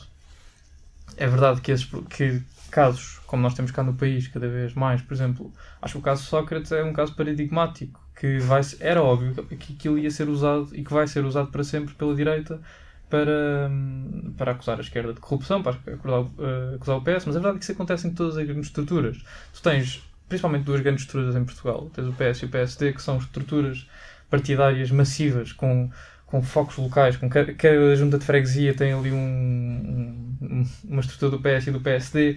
é 1.17 1.27
verdade 1.27 1.62
que, 1.62 1.71
esses, 1.71 1.88
que 2.09 2.41
casos 2.71 3.19
como 3.33 3.41
nós 3.41 3.55
temos 3.55 3.71
cá 3.71 3.81
no 3.81 3.95
país, 3.95 4.27
cada 4.27 4.47
vez 4.47 4.75
mais, 4.75 5.01
por 5.01 5.12
exemplo, 5.12 5.51
acho 5.81 5.93
que 5.93 6.00
o 6.00 6.03
caso 6.03 6.23
Sócrates 6.23 6.71
é 6.71 6.83
um 6.83 6.93
caso 6.93 7.15
paradigmático, 7.15 8.00
que 8.15 8.38
vai, 8.38 8.62
era 8.79 9.01
óbvio 9.01 9.33
que 9.33 9.73
aquilo 9.73 9.97
ia 9.97 10.12
ser 10.12 10.29
usado 10.29 10.69
e 10.73 10.83
que 10.83 10.93
vai 10.93 11.07
ser 11.07 11.25
usado 11.25 11.50
para 11.50 11.63
sempre 11.63 11.95
pela 11.95 12.13
direita 12.13 12.62
para, 13.09 13.69
hum, 13.71 14.33
para 14.38 14.51
acusar 14.51 14.77
a 14.77 14.81
esquerda 14.81 15.13
de 15.13 15.19
corrupção, 15.19 15.63
para 15.63 15.71
acusar, 15.71 16.25
eh, 16.39 16.75
acusar 16.75 16.97
o 16.97 17.01
PS, 17.01 17.25
mas 17.25 17.35
a 17.35 17.39
verdade 17.39 17.55
é 17.55 17.57
que 17.57 17.63
isso 17.63 17.71
acontece 17.71 18.07
em 18.07 18.13
todas 18.13 18.38
as 18.38 18.45
grandes 18.45 18.67
estruturas. 18.67 19.17
Tu 19.51 19.62
tens, 19.62 20.03
principalmente, 20.29 20.63
duas 20.63 20.81
grandes 20.81 21.03
estruturas 21.03 21.35
em 21.35 21.43
Portugal. 21.43 21.89
Tens 21.93 22.07
o 22.07 22.13
PS 22.13 22.43
e 22.43 22.45
o 22.45 22.50
PSD, 22.50 22.93
que 22.93 23.01
são 23.01 23.17
estruturas 23.17 23.88
partidárias 24.29 24.89
massivas, 24.89 25.51
com, 25.51 25.91
com 26.34 26.41
focos 26.43 26.78
locais, 26.78 27.15
com 27.17 27.30
cada, 27.30 27.54
cada 27.54 27.96
junta 27.96 28.17
de 28.17 28.26
freguesia 28.26 28.74
tem 28.76 28.91
ali 28.91 29.12
um, 29.12 30.36
um- 30.41 30.67
uma 30.86 31.02
estrutura 31.02 31.32
do 31.32 31.39
PS 31.39 31.69
e 31.69 31.74
do 31.74 31.80
PSD, 31.82 32.34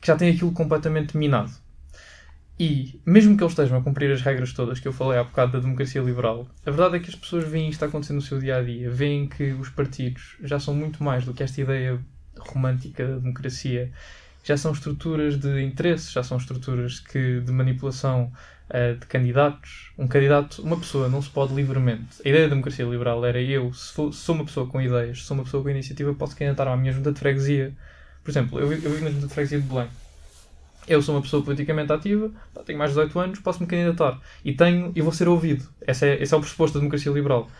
que 0.00 0.06
já 0.08 0.16
tem 0.16 0.30
aquilo 0.34 0.52
completamente 0.52 1.16
minado. 1.16 1.52
E, 2.58 3.00
mesmo 3.04 3.36
que 3.36 3.42
eles 3.42 3.52
estejam 3.52 3.78
a 3.78 3.82
cumprir 3.82 4.12
as 4.12 4.22
regras 4.22 4.52
todas 4.52 4.78
que 4.78 4.86
eu 4.86 4.92
falei 4.92 5.18
há 5.18 5.24
bocado 5.24 5.52
da 5.52 5.58
democracia 5.58 6.00
liberal, 6.00 6.46
a 6.64 6.70
verdade 6.70 6.96
é 6.96 7.00
que 7.00 7.08
as 7.10 7.16
pessoas 7.16 7.44
veem 7.48 7.68
isto 7.68 7.84
acontecer 7.84 8.12
no 8.12 8.22
seu 8.22 8.38
dia 8.38 8.56
a 8.58 8.62
dia, 8.62 8.88
veem 8.90 9.26
que 9.28 9.52
os 9.52 9.68
partidos 9.70 10.36
já 10.42 10.60
são 10.60 10.72
muito 10.72 11.02
mais 11.02 11.24
do 11.24 11.34
que 11.34 11.42
esta 11.42 11.60
ideia 11.60 12.00
romântica 12.38 13.06
da 13.08 13.16
democracia, 13.18 13.90
já 14.44 14.56
são 14.56 14.70
estruturas 14.72 15.36
de 15.36 15.62
interesses, 15.62 16.12
já 16.12 16.22
são 16.22 16.36
estruturas 16.36 17.00
que, 17.00 17.40
de 17.40 17.50
manipulação 17.50 18.32
eh, 18.70 18.94
de 18.94 19.06
candidatos. 19.06 19.92
Um 19.98 20.08
candidato, 20.08 20.62
uma 20.62 20.78
pessoa 20.78 21.08
não 21.08 21.22
se 21.22 21.30
pode 21.30 21.54
livremente. 21.54 22.16
A 22.24 22.28
ideia 22.28 22.44
da 22.44 22.50
democracia 22.50 22.84
liberal 22.84 23.24
era 23.24 23.40
eu, 23.40 23.72
se, 23.72 23.92
for- 23.92 24.12
sou 24.12 24.34
uma 24.34 24.44
pessoa 24.44 24.66
com 24.66 24.80
ideias, 24.80 25.20
se 25.20 25.24
sou 25.26 25.36
uma 25.36 25.44
pessoa 25.44 25.62
com 25.62 25.70
iniciativa, 25.70 26.14
posso 26.14 26.36
candidatar 26.36 26.68
à 26.72 26.76
minha 26.76 26.92
junta 26.92 27.12
de 27.12 27.18
freguesia. 27.18 27.76
Por 28.22 28.30
exemplo, 28.30 28.58
eu, 28.60 28.72
eu 28.72 28.90
vivo 28.92 29.04
na 29.04 29.10
junta 29.10 29.26
de 29.28 29.34
freguesia 29.34 29.60
de 29.60 29.66
Belém. 29.66 29.88
Eu 30.86 31.00
sou 31.02 31.14
uma 31.14 31.22
pessoa 31.22 31.42
politicamente 31.42 31.92
ativa, 31.92 32.30
tenho 32.66 32.78
mais 32.78 32.90
de 32.90 32.96
18 32.96 33.18
anos, 33.18 33.38
posso 33.40 33.60
me 33.62 33.66
candidatar. 33.66 34.20
E 34.44 34.52
tenho, 34.54 34.92
e 34.94 35.00
vou 35.00 35.12
ser 35.12 35.28
ouvido. 35.28 35.66
Esse 35.86 36.06
é, 36.08 36.22
esse 36.22 36.34
é 36.34 36.36
o 36.36 36.40
pressuposto 36.40 36.74
da 36.74 36.80
democracia 36.80 37.10
liberal. 37.12 37.50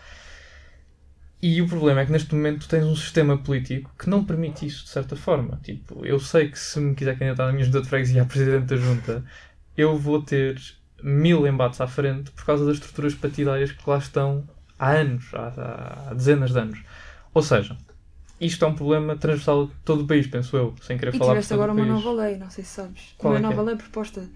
E 1.43 1.61
o 1.61 1.69
problema 1.69 2.01
é 2.01 2.07
que 2.07 2.13
neste 2.13 2.35
momento 2.35 2.67
tens 2.69 2.85
um 2.85 2.97
sistema 2.97 3.37
político 3.37 3.93
que 3.99 4.09
não 4.09 4.25
permite 4.25 4.67
isso, 4.67 4.85
de 4.85 4.91
certa 4.91 5.15
forma. 5.15 5.61
Tipo, 5.63 6.05
eu 6.07 6.19
sei 6.19 6.51
que 6.51 6.59
se 6.59 6.81
me 6.81 6.95
quiser 6.95 7.19
candidatar 7.19 7.47
na 7.47 7.53
minha 7.53 7.65
junta 7.65 7.83
de 7.83 7.89
freguesia 7.89 8.23
a 8.23 8.27
presidente 8.27 8.67
da 8.67 8.77
junta, 8.77 9.25
eu 9.77 9.99
vou 9.99 10.23
ter 10.23 10.59
mil 11.05 11.47
embates 11.47 11.81
à 11.81 11.89
frente 11.89 12.33
por 12.33 12.45
causa 12.47 12.67
das 12.67 12.77
estruturas 12.77 13.15
partidárias 13.15 13.73
que 13.73 13.91
lá 13.91 13.99
estão 13.99 14.49
há 14.79 14.93
anos, 14.93 15.27
há, 15.35 16.09
há- 16.11 16.15
dezenas 16.15 16.53
de 16.53 16.59
anos. 16.61 16.81
Ou 17.35 17.43
seja, 17.43 17.77
isto 18.41 18.65
é 18.65 18.69
um 18.69 18.75
problema 18.77 19.17
transversal 19.17 19.69
de 19.69 19.75
todo 19.85 20.05
o 20.05 20.09
país, 20.09 20.27
penso 20.29 20.57
eu, 20.57 20.75
sem 20.83 20.99
querer 20.99 21.13
E 21.13 21.19
falar 21.19 21.37
por 21.37 21.47
tiveste 21.47 21.49
todo 21.49 21.55
agora 21.55 21.73
o 21.73 21.73
uma 21.73 21.87
país. 21.87 21.87
nova 21.87 22.13
lei, 22.13 22.37
não 22.37 22.51
sei 22.51 22.63
se 22.65 22.73
sabes. 22.73 23.15
Qual 23.17 23.35
uma 23.35 23.39
é 23.39 23.41
nova 23.41 23.63
é? 23.63 23.63
lei 23.63 23.77
proposta 23.77 24.29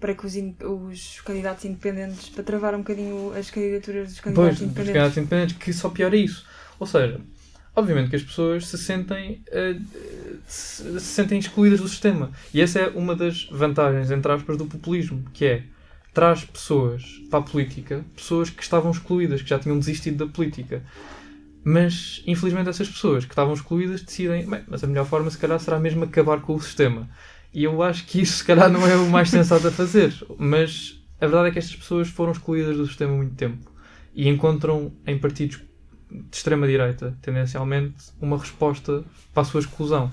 para 0.00 0.14
que 0.14 0.26
os, 0.26 0.36
in- 0.36 0.56
os 0.62 1.20
candidatos 1.22 1.64
independentes, 1.64 2.28
para 2.28 2.44
travar 2.44 2.74
um 2.74 2.78
bocadinho 2.78 3.32
as 3.34 3.50
candidaturas 3.50 4.08
dos 4.10 4.20
Pois, 4.22 4.26
candidatos 4.26 4.60
dos 4.60 4.66
independentes. 4.68 4.92
candidatos 4.92 5.16
independentes, 5.18 5.56
que 5.56 5.72
só 5.72 5.88
piora 5.90 6.16
isso. 6.16 6.44
Ou 6.78 6.86
seja, 6.86 7.20
obviamente 7.74 8.10
que 8.10 8.16
as 8.16 8.22
pessoas 8.22 8.66
se 8.66 8.76
sentem, 8.76 9.42
eh, 9.50 9.76
se, 10.46 10.82
se 11.00 11.06
sentem 11.06 11.38
excluídas 11.38 11.80
do 11.80 11.88
sistema. 11.88 12.30
E 12.52 12.60
essa 12.60 12.80
é 12.80 12.88
uma 12.88 13.14
das 13.14 13.44
vantagens, 13.50 14.10
entre 14.10 14.30
aspas, 14.32 14.58
do 14.58 14.66
populismo, 14.66 15.24
que 15.32 15.44
é 15.46 15.64
traz 16.16 16.46
pessoas 16.46 17.20
para 17.28 17.40
a 17.40 17.42
política, 17.42 18.02
pessoas 18.16 18.48
que 18.48 18.62
estavam 18.62 18.90
excluídas, 18.90 19.42
que 19.42 19.50
já 19.50 19.58
tinham 19.58 19.78
desistido 19.78 20.24
da 20.24 20.32
política. 20.32 20.82
Mas, 21.62 22.22
infelizmente, 22.26 22.70
essas 22.70 22.88
pessoas 22.88 23.26
que 23.26 23.32
estavam 23.32 23.52
excluídas 23.52 24.00
decidem, 24.00 24.48
bem, 24.48 24.64
mas 24.66 24.82
a 24.82 24.86
melhor 24.86 25.04
forma, 25.04 25.30
se 25.30 25.36
calhar, 25.36 25.60
será 25.60 25.78
mesmo 25.78 26.04
acabar 26.04 26.40
com 26.40 26.54
o 26.54 26.60
sistema. 26.60 27.06
E 27.52 27.64
eu 27.64 27.82
acho 27.82 28.06
que 28.06 28.22
isso, 28.22 28.38
se 28.38 28.44
calhar, 28.46 28.70
não 28.70 28.86
é 28.86 28.96
o 28.96 29.10
mais 29.10 29.28
sensato 29.28 29.68
a 29.68 29.70
fazer. 29.70 30.10
Mas 30.38 30.98
a 31.20 31.26
verdade 31.26 31.48
é 31.48 31.50
que 31.50 31.58
estas 31.58 31.76
pessoas 31.76 32.08
foram 32.08 32.32
excluídas 32.32 32.78
do 32.78 32.86
sistema 32.86 33.12
há 33.12 33.16
muito 33.16 33.34
tempo 33.34 33.70
e 34.14 34.26
encontram 34.26 34.94
em 35.06 35.18
partidos 35.18 35.60
de 36.10 36.34
extrema-direita, 36.34 37.14
tendencialmente, 37.20 37.96
uma 38.22 38.38
resposta 38.38 39.04
para 39.34 39.42
a 39.42 39.44
sua 39.44 39.60
exclusão. 39.60 40.10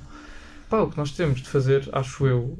Pá, 0.74 0.82
o 0.82 0.90
que 0.90 0.98
nós 0.98 1.12
temos 1.12 1.40
de 1.40 1.48
fazer, 1.48 1.88
acho 1.92 2.26
eu, 2.26 2.58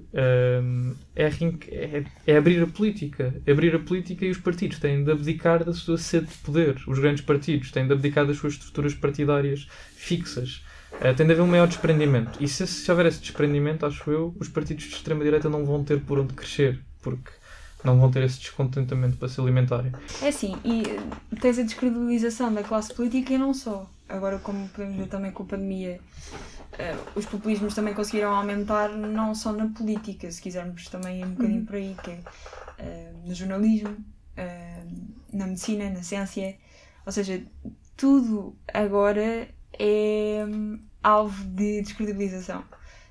hum, 0.62 0.94
é, 1.16 1.24
é- 1.26 2.04
é 2.28 2.38
abrir 2.38 2.62
a 2.62 2.68
política. 2.68 3.34
Abrir 3.50 3.76
a 3.76 3.80
política 3.80 4.24
e 4.24 4.30
os 4.30 4.38
partidos 4.38 4.78
têm 4.78 5.04
de 5.04 5.12
abdicar 5.12 5.64
da 5.64 5.74
sua 5.74 5.98
sede 5.98 6.28
de 6.28 6.36
poder. 6.36 6.80
Os 6.86 7.00
grandes 7.00 7.24
partidos 7.24 7.72
têm 7.72 7.88
de 7.88 7.94
abdicar 7.94 8.28
das 8.28 8.38
suas 8.38 8.54
estruturas 8.54 8.94
partidárias 8.94 9.68
fixas. 9.96 10.64
Eh, 11.02 11.12
tem 11.14 11.26
de 11.26 11.32
haver 11.32 11.42
um 11.42 11.48
maior 11.48 11.68
desprendimento. 11.68 12.38
E 12.40 12.48
se, 12.48 12.68
se 12.68 12.92
houver 12.92 13.08
esse 13.08 13.20
desprendimento, 13.20 13.84
acho 13.84 14.12
eu, 14.12 14.36
os 14.40 14.48
partidos 14.48 14.84
de 14.84 14.94
extrema-direita 14.94 15.50
não 15.50 15.66
vão 15.66 15.84
ter 15.84 16.00
por 16.00 16.20
onde 16.20 16.36
crescer. 16.36 16.80
Porque 17.02 17.32
não 17.84 18.00
vão 18.00 18.12
ter 18.12 18.22
esse 18.22 18.40
descontentamento 18.40 19.18
para 19.18 19.28
se 19.28 19.42
alimentarem. 19.42 19.92
É 20.22 20.28
assim, 20.28 20.56
e 20.64 20.84
eh, 20.84 21.00
tens 21.42 21.58
a 21.58 21.64
descredibilização 21.64 22.54
da 22.54 22.62
classe 22.62 22.94
política 22.94 23.34
e 23.34 23.40
não 23.40 23.56
só. 23.56 23.90
Agora, 24.08 24.38
como 24.38 24.70
podemos 24.70 24.98
ver 24.98 25.08
também 25.08 25.32
com 25.32 25.42
a 25.42 25.46
pandemia, 25.48 26.00
os 27.16 27.26
populismos 27.26 27.76
também 27.76 27.94
conseguiram 27.94 28.34
aumentar 28.36 28.90
não 28.90 29.36
só 29.36 29.52
na 29.52 29.68
política, 29.68 30.30
se 30.32 30.42
quisermos 30.42 30.88
também 30.88 31.22
ir 31.22 31.26
um 31.26 31.32
bocadinho 31.32 31.66
por 31.66 31.76
aí, 31.76 31.96
que 32.04 32.12
é 32.12 32.20
eh, 32.80 33.14
no 33.24 33.34
jornalismo, 33.34 33.96
eh, 34.36 34.84
na 35.32 35.48
medicina, 35.48 35.90
na 35.90 36.04
ciência. 36.04 36.58
Ou 37.06 37.12
seja, 37.12 37.44
tudo 37.96 38.56
agora 38.74 39.48
é 39.78 40.46
hum, 40.48 40.80
alvo 41.02 41.44
de 41.46 41.82
descredibilização. 41.82 42.64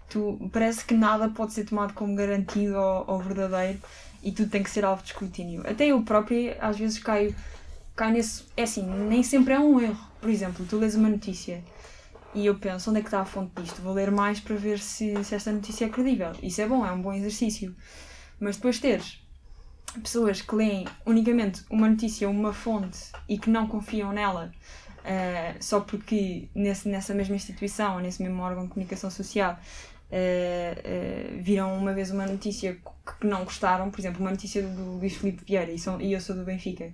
tu, 0.09 0.51
parece 0.53 0.85
que 0.85 0.95
nada 0.95 1.29
pode 1.29 1.53
ser 1.53 1.65
tomado 1.65 1.95
como 1.95 2.15
garantido 2.15 2.77
ou, 2.77 3.05
ou 3.07 3.19
verdadeiro 3.21 3.79
e 4.23 4.33
tudo 4.33 4.51
tem 4.51 4.63
que 4.63 4.71
ser 4.71 4.85
alvo 4.85 5.03
de 5.03 5.11
escrutínio. 5.11 5.63
Até 5.67 5.87
eu 5.87 6.03
própria, 6.03 6.57
às 6.61 6.79
vezes, 6.79 6.99
caio, 6.99 7.35
caio 7.97 8.13
nesse. 8.15 8.45
É 8.57 8.63
assim, 8.65 8.85
nem 8.85 9.23
sempre 9.23 9.55
é 9.55 9.59
um 9.61 9.81
erro. 9.81 9.99
Por 10.21 10.31
exemplo, 10.31 10.65
tu 10.69 10.79
lês 10.79 10.95
uma 10.95 11.09
notícia 11.09 11.63
e 12.35 12.47
eu 12.47 12.55
penso, 12.59 12.91
onde 12.91 13.01
é 13.01 13.03
que 13.03 13.09
está 13.09 13.21
a 13.21 13.25
fonte 13.25 13.61
disto? 13.61 13.83
Vou 13.83 13.93
ler 13.93 14.11
mais 14.11 14.41
para 14.41 14.57
ver 14.57 14.79
se, 14.79 15.23
se 15.25 15.35
esta 15.35 15.53
notícia 15.53 15.85
é 15.85 15.89
credível. 15.89 16.33
Isso 16.43 16.61
é 16.61 16.67
bom, 16.67 16.85
é 16.87 16.93
um 16.93 17.03
bom 17.03 17.13
exercício. 17.13 17.75
Mas 18.41 18.57
depois 18.57 18.79
teres 18.79 19.21
pessoas 20.03 20.41
que 20.41 20.55
leem 20.55 20.87
unicamente 21.05 21.63
uma 21.69 21.89
notícia, 21.89 22.29
uma 22.29 22.53
fonte 22.53 22.99
e 23.29 23.39
que 23.39 23.51
não 23.51 23.67
confiam 23.67 24.13
nela 24.13 24.51
uh, 25.03 25.63
só 25.63 25.81
porque 25.81 26.49
nesse, 26.55 26.89
nessa 26.89 27.15
mesma 27.15 27.37
instituição, 27.37 28.01
nesse 28.01 28.23
mesmo 28.23 28.43
órgão 28.43 28.65
de 28.65 28.71
comunicação 28.71 29.11
social, 29.11 29.59
uh, 30.11 31.39
uh, 31.39 31.43
viram 31.43 31.77
uma 31.77 31.93
vez 31.93 32.11
uma 32.11 32.27
notícia 32.27 32.79
que 33.05 33.27
não 33.27 33.43
gostaram, 33.45 33.91
por 33.91 34.01
exemplo, 34.01 34.21
uma 34.21 34.31
notícia 34.31 34.63
do 34.63 34.99
Luís 34.99 35.15
Filipe 35.15 35.43
Vieira 35.45 35.73
e, 35.73 35.79
são, 35.79 36.01
e 36.01 36.13
eu 36.13 36.21
sou 36.21 36.37
do 36.37 36.45
Benfica. 36.45 36.93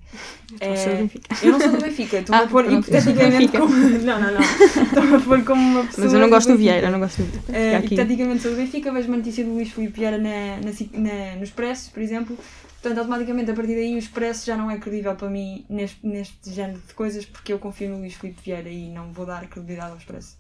Eu 0.61 0.75
do 0.75 0.97
Benfica. 0.97 1.29
Eu 1.47 1.53
não 1.53 1.61
sou 1.61 1.71
do 1.73 1.79
Benfica, 1.83 2.17
estou 2.21 2.35
Ah, 2.35 2.39
a 2.39 2.47
pôr 2.47 2.65
pronto, 2.65 2.89
hipoteticamente 2.89 3.49
como. 3.59 3.75
Não, 3.75 4.21
não, 4.21 4.33
não. 4.33 4.41
Estou 4.41 5.17
a 5.17 5.21
pôr 5.21 5.45
como 5.45 5.61
uma 5.61 5.85
pessoa. 5.85 6.05
Mas 6.07 6.15
eu 6.15 6.21
não 6.21 6.31
gosto 6.31 6.53
do. 6.53 6.59
Vieira, 6.59 6.87
eu 6.87 6.91
não 6.93 7.01
gosto 7.01 7.23
do 7.23 7.39
Uh, 7.53 7.77
aqui. 7.77 7.87
hipoteticamente 7.95 8.43
sou 8.43 8.51
do 8.53 8.57
Benfica, 8.57 8.91
vejo 8.93 9.09
uma 9.09 9.17
notícia 9.19 9.45
do 9.45 9.53
Luís 9.53 9.71
Filipe 9.71 9.99
Vieira 10.01 10.17
na, 10.19 10.57
na, 10.57 10.73
na- 11.01 11.37
no 11.37 11.45
Expresso, 11.45 11.91
por 11.93 12.03
exemplo. 12.03 12.39
Portanto, 12.81 12.99
automaticamente, 12.99 13.51
a 13.51 13.55
partir 13.55 13.75
daí, 13.75 13.95
o 13.95 13.99
Expresso 13.99 14.47
já 14.47 14.57
não 14.57 14.71
é 14.71 14.79
credível 14.79 15.15
para 15.17 15.29
mim 15.29 15.67
neste, 15.69 16.07
neste 16.07 16.51
género 16.53 16.81
de 16.87 16.95
coisas, 16.95 17.25
porque 17.27 17.53
eu 17.53 17.59
confio 17.59 17.91
no 17.91 17.99
Luís 17.99 18.15
Filipe 18.15 18.41
Vieira 18.43 18.69
e 18.71 18.89
não 18.89 19.13
vou 19.13 19.27
dar 19.27 19.45
credibilidade 19.49 19.91
ao 19.91 19.99
Expresso. 19.99 20.37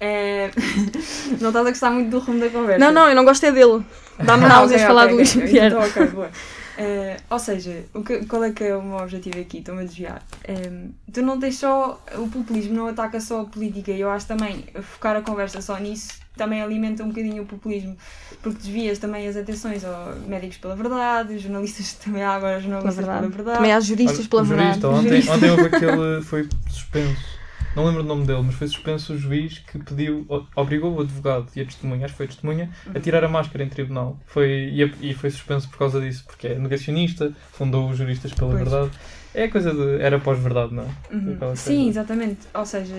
Eh, 0.00 0.50
não 1.40 1.48
estás 1.48 1.66
a 1.66 1.70
gostar 1.70 1.90
muito 1.90 2.10
do 2.10 2.18
rumo 2.18 2.40
da 2.40 2.50
conversa? 2.50 2.78
Não, 2.84 2.92
não, 2.92 3.08
eu 3.08 3.14
não 3.14 3.24
gosto 3.24 3.44
é 3.44 3.52
dele. 3.52 3.84
Dá-me 4.22 4.44
Ah, 4.46 4.48
náuseas 4.48 4.82
ok, 4.82 4.86
falar 4.86 5.02
ok, 5.04 5.10
do 5.10 5.16
Luís 5.16 5.36
ok. 5.36 5.46
Vieira. 5.46 5.66
Então, 5.68 5.80
ok, 5.82 6.06
boa. 6.08 6.30
Eh, 6.76 7.16
ou 7.30 7.38
seja, 7.38 7.84
o 7.94 8.02
que- 8.02 8.24
qual 8.26 8.42
é 8.44 8.50
que 8.52 8.64
é 8.64 8.76
o 8.76 8.82
meu 8.82 8.98
objetivo 8.98 9.40
aqui? 9.40 9.58
Estou-me 9.58 9.82
a 9.82 9.84
desviar. 9.84 10.22
Em, 10.48 10.94
tu 11.12 11.22
não 11.22 11.38
tens 11.38 11.58
só. 11.58 12.02
O 12.16 12.28
populismo 12.28 12.74
não 12.74 12.88
ataca 12.88 13.20
só 13.20 13.42
a 13.42 13.44
política 13.44 13.92
e 13.92 14.00
eu 14.00 14.10
acho 14.10 14.26
também 14.26 14.64
focar 14.82 15.16
a 15.16 15.22
conversa 15.22 15.60
só 15.62 15.78
nisso 15.78 16.08
também 16.36 16.60
alimenta 16.60 17.04
um 17.04 17.10
bocadinho 17.10 17.44
o 17.44 17.46
populismo 17.46 17.96
porque 18.42 18.58
desvias 18.58 18.98
também 18.98 19.28
as 19.28 19.36
atenções 19.36 19.84
ao 19.84 20.16
médicos 20.26 20.56
pela 20.56 20.74
verdade, 20.74 21.38
jornalistas 21.38 21.92
também 21.92 22.24
há 22.24 22.32
agora 22.34 22.58
Pela 22.58 22.62
jornalistas 22.62 23.04
pela 23.04 23.12
verdade. 23.20 23.36
verdade. 23.36 23.56
Também 23.58 23.72
há 23.72 23.78
juristas 23.78 24.18
Olha, 24.18 24.28
pela 24.28 24.42
verdade. 24.42 24.66
jurista, 24.80 24.88
ontem, 24.88 25.08
Jurista. 25.08 25.32
ontem 25.32 25.50
houve 25.52 25.66
aquele. 25.66 26.22
Foi 26.22 26.48
suspenso. 26.68 27.43
Não 27.74 27.84
lembro 27.86 28.02
o 28.02 28.04
nome 28.04 28.24
dele, 28.26 28.42
mas 28.42 28.54
foi 28.54 28.68
suspenso 28.68 29.14
o 29.14 29.18
juiz 29.18 29.58
que 29.58 29.78
pediu, 29.78 30.26
obrigou 30.54 30.94
o 30.94 31.00
advogado 31.00 31.46
e 31.56 31.60
a 31.60 31.64
testemunha, 31.64 32.04
acho 32.04 32.14
que 32.14 32.18
foi 32.18 32.26
a 32.26 32.28
testemunha, 32.28 32.70
a 32.94 33.00
tirar 33.00 33.24
a 33.24 33.28
máscara 33.28 33.64
em 33.64 33.68
tribunal. 33.68 34.18
Foi, 34.26 34.70
e, 34.72 34.82
a- 34.84 34.90
e 35.00 35.14
foi 35.14 35.30
suspenso 35.30 35.68
por 35.68 35.78
causa 35.78 36.00
disso, 36.00 36.24
porque 36.26 36.46
é 36.48 36.58
negacionista, 36.58 37.32
fundou 37.52 37.90
os 37.90 37.96
juristas 37.98 38.32
pela 38.32 38.52
Pois. 38.52 38.62
verdade. 38.68 38.90
É 39.34 39.48
coisa 39.48 39.72
de. 39.74 40.00
Era 40.00 40.20
pós-verdade, 40.20 40.72
não 40.72 40.84
é? 40.84 41.14
Uhum. 41.14 41.56
Sim, 41.56 41.74
coisa. 41.76 41.88
exatamente. 41.90 42.40
Ou 42.54 42.64
seja, 42.64 42.94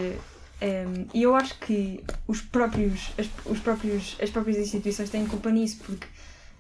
em, 0.62 1.08
e 1.14 1.24
eu 1.24 1.34
acho 1.36 1.58
que 1.60 2.04
os 2.28 2.42
próprios, 2.42 3.14
as, 3.18 3.28
os 3.46 3.60
próprios, 3.60 4.18
as 4.22 4.30
próprias 4.30 4.58
instituições 4.58 5.10
têm 5.10 5.26
culpa 5.26 5.50
nisso, 5.50 5.78
porque 5.86 6.06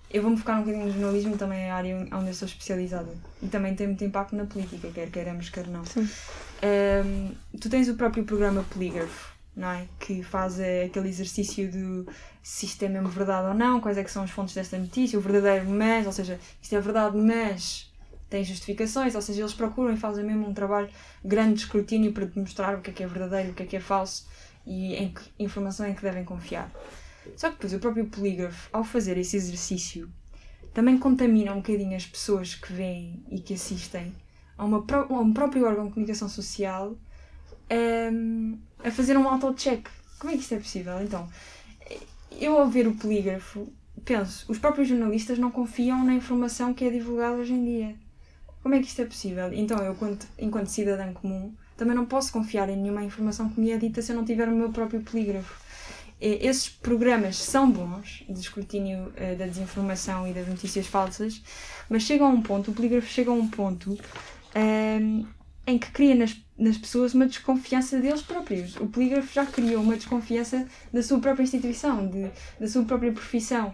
eu 0.10 0.21
vou-me 0.21 0.38
focar 0.38 0.58
um 0.58 0.63
bocadinho 0.63 0.86
no 0.86 0.91
jornalismo, 0.93 1.36
também 1.36 1.60
é 1.63 1.71
a 1.71 1.75
área 1.75 2.08
onde 2.13 2.28
eu 2.28 2.34
sou 2.34 2.47
especializada. 2.47 3.10
E 3.43 3.47
também 3.47 3.75
tem 3.75 3.88
muito 3.88 4.04
impacto 4.06 4.34
na 4.36 4.45
política, 4.45 4.88
quer 4.93 5.10
queiramos, 5.10 5.49
quer 5.49 5.67
não. 5.67 5.84
Sim. 5.84 6.08
Em, 6.65 7.38
tu 7.60 7.69
tens 7.69 7.88
o 7.88 7.93
próprio 7.93 8.23
programa 8.23 8.63
Polígrafo, 8.63 9.36
não 9.56 9.69
é? 9.69 9.88
Que 9.99 10.23
faz 10.23 10.60
eh, 10.60 10.86
aquele 10.86 11.10
exercício 11.10 11.71
do 11.71 12.12
se 12.41 12.65
isto 12.65 12.84
é 12.84 12.89
mesmo 12.89 13.10
verdade 13.10 13.47
ou 13.49 13.54
não, 13.54 13.80
quais 13.80 13.97
é 13.97 14.04
que 14.04 14.10
são 14.10 14.23
as 14.23 14.32
fontes 14.32 14.56
desta 14.56 14.78
notícia, 14.78 15.17
o 15.17 15.21
verdadeiro 15.21 15.69
mas, 15.69 16.06
ou 16.06 16.12
seja, 16.12 16.39
isto 16.62 16.75
é 16.75 16.82
verdade, 16.82 17.17
mas 17.17 17.91
tem 18.30 18.43
justificações, 18.43 19.13
ou 19.13 19.21
seja, 19.21 19.41
eles 19.41 19.54
procuram 19.54 19.93
e 19.93 19.97
fazem 19.97 20.25
mesmo 20.25 20.47
um 20.47 20.54
trabalho 20.54 20.89
grande 21.23 21.54
de 21.54 21.60
escrutínio 21.62 22.12
para 22.12 22.25
demonstrar 22.25 22.75
o 22.75 22.82
que 22.82 22.89
é 22.89 22.93
que 22.93 23.04
é 23.04 23.08
verdadeiro, 23.08 23.51
o 23.51 23.54
que 23.54 23.63
é 23.63 23.65
que 23.65 23.75
é 23.75 23.80
falso 23.80 24.28
e 24.65 24.95
em 24.95 25.10
que 25.13 25.21
informação 25.38 25.86
é 25.86 25.93
que 25.93 26.01
devem 26.01 26.25
confiar. 26.25 26.71
Só 27.38 27.49
que 27.49 27.56
depois 27.56 27.73
o 27.73 27.80
próprio 27.80 28.06
polígrafo, 28.08 28.69
ao 28.73 28.84
fazer 28.84 29.17
esse 29.17 29.38
exercício, 29.38 30.10
também 30.73 30.97
contamina 30.97 31.54
um 31.54 31.58
bocadinho 31.58 31.95
as 31.95 32.06
pessoas 32.06 32.56
que 32.56 32.73
veem 32.73 33.23
e 33.30 33.39
que 33.39 33.54
assistem 33.54 34.13
a, 34.58 34.65
uma 34.65 34.86
a 34.88 35.20
um 35.20 35.34
próprio 35.34 35.65
órgão 35.65 35.88
de 35.88 35.94
comunicação 35.94 36.30
social 36.30 36.96
ehm, 37.70 38.56
a 38.84 38.91
fazer 38.91 39.18
um 39.18 39.28
auto-check. 39.28 39.88
Como 40.20 40.32
é 40.32 40.36
que 40.36 40.41
isto 40.41 40.54
é 40.56 40.60
possível? 40.60 41.02
Então, 41.02 41.28
eu 42.39 42.58
ao 42.58 42.68
ver 42.68 42.88
o 42.88 42.96
polígrafo, 42.96 43.68
penso, 44.04 44.46
os 44.52 44.58
próprios 44.58 44.88
jornalistas 44.88 45.38
não 45.38 45.52
confiam 45.52 46.04
na 46.04 46.13
informação 46.13 46.74
que 46.74 46.86
é 46.86 46.89
divulgada 46.89 47.36
hoje 47.36 47.54
em 47.54 47.63
dia. 47.63 47.96
Como 48.62 48.74
é 48.74 48.80
que 48.80 48.88
isto 48.88 49.02
é 49.02 49.06
possível? 49.06 49.54
Então, 49.54 49.78
eu, 49.80 49.94
enquanto, 49.94 50.28
enquanto 50.39 50.68
cidadã 50.68 51.13
comum, 51.13 51.54
também 51.78 51.96
não 51.96 52.06
posso 52.06 52.32
confiar 52.32 52.70
em 52.70 52.78
nenhuma 52.78 53.04
informação 53.04 53.50
que 53.50 53.60
me 53.60 53.72
é 53.72 53.78
dita 53.78 54.02
se 54.02 54.12
eu 54.12 54.15
não 54.15 54.26
tiver 54.26 54.48
o 54.48 54.56
meu 54.56 54.72
próprio 54.72 55.02
polígrafo. 55.02 55.63
Esses 56.20 56.70
programas 56.70 57.36
são 57.36 57.70
bons 57.70 58.24
de 58.28 58.39
escrutínio 58.39 59.12
eh, 59.18 59.36
da 59.36 59.46
desinformação 59.46 60.26
e 60.26 60.34
das 60.34 60.48
notícias 60.48 60.88
falsas, 60.88 61.44
mas 61.89 62.04
chega 62.04 62.24
a 62.24 62.28
um 62.28 62.41
ponto, 62.41 62.72
o 62.72 62.74
polígrafo 62.74 63.08
chega 63.08 63.30
a 63.30 63.34
um 63.34 63.48
ponto 63.50 63.98
ehm, 64.56 65.26
em 65.68 65.78
que 65.78 65.91
cria 65.91 66.15
nas, 66.15 66.36
nas 66.58 66.78
pessoas 66.78 67.13
uma 67.13 67.26
desconfiança 67.26 68.00
deles 68.00 68.22
próprios. 68.22 68.76
O 68.78 68.88
polígrafo 68.88 69.34
já 69.34 69.46
criou 69.46 69.82
uma 69.82 69.96
desconfiança 69.96 70.68
da 70.94 71.02
sua 71.02 71.20
própria 71.20 71.44
instituição, 71.44 72.08
de, 72.08 72.30
da 72.60 72.68
sua 72.68 72.84
própria 72.84 73.12
profissão. 73.12 73.74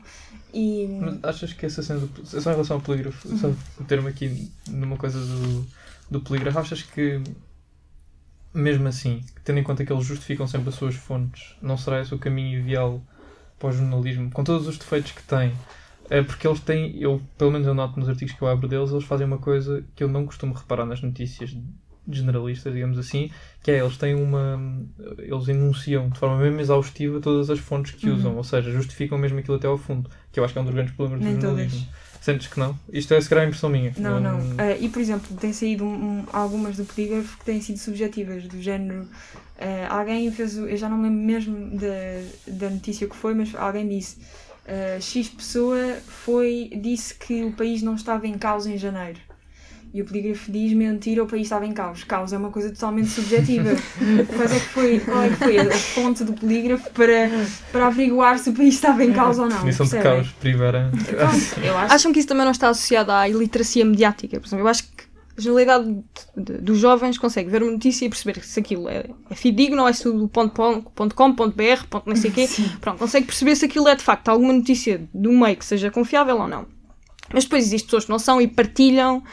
E 0.53 0.87
Mas 0.99 1.23
achas 1.23 1.53
que 1.53 1.65
essa 1.65 1.83
cena 1.83 1.99
do, 1.99 2.25
só 2.25 2.49
em 2.49 2.53
relação 2.53 2.77
ao 2.77 2.81
polígrafo, 2.81 3.37
só 3.37 3.53
meter-me 3.79 4.09
aqui 4.09 4.49
numa 4.67 4.97
coisa 4.97 5.19
do, 5.19 5.67
do 6.09 6.21
polígrafo, 6.21 6.59
achas 6.59 6.81
que 6.81 7.21
mesmo 8.53 8.87
assim, 8.87 9.23
tendo 9.43 9.59
em 9.59 9.63
conta 9.63 9.85
que 9.85 9.91
eles 9.91 10.05
justificam 10.05 10.45
sempre 10.47 10.69
as 10.69 10.75
suas 10.75 10.95
fontes, 10.95 11.55
não 11.61 11.77
será 11.77 12.01
esse 12.01 12.13
o 12.13 12.19
caminho 12.19 12.59
ideal 12.59 13.01
para 13.57 13.69
o 13.69 13.71
jornalismo, 13.71 14.29
com 14.31 14.43
todos 14.43 14.67
os 14.67 14.77
defeitos 14.77 15.11
que 15.11 15.23
tem? 15.23 15.53
É 16.11 16.21
porque 16.21 16.45
eles 16.45 16.59
têm, 16.59 16.97
eu 17.01 17.21
pelo 17.37 17.51
menos 17.51 17.65
eu 17.65 17.73
noto 17.73 17.97
nos 17.97 18.09
artigos 18.09 18.33
que 18.35 18.41
eu 18.41 18.47
abro 18.49 18.67
deles, 18.67 18.91
eles 18.91 19.05
fazem 19.05 19.25
uma 19.25 19.37
coisa 19.37 19.81
que 19.95 20.03
eu 20.03 20.09
não 20.09 20.25
costumo 20.25 20.53
reparar 20.53 20.85
nas 20.85 21.01
notícias 21.01 21.55
generalistas, 22.09 22.73
digamos 22.73 22.97
assim, 22.97 23.29
que 23.63 23.71
é 23.71 23.79
eles 23.79 23.95
têm 23.95 24.13
uma. 24.15 24.59
Eles 25.19 25.47
enunciam 25.47 26.09
de 26.09 26.19
forma 26.19 26.37
mesmo 26.37 26.59
exaustiva 26.59 27.21
todas 27.21 27.49
as 27.49 27.59
fontes 27.59 27.93
que 27.93 28.09
Uhum. 28.09 28.15
usam, 28.17 28.35
ou 28.35 28.43
seja, 28.43 28.71
justificam 28.71 29.17
mesmo 29.17 29.39
aquilo 29.39 29.55
até 29.55 29.67
ao 29.67 29.77
fundo, 29.77 30.09
que 30.31 30.39
eu 30.39 30.43
acho 30.43 30.51
que 30.53 30.59
é 30.59 30.61
um 30.61 30.65
dos 30.65 30.73
grandes 30.73 30.93
problemas 30.95 31.21
do 31.21 31.31
Nem 31.31 31.39
jornalismo. 31.39 31.79
todas. 31.79 32.01
Sentes 32.21 32.47
que 32.47 32.59
não? 32.59 32.77
Isto 32.91 33.13
é 33.13 33.21
se 33.21 33.29
calhar 33.29 33.45
a 33.45 33.47
impressão 33.47 33.69
minha. 33.69 33.93
Não, 33.97 34.19
não. 34.19 34.41
Ah, 34.57 34.75
e, 34.79 34.89
por 34.89 35.01
exemplo, 35.01 35.35
tem 35.37 35.53
saído 35.53 35.83
um- 35.85 36.19
um- 36.19 36.25
algumas 36.33 36.77
do 36.77 36.85
polígrafo 36.85 37.37
que 37.39 37.45
têm 37.45 37.61
sido 37.61 37.77
subjetivas, 37.79 38.47
do 38.47 38.61
género. 38.61 39.07
ah, 39.59 39.97
alguém 39.99 40.29
fez. 40.31 40.57
o- 40.57 40.67
Eu 40.67 40.75
já 40.77 40.89
não 40.89 40.97
me 40.97 41.07
lembro 41.09 41.23
mesmo 41.23 41.77
da, 41.79 42.51
da 42.51 42.69
notícia 42.69 43.07
que 43.07 43.15
foi, 43.15 43.33
mas 43.33 43.55
alguém 43.55 43.87
disse. 43.87 44.17
Ah, 44.67 44.99
X 44.99 45.29
pessoa 45.29 45.97
foi, 46.07 46.71
disse 46.81 47.13
que 47.15 47.43
o 47.43 47.51
país 47.51 47.81
não 47.81 47.95
estava 47.95 48.27
em 48.27 48.37
caos 48.37 48.65
em 48.65 48.77
janeiro. 48.77 49.19
E 49.93 50.01
o 50.01 50.05
polígrafo 50.05 50.49
diz 50.49 50.71
mentira, 50.71 51.21
o 51.21 51.27
país 51.27 51.43
estava 51.43 51.65
em 51.65 51.73
caos. 51.73 52.05
Caos 52.05 52.31
é 52.31 52.37
uma 52.37 52.49
coisa 52.49 52.69
totalmente 52.71 53.09
subjetiva. 53.09 53.71
Quais 54.37 54.51
é 54.53 54.59
que 54.59 54.65
foi, 54.67 54.99
qual 55.01 55.21
é 55.21 55.29
que 55.29 55.35
foi 55.35 55.57
a 55.57 55.69
fonte 55.69 56.23
do 56.23 56.31
polígrafo 56.31 56.89
para, 56.91 57.29
para 57.73 57.87
averiguar 57.87 58.39
se 58.39 58.51
o 58.51 58.53
país 58.53 58.75
estava 58.75 59.03
em 59.03 59.11
caos 59.11 59.37
ou 59.37 59.49
não? 59.49 59.65
Definição 59.65 59.85
de 59.85 59.99
caos, 59.99 60.27
acho 61.77 61.93
Acham 61.93 62.13
que 62.13 62.19
isso 62.19 62.27
também 62.29 62.45
não 62.45 62.53
está 62.53 62.69
associado 62.69 63.11
à 63.11 63.27
iliteracia 63.27 63.83
mediática? 63.83 64.39
Por 64.39 64.47
exemplo, 64.47 64.63
eu 64.63 64.69
acho 64.69 64.83
que 64.83 65.00
a 65.37 65.41
generalidade 65.41 65.85
de- 65.85 66.43
de- 66.43 66.57
dos 66.61 66.77
jovens 66.79 67.17
consegue 67.17 67.49
ver 67.49 67.63
uma 67.63 67.71
notícia 67.71 68.05
e 68.05 68.09
perceber 68.09 68.43
se 68.43 68.59
aquilo 68.59 68.89
é, 68.89 69.05
é 69.29 69.35
fidedigno 69.35 69.81
ou 69.81 69.87
é 69.87 69.93
tudo 69.93 70.27
ponto, 70.27 70.53
ponto, 70.53 70.89
ponto 70.91 71.15
com, 71.15 71.33
ponto 71.33 71.55
br, 71.55 71.85
ponto 71.89 72.07
não 72.07 72.15
sei 72.15 72.31
quê. 72.31 72.47
Pronto, 72.81 72.99
consegue 72.99 73.25
perceber 73.25 73.55
se 73.55 73.65
aquilo 73.65 73.87
é 73.87 73.95
de 73.95 74.03
facto 74.03 74.29
alguma 74.29 74.53
notícia 74.53 75.01
um 75.15 75.39
meio 75.39 75.55
que 75.57 75.65
seja 75.65 75.89
confiável 75.89 76.37
ou 76.37 76.47
não. 76.47 76.65
Mas 77.33 77.45
depois 77.45 77.63
existem 77.63 77.85
pessoas 77.87 78.05
que 78.05 78.11
não 78.11 78.19
são 78.19 78.41
e 78.41 78.47
partilham 78.47 79.23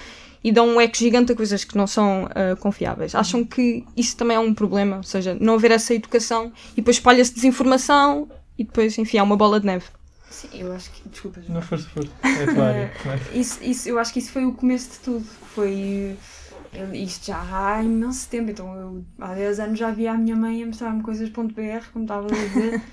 e 0.44 0.52
dão 0.52 0.68
um 0.68 0.80
eco 0.80 0.96
gigante 0.96 1.32
a 1.32 1.34
coisas 1.34 1.64
que 1.64 1.76
não 1.76 1.87
são 1.87 2.28
ah, 2.32 2.54
confiáveis. 2.56 3.12
Acham 3.14 3.44
que 3.44 3.84
isso 3.96 4.16
também 4.16 4.37
é 4.37 4.40
um 4.40 4.54
problema? 4.54 4.98
Ou 4.98 5.02
seja, 5.02 5.37
não 5.40 5.54
haver 5.54 5.72
essa 5.72 5.92
educação 5.94 6.52
e 6.74 6.76
depois 6.76 6.96
espalha-se 6.96 7.34
desinformação 7.34 8.28
e 8.56 8.62
depois, 8.64 8.96
enfim, 8.98 9.18
há 9.18 9.22
uma 9.24 9.37
bola 9.37 9.58
de 9.58 9.66
neve. 9.66 9.87
Sim, 10.30 10.48
eu 10.52 10.72
acho 10.72 10.90
que. 10.90 11.08
Desculpa. 11.08 11.40
Não, 11.48 11.62
força, 11.62 11.88
força. 11.88 12.10
É 12.22 12.44
a 12.44 12.54
tua 12.54 12.64
área. 12.66 12.92
Isso, 13.34 13.62
isso, 13.62 13.88
eu 13.88 13.98
acho 13.98 14.12
que 14.12 14.18
isso 14.18 14.30
foi 14.30 14.44
o 14.44 14.52
começo 14.52 14.90
de 14.90 14.98
tudo. 14.98 15.24
Foi 15.54 16.16
eu- 16.74 16.94
isto 16.94 17.26
já 17.26 17.40
há 17.52 17.83
imenso 17.83 18.28
tempo, 18.28 18.50
então 18.50 18.74
eu 18.74 19.04
há 19.20 19.35
10 19.35 19.61
anos 19.61 19.78
já 19.78 19.90
via 19.90 20.12
a 20.12 20.14
minha 20.14 20.37
mãe 20.37 20.62
a 20.62 20.66
mostrar-me 20.66 21.02
coisas.br, 21.02 21.85
como 21.92 22.04
estava 22.04 22.26
a 22.26 22.31
dizer. 22.31 22.81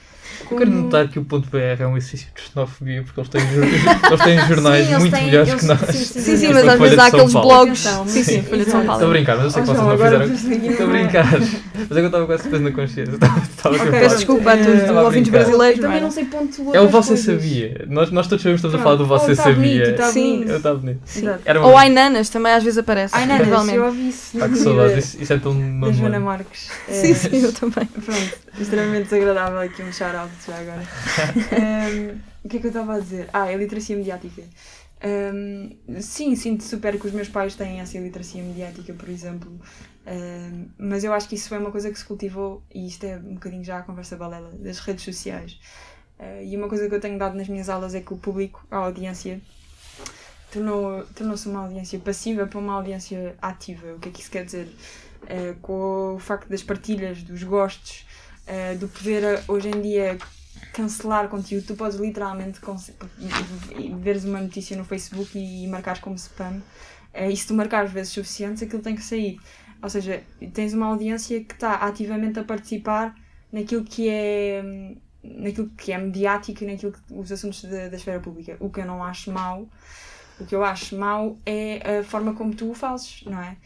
Eu 0.52 0.58
quero 0.58 0.72
notar 0.72 1.08
que 1.08 1.20
o 1.20 1.24
ponto 1.24 1.48
.br 1.50 1.58
é 1.80 1.86
um 1.88 1.96
exercício 1.96 2.28
de 2.36 2.42
xenofobia 2.42 3.04
porque 3.04 3.20
eles 3.20 3.30
têm, 3.30 3.42
eles 4.10 4.22
têm 4.24 4.48
jornais 4.48 4.86
Sim, 4.86 4.92
eles 4.92 5.00
muito 5.00 5.14
têm- 5.16 5.26
melhores 5.28 5.50
eles- 5.50 5.62
que 5.62 5.68
nós. 5.68 5.80
sim, 5.82 5.92
sim, 5.94 6.04
Sim, 6.04 6.20
sim, 6.20 6.38
sim, 6.38 6.54
mas 6.54 6.68
às 6.68 6.80
vezes 6.80 6.98
há 7.00 7.06
aqueles 7.06 7.32
blogs. 7.34 7.80
Sim, 7.80 8.06
sim, 8.08 8.24
sim, 8.24 8.42
Folha 8.42 8.66
de 8.66 8.72
São. 8.72 8.80
Paulo. 8.86 8.94
Estou 8.94 9.08
a 9.08 9.12
brincar, 9.12 9.36
mas 9.38 9.46
eu 9.46 9.52
sei 9.52 9.64
que 9.64 9.70
Oh, 9.70 9.74
vocês 9.74 9.86
João, 9.86 9.98
não 9.98 10.38
fizeram. 10.38 10.72
Estou 10.72 10.86
a 10.86 10.90
brincar. 10.90 11.26
Mas 11.32 11.44
é 11.44 11.86
que 11.88 12.00
eu 12.00 12.06
estava 12.08 12.26
com 12.26 12.34
essa 12.34 12.50
coisa 12.50 12.64
na 12.66 12.72
consciência. 12.72 13.12
Estava, 13.14 13.40
estava 13.40 13.76
Ok, 13.76 13.88
a 13.88 13.92
Peço 13.92 14.16
desculpa 14.16 14.52
a 14.52 14.58
todos 14.58 14.84
os 14.84 14.90
ouvintes 14.90 15.32
brasileiros. 15.32 15.78
Eu 15.78 15.84
também 15.86 16.02
não 16.02 16.08
é? 16.08 16.12
sei 16.12 16.26
ponto 16.26 16.76
É 16.76 16.82
o 16.82 16.88
você 16.90 17.08
coisas. 17.10 17.26
sabia. 17.26 17.86
Nós, 17.88 18.12
nós 18.12 18.28
todos 18.28 18.42
sabemos 18.42 18.62
que 18.62 18.68
estamos 18.68 18.76
a 18.76 18.84
falar 18.84 18.96
do 18.96 19.06
Pronto. 19.06 19.20
você 19.22 19.32
Oh, 19.32 19.36
tá 19.36 19.44
bonito, 19.52 19.86
sabia. 19.86 19.96
tá 19.96 20.12
Sim. 20.12 20.32
bonito. 20.34 20.50
Eu 20.50 20.58
estava 20.58 20.76
bonito. 20.80 21.00
Exato. 21.16 21.42
Era 21.46 21.60
uma 21.60 21.68
Ou 21.70 21.78
ai 21.78 21.90
nanas, 21.90 22.30
também 22.30 22.52
às 22.52 22.64
vezes 22.64 22.80
aparece. 22.80 23.16
Ai, 23.16 23.28
Nanas, 23.28 23.48
provavelmente. 23.66 23.78
eu 23.78 23.86
ouvi 23.86 24.10
isso 24.10 24.38
no 24.38 24.50
que 24.50 24.56
saudades. 24.58 24.94
da- 24.94 25.00
Isso, 25.00 25.22
isso 25.24 25.34
é 25.34 25.40
tão 25.40 25.54
da 25.60 25.66
nono 25.66 25.94
Joana. 25.94 26.20
Marques. 26.20 26.70
Sim, 26.88 27.12
Eh, 27.12 27.14
sim, 27.16 27.42
eu 27.44 27.54
também. 27.54 27.86
Pronto, 27.86 28.38
extremamente 28.60 29.04
desagradável 29.06 29.60
aqui 29.60 29.82
um 29.84 29.92
shout-out 29.92 30.32
já 30.48 30.58
agora. 30.58 30.82
Ehm, 31.52 32.18
o 32.44 32.50
que 32.50 32.58
é 32.58 32.60
que 32.60 32.66
eu 32.68 32.70
estava 32.70 32.96
a 32.96 33.00
dizer? 33.00 33.30
Ah, 33.34 33.44
a 33.44 33.56
literacia 33.56 33.96
mediática. 33.96 34.44
Ehm, 35.02 35.72
sim, 36.02 36.36
sinto 36.36 36.64
super 36.64 37.00
que 37.00 37.06
os 37.08 37.14
meus 37.14 37.28
pais 37.30 37.56
têm 37.56 37.80
essa 37.80 37.98
iliteracia 37.98 38.42
mediática, 38.42 38.94
por 38.94 39.10
exemplo. 39.10 39.60
Ehm, 40.06 40.68
mas 40.78 41.04
eu 41.04 41.14
acho 41.14 41.28
que 41.28 41.36
isso 41.36 41.50
foi 41.50 41.58
uma 41.58 41.72
coisa 41.72 41.92
que 41.92 41.98
se 42.00 42.06
cultivou, 42.06 42.64
e 42.74 42.88
isto 42.88 43.04
é 43.06 43.18
um 43.18 43.34
bocadinho 43.36 43.64
já 43.64 43.80
a 43.80 43.82
conversa 43.82 44.16
balela, 44.16 44.52
das 44.60 44.80
redes 44.80 45.04
sociais. 45.04 45.60
Eh, 46.18 46.46
e 46.46 46.58
uma 46.58 46.68
coisa 46.70 46.88
que 46.88 46.96
eu 46.96 47.00
tenho 47.00 47.18
dado 47.20 47.36
nas 47.36 47.48
minhas 47.48 47.68
aulas 47.70 47.94
é 47.94 48.00
que 48.02 48.14
o 48.14 48.18
público, 48.18 48.66
a 48.72 48.78
audiência, 48.78 49.42
tornou- 50.56 51.04
tornou-se 51.16 51.48
uma 51.48 51.62
audiência 51.62 52.00
passiva 52.00 52.48
para 52.48 52.60
uma 52.60 52.74
audiência 52.74 53.36
ativa. 53.42 53.94
O 53.94 54.00
que 54.00 54.10
é 54.10 54.12
que 54.12 54.22
isso 54.22 54.32
quer 54.32 54.46
dizer? 54.46 54.68
Eh, 55.28 55.56
com 55.62 56.16
o 56.16 56.20
facto 56.20 56.48
das 56.50 56.64
partilhas, 56.64 57.24
dos 57.24 57.44
gostos, 57.44 58.06
eh, 58.48 58.76
do 58.76 58.88
poder 58.88 59.24
eh, 59.24 59.44
hoje 59.48 59.70
em 59.70 59.82
dia 59.82 60.18
cancelar 60.74 61.28
conteúdo, 61.30 61.66
tu 61.68 61.76
podes 61.76 61.98
literalmente 61.98 62.60
veres 64.00 64.24
uma 64.24 64.40
notícia 64.42 64.78
no 64.78 64.86
Facebook 64.86 65.38
e 65.38 65.68
marcares 65.68 66.00
como 66.02 66.16
spam. 66.16 66.62
Eh, 67.14 67.32
e 67.32 67.38
se 67.38 67.48
tu 67.48 67.54
marcares 67.54 67.92
vezes 67.92 68.14
suficientes, 68.14 68.62
aquilo 68.64 68.82
tem 68.82 68.96
que 68.96 69.04
sair. 69.04 69.40
Ou 69.82 69.90
seja, 69.90 70.24
tens 70.54 70.74
uma 70.74 70.88
audiência 70.88 71.44
que 71.44 71.54
está 71.54 71.74
ativamente 71.76 72.40
a 72.40 72.44
participar 72.44 73.16
naquilo 73.52 73.84
que 73.84 74.10
é 74.10 74.64
naquilo 75.24 75.70
que 75.76 75.92
é 75.92 75.98
mediático 75.98 76.64
e 76.64 76.68
naquilo 76.68 76.92
que, 76.92 77.00
os 77.12 77.32
assuntos 77.32 77.64
da, 77.64 77.88
da 77.90 77.98
esfera 77.98 78.20
pública. 78.20 78.56
O 78.60 78.70
que 78.70 78.80
eu 78.82 78.86
não 78.86 79.04
acho 79.04 79.32
mau, 79.32 79.68
o 80.40 80.46
que 80.46 80.56
eu 80.56 80.64
acho 80.64 80.98
mau 80.98 81.38
é 81.46 82.00
a 82.00 82.04
forma 82.04 82.34
como 82.34 82.54
tu 82.54 82.70
o 82.70 82.74
fazes, 82.74 83.24
não 83.26 83.40
é? 83.40 83.58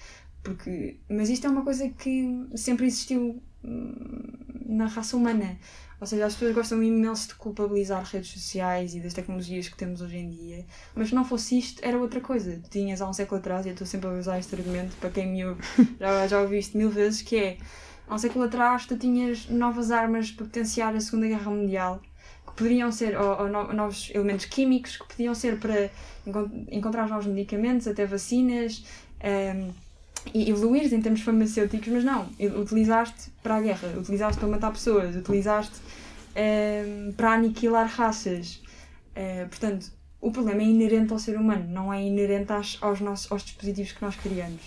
Porque, 0.43 0.97
mas 1.09 1.29
isto 1.29 1.47
é 1.47 1.49
uma 1.49 1.63
coisa 1.63 1.89
que 1.89 2.47
sempre 2.55 2.85
existiu 2.85 3.41
hum, 3.63 4.23
na 4.65 4.85
raça 4.85 5.17
humana. 5.17 5.57
Ou 5.99 6.07
seja, 6.07 6.25
as 6.25 6.33
pessoas 6.33 6.55
gostam 6.55 6.81
imenso 6.81 7.27
de 7.29 7.35
culpabilizar 7.35 8.03
redes 8.05 8.31
sociais 8.31 8.95
e 8.95 9.01
das 9.01 9.13
tecnologias 9.13 9.67
que 9.67 9.75
temos 9.75 9.99
hoje 10.01 10.17
em 10.17 10.29
dia. 10.29 10.65
Mas 10.95 11.09
se 11.09 11.15
não 11.15 11.25
fosse 11.25 11.59
isto, 11.59 11.81
era 11.83 11.97
outra 11.97 12.21
coisa. 12.21 12.61
Tinhas 12.69 13.01
há 13.01 13.09
um 13.09 13.13
século 13.13 13.39
atrás, 13.39 13.65
e 13.65 13.69
eu 13.69 13.73
estou 13.73 13.85
sempre 13.85 14.07
a 14.09 14.13
usar 14.13 14.39
este 14.39 14.55
argumento, 14.55 14.95
para 14.97 15.09
quem 15.09 15.27
me 15.27 15.45
ouve, 15.45 15.61
já, 15.99 16.27
já 16.27 16.41
ouvi 16.41 16.59
isto 16.59 16.77
mil 16.77 16.89
vezes, 16.89 17.21
que 17.21 17.35
é, 17.35 17.57
há 18.07 18.15
um 18.15 18.17
século 18.17 18.45
atrás 18.45 18.85
tu 18.85 18.97
tinhas 18.97 19.49
novas 19.49 19.91
armas 19.91 20.31
para 20.31 20.45
potenciar 20.45 20.95
a 20.95 21.01
Segunda 21.01 21.27
Guerra 21.27 21.51
Mundial, 21.51 22.01
que 22.59 22.63
poderiam 22.63 22.91
ser, 22.91 23.17
ou, 23.17 23.41
ou 23.43 23.47
no- 23.49 23.71
novos 23.73 24.11
elementos 24.13 24.45
químicos, 24.45 24.97
que 24.97 25.07
podiam 25.07 25.33
ser 25.33 25.57
para 25.59 25.89
encon- 26.27 26.65
encontrar 26.69 27.07
novos 27.07 27.25
medicamentos, 27.25 27.87
até 27.87 28.05
vacinas, 28.05 28.83
ehm, 29.21 29.69
e 30.33 30.49
evoluir 30.49 30.93
em 30.93 31.01
termos 31.01 31.21
farmacêuticos, 31.21 31.87
mas 31.87 32.03
não, 32.03 32.27
utilizaste 32.61 33.31
para 33.41 33.55
a 33.55 33.61
guerra, 33.61 33.87
utilizaste 33.97 34.37
para 34.39 34.49
matar 34.49 34.71
pessoas, 34.71 35.15
utilizaste 35.15 35.75
ehm, 36.35 37.11
para 37.15 37.31
aniquilar 37.33 37.87
raças. 37.87 38.61
Eh, 39.15 39.45
portanto, 39.49 39.91
o 40.21 40.29
problema 40.31 40.61
é 40.61 40.65
inerente 40.65 41.13
ao 41.13 41.19
ser 41.19 41.37
humano, 41.37 41.65
não 41.69 41.93
é 41.93 42.03
inerente 42.03 42.51
às- 42.51 42.77
aos, 42.81 42.99
nossos, 42.99 43.31
aos 43.31 43.43
dispositivos 43.43 43.93
que 43.93 44.01
nós 44.03 44.15
criamos. 44.17 44.61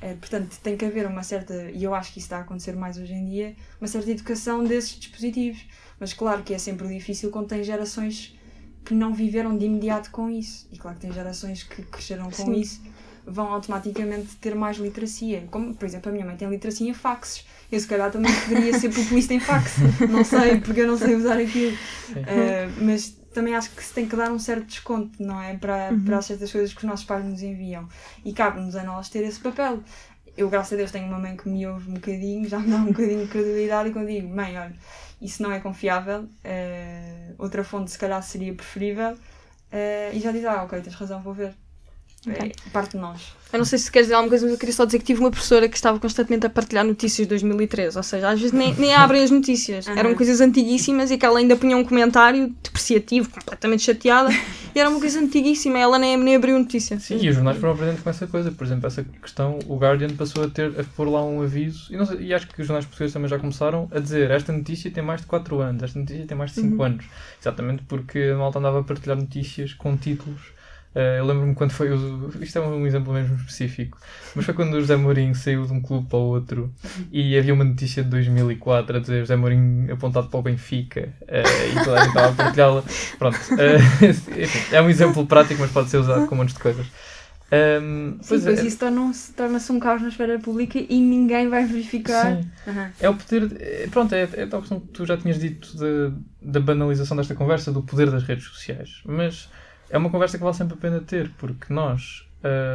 Eh, 0.00 0.14
portanto, 0.14 0.58
tem 0.62 0.76
que 0.76 0.84
haver 0.84 1.06
uma 1.06 1.22
certa, 1.22 1.70
e 1.70 1.82
eu 1.82 1.94
acho 1.94 2.12
que 2.12 2.18
isso 2.18 2.26
está 2.26 2.38
a 2.38 2.40
acontecer 2.40 2.76
mais 2.76 2.98
hoje 2.98 3.14
em 3.14 3.24
dia, 3.24 3.56
uma 3.80 3.88
certa 3.88 4.10
educação 4.10 4.62
desses 4.62 4.98
dispositivos. 4.98 5.64
Mas 5.98 6.12
claro 6.12 6.42
que 6.42 6.52
é 6.52 6.58
sempre 6.58 6.86
difícil 6.88 7.30
quando 7.30 7.48
tem 7.48 7.64
gerações 7.64 8.36
que 8.84 8.94
não 8.94 9.12
viveram 9.12 9.56
de 9.56 9.64
imediato 9.64 10.10
com 10.10 10.30
isso. 10.30 10.68
E 10.70 10.78
claro 10.78 10.96
que 10.96 11.02
tem 11.02 11.12
gerações 11.12 11.62
que 11.62 11.82
cresceram 11.82 12.30
com 12.30 12.46
Sim. 12.46 12.60
isso, 12.60 12.82
vão 13.26 13.52
automaticamente 13.52 14.36
ter 14.36 14.54
mais 14.54 14.76
literacia. 14.76 15.48
Como, 15.50 15.74
por 15.74 15.84
exemplo, 15.84 16.10
a 16.10 16.12
minha 16.12 16.24
mãe 16.24 16.36
tem 16.36 16.48
literacia 16.48 16.88
em 16.88 16.94
faxes. 16.94 17.44
Eu 17.72 17.80
se 17.80 17.86
calhar 17.86 18.12
também 18.12 18.32
poderia 18.42 18.78
ser 18.78 18.94
populista 18.94 19.34
em 19.34 19.40
fax. 19.40 19.78
Não 20.08 20.22
sei, 20.22 20.60
porque 20.60 20.82
eu 20.82 20.86
não 20.86 20.96
sei 20.96 21.16
usar 21.16 21.38
aquilo. 21.38 21.76
Uh, 22.10 22.84
mas 22.84 23.16
também 23.36 23.54
acho 23.54 23.70
que 23.70 23.84
se 23.84 23.92
tem 23.92 24.08
que 24.08 24.16
dar 24.16 24.32
um 24.32 24.38
certo 24.38 24.64
desconto, 24.64 25.22
não 25.22 25.42
é? 25.42 25.54
Para, 25.58 25.90
para 26.06 26.22
certas 26.22 26.50
coisas 26.50 26.72
que 26.72 26.78
os 26.78 26.84
nossos 26.84 27.04
pais 27.04 27.22
nos 27.22 27.42
enviam. 27.42 27.86
E 28.24 28.32
cabe-nos 28.32 28.74
a 28.74 28.82
nós 28.82 29.10
ter 29.10 29.22
esse 29.24 29.38
papel. 29.38 29.80
Eu, 30.34 30.48
graças 30.48 30.72
a 30.72 30.76
Deus, 30.76 30.90
tenho 30.90 31.06
uma 31.06 31.18
mãe 31.18 31.36
que 31.36 31.46
me 31.46 31.66
ouve 31.66 31.90
um 31.90 31.94
bocadinho, 31.94 32.48
já 32.48 32.58
me 32.58 32.70
dá 32.70 32.76
um 32.76 32.86
bocadinho 32.86 33.26
de 33.26 33.30
credibilidade 33.30 33.90
e 33.90 33.92
quando 33.92 34.06
digo, 34.06 34.34
mãe, 34.34 34.58
olha, 34.58 34.74
isso 35.20 35.42
não 35.42 35.52
é 35.52 35.60
confiável, 35.60 36.22
uh, 36.22 37.34
outra 37.38 37.62
fonte 37.62 37.90
se 37.90 37.98
calhar 37.98 38.22
seria 38.22 38.54
preferível, 38.54 39.12
uh, 39.12 40.14
e 40.14 40.20
já 40.20 40.32
diz, 40.32 40.44
ah, 40.44 40.62
ok, 40.64 40.80
tens 40.80 40.94
razão, 40.94 41.22
vou 41.22 41.34
ver. 41.34 41.54
É 42.28 42.50
parte 42.72 42.92
de 42.92 42.98
nós. 42.98 43.34
Eu 43.52 43.58
não 43.60 43.64
sei 43.64 43.78
se 43.78 43.90
queres 43.90 44.06
dizer 44.08 44.14
alguma 44.16 44.28
coisa, 44.28 44.44
mas 44.44 44.52
eu 44.54 44.58
queria 44.58 44.74
só 44.74 44.84
dizer 44.84 44.98
que 44.98 45.04
tive 45.04 45.20
uma 45.20 45.30
professora 45.30 45.68
que 45.68 45.76
estava 45.76 45.98
constantemente 46.00 46.44
a 46.46 46.50
partilhar 46.50 46.84
notícias 46.84 47.26
de 47.26 47.28
2013. 47.30 47.96
Ou 47.96 48.02
seja, 48.02 48.28
às 48.28 48.40
vezes 48.40 48.52
nem, 48.52 48.74
nem 48.74 48.92
abrem 48.96 49.22
as 49.22 49.30
notícias. 49.30 49.86
Aham. 49.86 49.98
Eram 49.98 50.14
coisas 50.16 50.40
antiguíssimas 50.40 51.10
e 51.12 51.16
que 51.16 51.24
ela 51.24 51.38
ainda 51.38 51.54
punha 51.56 51.76
um 51.76 51.84
comentário 51.84 52.52
depreciativo, 52.62 53.30
completamente 53.30 53.82
chateada. 53.84 54.30
e 54.74 54.78
era 54.80 54.90
uma 54.90 54.98
coisa 54.98 55.20
antiguíssima. 55.20 55.78
Ela 55.78 55.96
nem, 55.98 56.16
nem 56.16 56.34
abriu 56.36 56.58
notícia. 56.58 56.98
Sim, 56.98 57.18
e 57.22 57.28
os 57.28 57.36
jornais 57.36 57.56
foram 57.58 57.74
aprendendo 57.74 58.02
com 58.02 58.10
essa 58.10 58.26
coisa. 58.26 58.50
Por 58.50 58.64
exemplo, 58.66 58.86
essa 58.88 59.04
questão, 59.22 59.58
o 59.68 59.76
Guardian 59.76 60.10
passou 60.10 60.42
a 60.44 60.48
ter 60.50 60.78
a 60.80 60.84
pôr 60.84 61.08
lá 61.08 61.24
um 61.24 61.40
aviso, 61.42 61.86
e, 61.92 61.96
não 61.96 62.04
sei- 62.04 62.18
e 62.22 62.34
acho 62.34 62.48
que 62.48 62.60
os 62.60 62.66
jornais 62.66 62.84
portugueses 62.84 63.12
também 63.14 63.28
já 63.28 63.38
começaram 63.38 63.88
a 63.94 64.00
dizer 64.00 64.30
esta 64.32 64.52
notícia 64.52 64.90
tem 64.90 65.04
mais 65.04 65.20
de 65.20 65.28
4 65.28 65.60
anos, 65.60 65.82
esta 65.84 65.98
notícia 65.98 66.26
tem 66.26 66.36
mais 66.36 66.50
de 66.52 66.60
5 66.62 66.82
anos. 66.82 67.04
Exatamente 67.40 67.84
porque 67.84 68.18
a 68.34 68.36
malta 68.36 68.58
andava 68.58 68.80
a 68.80 68.82
partilhar 68.82 69.16
notícias 69.16 69.72
com 69.72 69.96
títulos. 69.96 70.55
Eh, 70.96 71.18
eu 71.18 71.26
lembro-me 71.26 71.54
quando 71.54 71.72
foi 71.72 71.92
o. 71.92 72.30
Isto 72.40 72.58
é 72.58 72.62
um 72.62 72.86
exemplo 72.86 73.12
mesmo 73.12 73.36
específico, 73.36 73.98
mas 74.34 74.46
foi 74.46 74.54
quando 74.54 74.72
o 74.72 74.80
José 74.80 74.96
Mourinho 74.96 75.34
saiu 75.34 75.66
de 75.66 75.72
um 75.74 75.82
clube 75.82 76.08
para 76.08 76.18
o 76.18 76.22
outro 76.22 76.72
e 77.12 77.36
havia 77.36 77.52
uma 77.52 77.64
notícia 77.64 78.02
de 78.02 78.08
2004 78.08 78.96
a 78.96 79.00
dizer 79.00 79.20
José 79.20 79.36
Mourinho 79.36 79.92
apontado 79.92 80.28
para 80.28 80.40
o 80.40 80.42
Benfica 80.42 81.12
eh, 81.28 81.42
e 81.70 81.84
toda 81.84 81.98
a 81.98 82.00
gente 82.00 82.08
estava 82.08 82.28
a 82.30 82.32
partilhá-la. 82.32 82.82
Pronto, 83.18 83.38
eh, 83.58 83.76
enfim, 84.42 84.74
é 84.74 84.80
um 84.80 84.88
exemplo 84.88 85.26
prático, 85.26 85.60
mas 85.60 85.70
pode 85.70 85.90
ser 85.90 85.98
usado 85.98 86.26
com 86.26 86.34
um 86.34 86.38
monte 86.38 86.54
de 86.54 86.60
coisas. 86.60 86.86
Ehm, 87.52 88.12
Sim, 88.12 88.28
pois 88.28 88.44
pois 88.44 88.58
é, 88.58 88.66
isso 88.66 88.78
torna-se 88.78 89.32
torna 89.34 89.58
um 89.70 89.78
caos 89.78 90.00
na 90.00 90.08
esfera 90.08 90.38
pública 90.38 90.78
e 90.78 90.98
ninguém 90.98 91.50
vai 91.50 91.66
verificar. 91.66 92.38
Sim. 92.38 92.50
Aham. 92.66 92.90
É 92.98 93.10
o 93.10 93.14
poder. 93.14 93.90
pronto, 93.90 94.14
é, 94.14 94.28
é 94.32 94.42
a 94.44 94.46
tal 94.46 94.60
questão 94.60 94.80
que 94.80 94.86
tu 94.88 95.04
já 95.04 95.18
tinhas 95.18 95.38
dito 95.38 95.76
da, 95.76 96.16
da 96.40 96.58
banalização 96.60 97.14
desta 97.18 97.34
conversa, 97.34 97.70
do 97.70 97.82
poder 97.82 98.10
das 98.10 98.22
redes 98.22 98.46
sociais. 98.46 99.02
Mas 99.04 99.50
é 99.90 99.98
uma 99.98 100.10
conversa 100.10 100.38
que 100.38 100.44
vale 100.44 100.56
sempre 100.56 100.74
a 100.74 100.80
pena 100.80 101.00
ter, 101.00 101.30
porque 101.38 101.72
nós, 101.72 102.26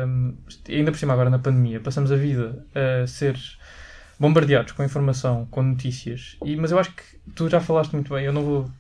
hum, 0.08 0.34
ainda 0.68 0.92
por 0.92 0.98
cima 0.98 1.14
agora 1.14 1.30
na 1.30 1.40
pandemia, 1.40 1.80
passamos 1.80 2.12
a 2.12 2.16
vida 2.16 2.66
a 2.74 3.08
ser 3.08 3.38
bombardeados 4.20 4.72
com 4.74 4.84
informação, 4.84 5.48
com 5.50 5.64
notícias. 5.64 6.38
E, 6.46 6.56
mas 6.56 6.72
eu 6.72 6.80
acho 6.80 6.92
que 6.92 7.04
tu 7.36 7.50
já 7.50 7.60
falaste 7.60 7.94
muito 7.94 8.14
bem, 8.14 8.26
eu 8.26 8.34
não 8.34 8.44
vou 8.44 8.72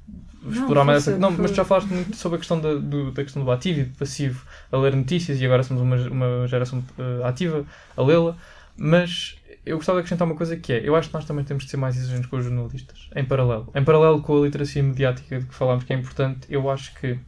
explorar 0.49 0.83
mais 0.83 1.07
essa. 1.07 1.17
Não, 1.17 1.31
mas 1.31 1.51
tu 1.51 1.55
já 1.55 1.65
falaste 1.65 1.87
muito 1.87 2.15
sobre 2.15 2.35
a 2.35 2.39
questão 2.39 2.59
da, 2.59 2.75
do, 2.75 3.11
da 3.11 3.23
questão 3.23 3.43
do 3.43 3.51
ativo 3.51 3.81
e 3.81 3.83
do 3.85 3.97
passivo 3.97 4.45
a 4.71 4.77
ler 4.77 4.95
notícias 4.95 5.41
e 5.41 5.45
agora 5.45 5.63
somos 5.63 5.81
uma, 5.81 5.95
uma 5.95 6.47
geração 6.47 6.83
eh, 6.97 7.27
ativa 7.27 7.65
a 7.97 8.01
lê-la. 8.03 8.37
Mas 8.77 9.35
eu 9.65 9.77
gostava 9.77 9.97
de 9.97 10.01
acrescentar 10.01 10.27
uma 10.27 10.35
coisa 10.35 10.55
que 10.57 10.73
é, 10.73 10.87
eu 10.87 10.95
acho 10.95 11.09
que 11.09 11.13
nós 11.13 11.25
também 11.25 11.43
temos 11.43 11.65
de 11.65 11.69
ser 11.69 11.77
mais 11.77 11.95
exigentes 11.97 12.25
com 12.27 12.37
os 12.37 12.45
jornalistas, 12.45 13.09
em 13.15 13.23
paralelo. 13.23 13.69
Em 13.75 13.83
paralelo 13.83 14.21
com 14.21 14.37
a 14.37 14.45
literacia 14.45 14.81
mediática 14.81 15.39
de 15.39 15.45
que 15.45 15.53
falámos 15.53 15.83
que 15.83 15.93
é 15.93 15.95
importante, 15.95 16.47
eu 16.49 16.69
acho 16.69 16.93
que 16.95 17.19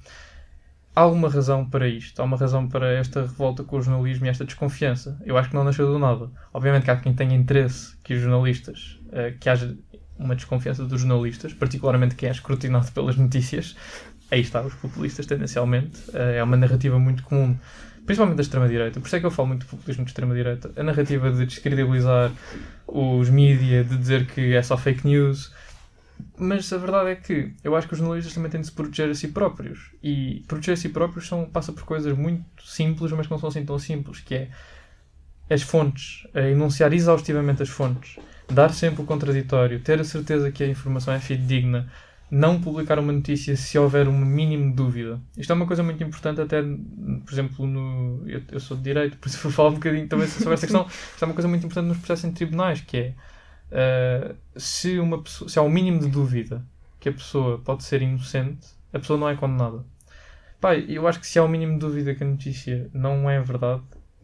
há 0.96 1.02
alguma 1.02 1.30
razão 1.30 1.66
para 1.66 1.88
isto. 1.88 2.22
Há 2.22 2.26
uma 2.26 2.38
razão 2.38 2.68
para 2.68 2.92
esta 2.94 3.22
revolta 3.22 3.64
com 3.64 3.78
o 3.78 3.82
jornalismo 3.82 4.26
e 4.26 4.30
esta 4.30 4.46
desconfiança. 4.46 5.18
Eu 5.26 5.38
acho 5.38 5.50
que 5.50 5.56
não 5.56 5.64
nasceu 5.64 5.88
do 5.88 6.00
nada. 6.00 6.30
Obviamente 6.54 6.84
que 6.84 6.92
há 6.92 6.96
quem 6.96 7.14
tenha 7.14 7.36
interesse 7.36 7.96
que 8.04 8.14
os 8.14 8.22
jornalistas, 8.22 9.00
eh, 9.12 9.34
que 9.40 9.50
haja 9.50 9.76
uma 10.18 10.36
desconfiança 10.36 10.86
dos 10.86 11.02
jornalistas, 11.02 11.54
particularmente 11.54 12.16
quem 12.16 12.30
é 12.30 12.32
escrutinado 12.32 12.92
pelas 12.94 13.16
notícias. 13.16 13.76
Aí 14.32 14.42
está, 14.42 14.62
os 14.62 14.74
populistas, 14.76 15.26
tendencialmente. 15.26 16.00
Eh, 16.14 16.38
é 16.38 16.44
uma 16.44 16.58
narrativa 16.58 16.98
muito 17.00 17.24
comum, 17.24 17.58
principalmente 18.06 18.38
da 18.38 18.44
extrema-direita. 18.44 19.00
Por 19.00 19.08
isso 19.08 19.16
é 19.16 19.20
que 19.20 19.26
eu 19.26 19.32
falo 19.32 19.50
muito 19.50 19.62
de 19.62 19.68
populismo 19.68 20.04
de 20.06 20.12
extrema-direita. 20.12 20.72
A 20.76 20.84
narrativa 20.84 21.32
de 21.32 21.46
descredibilizar 21.46 22.32
os 22.88 23.30
mídia, 23.30 23.84
de 23.84 23.98
dizer 23.98 24.28
que 24.28 24.54
é 24.54 24.62
só 24.62 24.78
fake 24.78 25.06
news. 25.08 25.52
Mas 26.38 26.72
a 26.74 26.78
verdade 26.78 27.10
é 27.12 27.16
que 27.16 27.54
eu 27.64 27.76
acho 27.76 27.88
que 27.88 27.94
os 27.94 28.00
jornalistas 28.00 28.34
também 28.34 28.50
têm 28.50 28.62
de 28.62 28.68
se 28.68 28.74
proteger 28.74 29.10
a 29.10 29.16
si 29.16 29.28
próprios. 29.28 29.92
E 30.02 30.44
proteger 30.48 30.74
a 30.74 30.78
si 30.78 30.90
próprios 30.90 31.28
são, 31.28 31.46
passa 31.46 31.72
por 31.72 31.84
coisas 31.84 32.18
muito 32.18 32.44
simples, 32.64 33.12
mas 33.12 33.28
que 33.28 33.32
não 33.32 33.40
são 33.40 33.50
assim 33.50 33.64
tão 33.66 33.78
simples, 33.78 34.20
que 34.20 34.36
é 34.36 34.50
as 35.50 35.62
fontes, 35.62 36.26
a 36.34 36.42
enunciar 36.42 36.94
exaustivamente 36.94 37.62
as 37.62 37.70
fontes, 37.70 38.18
dar 38.52 38.74
sempre 38.74 39.04
o 39.04 39.06
contraditório, 39.06 39.80
ter 39.80 40.00
a 40.00 40.04
certeza 40.04 40.52
que 40.52 40.64
a 40.64 40.68
informação 40.68 41.14
é 41.14 41.20
fidedigna, 41.20 41.92
não 42.32 42.60
publicar 42.60 42.98
uma 42.98 43.14
notícia 43.14 43.56
se 43.56 43.78
houver 43.78 44.08
um 44.08 44.18
mínimo 44.18 44.72
de 44.72 44.76
dúvida. 44.76 45.22
Isto 45.38 45.52
é 45.52 45.56
uma 45.56 45.68
coisa 45.68 45.84
muito 45.84 46.04
importante, 46.04 46.42
até, 46.42 46.64
por 46.64 47.32
exemplo, 47.32 47.68
no. 47.68 48.28
Eu, 48.28 48.42
eu 48.52 48.60
sou 48.60 48.76
de 48.76 48.84
direito, 48.84 49.18
por 49.18 49.28
isso 49.28 49.38
vou 49.44 49.52
falar 49.52 49.70
um 49.70 49.74
bocadinho 49.76 50.08
também 50.08 50.28
sobre 50.28 50.54
esta 50.56 50.66
questão. 50.68 50.88
Isto 50.88 51.24
é 51.24 51.26
uma 51.26 51.36
coisa 51.36 51.48
muito 51.48 51.64
importante 51.64 51.88
nos 51.90 51.98
processos 51.98 52.26
em 52.26 52.32
tribunais, 52.32 52.82
que 52.82 52.98
é 52.98 53.14
uh, 53.74 54.36
se, 54.56 55.00
uma 55.00 55.22
pessoa, 55.22 55.50
se 55.50 55.60
há 55.60 55.62
um 55.62 55.70
mínimo 55.70 56.00
de 56.00 56.08
dúvida 56.08 56.64
que 57.00 57.10
a 57.10 57.14
pessoa 57.14 57.60
pode 57.60 57.84
ser 57.84 58.02
inocente, 58.02 58.68
a 58.94 59.00
pessoa 59.00 59.20
não 59.20 59.28
é 59.28 59.36
condenada. 59.36 59.84
Pai, 60.62 60.86
eu 60.88 61.08
acho 61.08 61.20
que 61.20 61.28
se 61.28 61.38
há 61.38 61.44
o 61.44 61.46
um 61.46 61.50
mínimo 61.50 61.74
de 61.74 61.80
dúvida 61.80 62.16
que 62.16 62.24
a 62.24 62.28
notícia 62.28 62.90
não 62.94 63.30
é 63.30 63.42
verdade, 63.42 63.82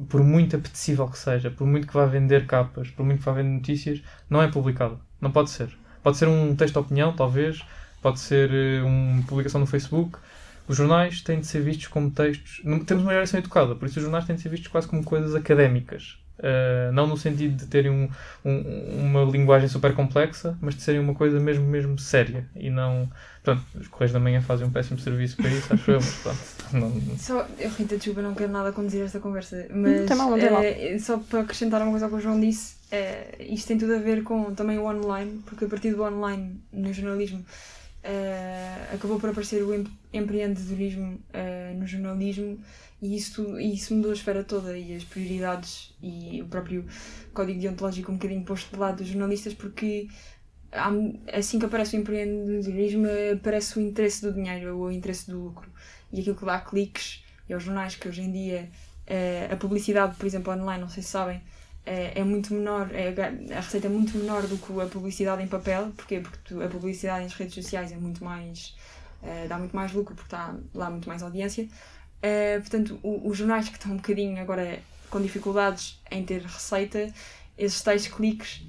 por 0.07 0.23
muito 0.23 0.55
apetecível 0.55 1.07
que 1.07 1.17
seja, 1.17 1.51
por 1.51 1.67
muito 1.67 1.88
que 1.88 1.93
vá 1.93 2.05
vender 2.05 2.45
capas, 2.45 2.89
por 2.89 3.05
muito 3.05 3.19
que 3.19 3.25
vá 3.25 3.33
vender 3.33 3.49
notícias, 3.49 4.01
não 4.29 4.41
é 4.41 4.47
publicada. 4.47 4.97
Não 5.19 5.31
pode 5.31 5.49
ser. 5.49 5.69
Pode 6.01 6.15
ser 6.15 6.27
um 6.29 6.55
texto 6.55 6.75
de 6.75 6.79
opinião, 6.79 7.13
talvez, 7.13 7.62
pode 8.01 8.19
ser 8.19 8.49
uh, 8.49 8.85
uma 8.85 9.21
publicação 9.23 9.59
no 9.59 9.67
Facebook. 9.67 10.17
Os 10.67 10.77
jornais 10.77 11.21
têm 11.21 11.41
de 11.41 11.47
ser 11.47 11.62
vistos 11.62 11.88
como 11.88 12.09
textos. 12.12 12.62
Temos 12.85 13.03
uma 13.03 13.12
geração 13.12 13.39
educada, 13.39 13.75
por 13.75 13.88
isso 13.88 13.97
os 13.97 14.03
jornais 14.03 14.25
têm 14.25 14.38
de 14.38 14.41
ser 14.41 14.49
vistos 14.49 14.69
quase 14.69 14.88
como 14.88 15.03
coisas 15.03 15.35
académicas. 15.35 16.17
Uh, 16.39 16.89
não 16.93 17.06
no 17.06 17.17
sentido 17.17 17.58
de 17.58 17.65
terem 17.65 17.91
um, 17.91 18.10
um, 18.45 19.08
uma 19.08 19.23
linguagem 19.23 19.67
super 19.67 19.93
complexa, 19.93 20.58
mas 20.62 20.73
de 20.73 20.82
serem 20.82 21.02
uma 21.02 21.13
coisa 21.13 21.38
mesmo, 21.38 21.65
mesmo 21.65 21.99
séria 21.99 22.47
e 22.56 22.69
não. 22.69 23.10
Pronto, 23.43 23.62
os 23.75 23.88
Correios 23.89 24.13
da 24.13 24.19
Manhã 24.19 24.41
fazem 24.41 24.65
um 24.65 24.71
péssimo 24.71 24.97
serviço 24.99 25.36
para 25.36 25.49
isso, 25.49 25.73
acho 25.73 25.91
eu, 25.91 25.99
mas 25.99 26.15
pronto. 26.15 26.39
Não... 26.71 27.17
Só, 27.17 27.45
eu, 27.60 27.69
Rita, 27.71 27.97
desculpa, 27.97 28.21
não 28.21 28.34
quero 28.34 28.52
nada 28.52 28.71
conduzir 28.71 29.04
esta 29.04 29.19
conversa, 29.19 29.67
mas 29.69 30.10
não 30.10 30.17
mal, 30.17 30.30
não 30.38 30.60
é, 30.62 30.97
só 30.99 31.17
para 31.17 31.41
acrescentar 31.41 31.82
uma 31.82 31.91
coisa 31.91 32.06
ao 32.06 32.12
que 32.12 32.17
o 32.17 32.21
João 32.21 32.39
disse, 32.39 32.75
é, 32.89 33.36
isto 33.39 33.67
tem 33.67 33.78
tudo 33.78 33.95
a 33.95 33.99
ver 33.99 34.23
com 34.23 34.54
também 34.54 34.78
o 34.78 34.86
online, 34.86 35.41
porque 35.45 35.65
a 35.65 35.67
partir 35.67 35.91
do 35.91 36.04
online 36.04 36.62
no 36.71 36.93
jornalismo 36.93 37.43
Uh, 38.01 38.95
acabou 38.95 39.19
por 39.19 39.29
aparecer 39.29 39.62
o 39.62 39.73
empreendedorismo 40.13 41.15
uh, 41.15 41.77
no 41.77 41.85
jornalismo 41.85 42.57
e 43.01 43.15
isso, 43.17 43.59
isso 43.59 43.93
mudou 43.93 44.12
a 44.12 44.13
esfera 44.13 44.41
toda 44.41 44.77
e 44.77 44.95
as 44.95 45.03
prioridades 45.03 45.93
e 46.01 46.41
o 46.41 46.47
próprio 46.47 46.85
código 47.33 47.59
deontológico 47.59 48.09
um 48.09 48.15
bocadinho 48.15 48.43
posto 48.45 48.71
de 48.71 48.79
lado 48.79 48.97
dos 48.99 49.07
jornalistas 49.07 49.53
porque 49.53 50.07
assim 51.33 51.59
que 51.59 51.65
aparece 51.65 51.97
o 51.97 51.99
empreendedorismo 51.99 53.07
aparece 53.33 53.77
o 53.77 53.81
interesse 53.81 54.21
do 54.21 54.33
dinheiro 54.33 54.77
ou 54.77 54.85
o 54.85 54.91
interesse 54.91 55.29
do 55.29 55.39
lucro. 55.39 55.69
E 56.12 56.21
aquilo 56.21 56.35
que 56.35 56.45
dá 56.45 56.59
cliques 56.59 57.23
e 57.47 57.53
aos 57.53 57.63
jornais 57.63 57.95
que 57.95 58.07
hoje 58.07 58.21
em 58.21 58.31
dia 58.31 58.69
uh, 59.07 59.53
a 59.53 59.57
publicidade, 59.57 60.15
por 60.15 60.25
exemplo, 60.25 60.53
online, 60.53 60.81
não 60.81 60.89
sei 60.89 61.03
se 61.03 61.09
sabem, 61.09 61.41
é, 61.85 62.19
é 62.19 62.23
muito 62.23 62.53
menor, 62.53 62.89
é, 62.93 63.13
a 63.53 63.61
receita 63.61 63.87
é 63.87 63.89
muito 63.89 64.17
menor 64.17 64.45
do 64.47 64.57
que 64.57 64.79
a 64.79 64.85
publicidade 64.85 65.41
em 65.41 65.47
papel. 65.47 65.91
Porquê? 65.95 66.19
Porque 66.19 66.37
tu, 66.45 66.61
a 66.61 66.67
publicidade 66.67 67.23
nas 67.23 67.33
redes 67.33 67.55
sociais 67.55 67.91
é 67.91 67.97
muito 67.97 68.23
mais. 68.23 68.75
Uh, 69.21 69.47
dá 69.49 69.57
muito 69.57 69.75
mais 69.75 69.91
lucro 69.91 70.15
porque 70.15 70.27
está 70.27 70.55
lá 70.73 70.89
muito 70.89 71.07
mais 71.07 71.21
audiência. 71.21 71.67
Uh, 72.17 72.61
portanto, 72.61 72.99
o, 73.03 73.29
os 73.29 73.37
jornais 73.37 73.67
que 73.67 73.75
estão 73.75 73.93
um 73.93 73.97
bocadinho 73.97 74.39
agora 74.41 74.79
com 75.09 75.21
dificuldades 75.21 76.01
em 76.09 76.23
ter 76.23 76.41
receita, 76.41 77.11
esses 77.57 77.81
tais 77.81 78.07
cliques 78.07 78.61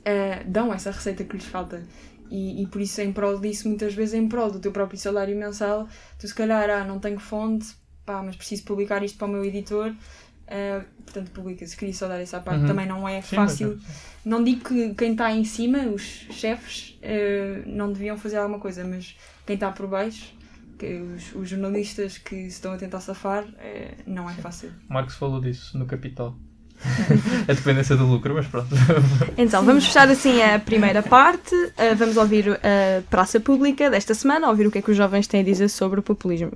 uh, 0.00 0.44
dão 0.46 0.72
essa 0.72 0.90
receita 0.90 1.24
que 1.24 1.36
lhes 1.36 1.46
falta. 1.46 1.86
E, 2.30 2.62
e 2.62 2.66
por 2.66 2.80
isso, 2.80 3.00
em 3.00 3.12
prol 3.12 3.38
disso, 3.38 3.68
muitas 3.68 3.94
vezes 3.94 4.14
em 4.14 4.26
prol 4.26 4.50
do 4.50 4.58
teu 4.58 4.72
próprio 4.72 4.98
salário 4.98 5.36
mensal, 5.36 5.86
tu 6.18 6.26
se 6.26 6.34
calhar, 6.34 6.70
ah, 6.70 6.82
não 6.82 6.98
tenho 6.98 7.20
fonte, 7.20 7.74
pá, 8.06 8.22
mas 8.22 8.36
preciso 8.36 8.64
publicar 8.64 9.02
isto 9.02 9.18
para 9.18 9.28
o 9.28 9.30
meu 9.30 9.44
editor, 9.44 9.94
Uh, 10.52 10.84
portanto, 11.02 11.30
publica-se. 11.30 11.74
Queria 11.74 11.94
só 11.94 12.06
dar 12.06 12.20
essa 12.20 12.38
parte. 12.38 12.60
Uhum. 12.60 12.66
Também 12.66 12.86
não 12.86 13.08
é 13.08 13.22
fácil. 13.22 13.78
Sim, 13.78 13.86
não 14.22 14.44
digo 14.44 14.68
que 14.68 14.94
quem 14.94 15.12
está 15.12 15.32
em 15.32 15.44
cima, 15.44 15.78
os 15.78 16.02
chefes, 16.30 16.98
uh, 17.02 17.62
não 17.66 17.90
deviam 17.90 18.18
fazer 18.18 18.36
alguma 18.36 18.58
coisa, 18.58 18.84
mas 18.84 19.16
quem 19.46 19.54
está 19.54 19.72
por 19.72 19.86
baixo, 19.86 20.34
que 20.78 21.00
os, 21.00 21.34
os, 21.34 21.48
jornalistas 21.48 22.18
que 22.18 22.34
se 22.36 22.48
estão 22.48 22.72
a 22.72 22.76
tentar 22.76 23.00
safar, 23.00 23.44
uh, 23.44 24.02
não 24.06 24.28
é 24.28 24.34
fácil. 24.34 24.70
Marcos 24.90 25.14
falou 25.14 25.40
disso 25.40 25.78
no 25.78 25.86
Capital. 25.86 26.36
a 27.48 27.52
dependência 27.52 27.96
do 27.96 28.04
lucro, 28.04 28.34
mas 28.34 28.46
pronto. 28.46 28.74
Então, 29.38 29.64
vamos 29.64 29.86
fechar 29.86 30.08
assim 30.08 30.42
a 30.42 30.58
primeira 30.58 31.02
parte. 31.02 31.54
vamos 31.96 32.16
ouvir 32.16 32.50
a 32.50 33.02
praça 33.08 33.38
pública 33.38 33.88
desta 33.88 34.14
semana, 34.14 34.48
ouvir 34.48 34.66
o 34.66 34.70
que 34.70 34.78
é 34.78 34.82
que 34.82 34.90
os 34.90 34.96
jovens 34.96 35.28
têm 35.28 35.40
a 35.40 35.44
dizer 35.44 35.68
sobre 35.68 36.00
o 36.00 36.02
populismo. 36.02 36.52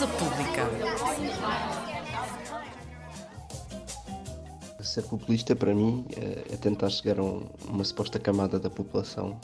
Praça 0.00 0.06
Pública. 0.16 0.70
Ser 4.80 5.02
populista, 5.02 5.54
para 5.54 5.74
mim, 5.74 6.06
é 6.50 6.56
tentar 6.56 6.88
chegar 6.88 7.20
a 7.20 7.22
uma 7.22 7.84
suposta 7.84 8.18
camada 8.18 8.58
da 8.58 8.70
população 8.70 9.38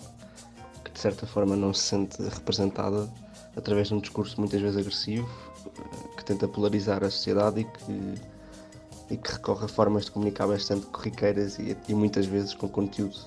que, 0.83 0.91
de 0.91 0.99
certa 0.99 1.27
forma, 1.27 1.55
não 1.57 1.75
se 1.75 1.83
sente 1.83 2.23
representada 2.23 3.07
através 3.55 3.89
de 3.89 3.95
um 3.95 4.01
discurso 4.01 4.41
muitas 4.41 4.59
vezes 4.63 4.79
agressivo, 4.79 5.29
que 6.17 6.25
tenta 6.25 6.49
polarizar 6.49 7.05
a 7.05 7.11
sociedade 7.11 7.61
e 7.61 7.65
que, 7.65 8.15
e 9.11 9.17
que 9.19 9.33
recorre 9.33 9.67
a 9.67 9.69
formas 9.69 10.07
de 10.07 10.13
comunicar 10.13 10.47
bastante 10.47 10.87
corriqueiras 10.87 11.59
e, 11.59 11.77
e 11.87 11.95
muitas 11.95 12.25
vezes 12.25 12.55
com 12.55 12.67
conteúdo 12.67 13.19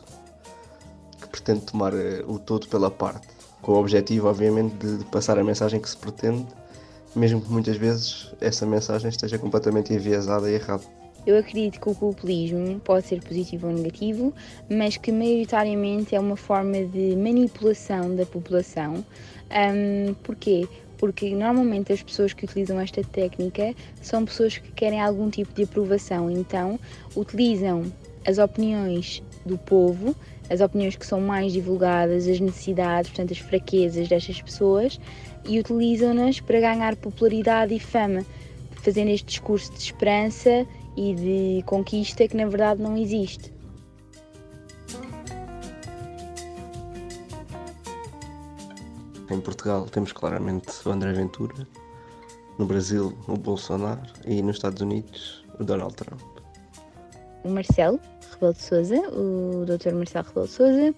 que 1.21 1.27
pretende 1.27 1.61
tomar 1.61 1.93
eh, 1.93 2.23
o 2.27 2.39
todo 2.39 2.67
pela 2.69 2.89
parte, 2.89 3.27
com 3.61 3.73
o 3.73 3.75
objetivo, 3.75 4.27
obviamente, 4.27 4.73
de 4.77 5.05
passar 5.05 5.37
a 5.37 5.43
mensagem 5.43 5.79
que 5.79 5.89
se 5.89 5.97
pretende 5.97 6.47
mesmo 7.15 7.41
que 7.41 7.51
muitas 7.51 7.77
vezes 7.77 8.33
essa 8.39 8.65
mensagem 8.65 9.09
esteja 9.09 9.37
completamente 9.37 9.93
enviesada 9.93 10.49
e 10.49 10.55
errada. 10.55 10.83
Eu 11.25 11.37
acredito 11.37 11.79
que 11.79 11.89
o 11.89 11.95
populismo 11.95 12.79
pode 12.79 13.07
ser 13.07 13.21
positivo 13.21 13.67
ou 13.67 13.73
negativo, 13.73 14.33
mas 14.69 14.97
que 14.97 15.11
maioritariamente 15.11 16.15
é 16.15 16.19
uma 16.19 16.37
forma 16.37 16.85
de 16.85 17.15
manipulação 17.15 18.15
da 18.15 18.25
população. 18.25 19.05
Um, 19.51 20.13
porquê? 20.23 20.67
Porque 20.97 21.35
normalmente 21.35 21.91
as 21.93 22.01
pessoas 22.01 22.33
que 22.33 22.45
utilizam 22.45 22.79
esta 22.79 23.03
técnica 23.03 23.73
são 24.01 24.25
pessoas 24.25 24.57
que 24.57 24.71
querem 24.71 25.01
algum 25.01 25.29
tipo 25.29 25.53
de 25.53 25.63
aprovação, 25.63 26.31
então 26.31 26.79
utilizam 27.15 27.91
as 28.25 28.37
opiniões 28.37 29.21
do 29.45 29.57
povo, 29.57 30.15
as 30.49 30.61
opiniões 30.61 30.95
que 30.95 31.05
são 31.05 31.21
mais 31.21 31.53
divulgadas, 31.53 32.27
as 32.27 32.39
necessidades, 32.39 33.11
portanto, 33.11 33.31
as 33.31 33.39
fraquezas 33.39 34.07
destas 34.07 34.41
pessoas 34.41 34.99
e 35.45 35.59
utilizam-nas 35.59 36.39
para 36.39 36.59
ganhar 36.59 36.95
popularidade 36.95 37.73
e 37.73 37.79
fama, 37.79 38.25
fazendo 38.81 39.09
este 39.09 39.27
discurso 39.27 39.71
de 39.71 39.79
esperança 39.79 40.65
e 40.95 41.13
de 41.13 41.63
conquista 41.65 42.27
que 42.27 42.35
na 42.35 42.45
verdade 42.45 42.81
não 42.81 42.97
existe. 42.97 43.53
Em 49.29 49.39
Portugal 49.39 49.85
temos 49.85 50.11
claramente 50.11 50.67
o 50.85 50.91
André 50.91 51.13
Ventura, 51.13 51.67
no 52.57 52.65
Brasil 52.65 53.15
o 53.27 53.37
Bolsonaro 53.37 54.01
e 54.25 54.41
nos 54.41 54.55
Estados 54.55 54.81
Unidos 54.81 55.45
o 55.59 55.63
Donald 55.63 55.95
Trump. 55.95 56.21
O 57.43 57.49
Marcelo 57.49 57.99
Rebelo 58.33 58.53
de 58.53 58.61
Souza, 58.61 58.95
o 59.09 59.65
Dr. 59.65 59.93
Marcelo 59.93 60.25
Rebelo 60.27 60.47
de 60.47 60.51
Souza, 60.51 60.95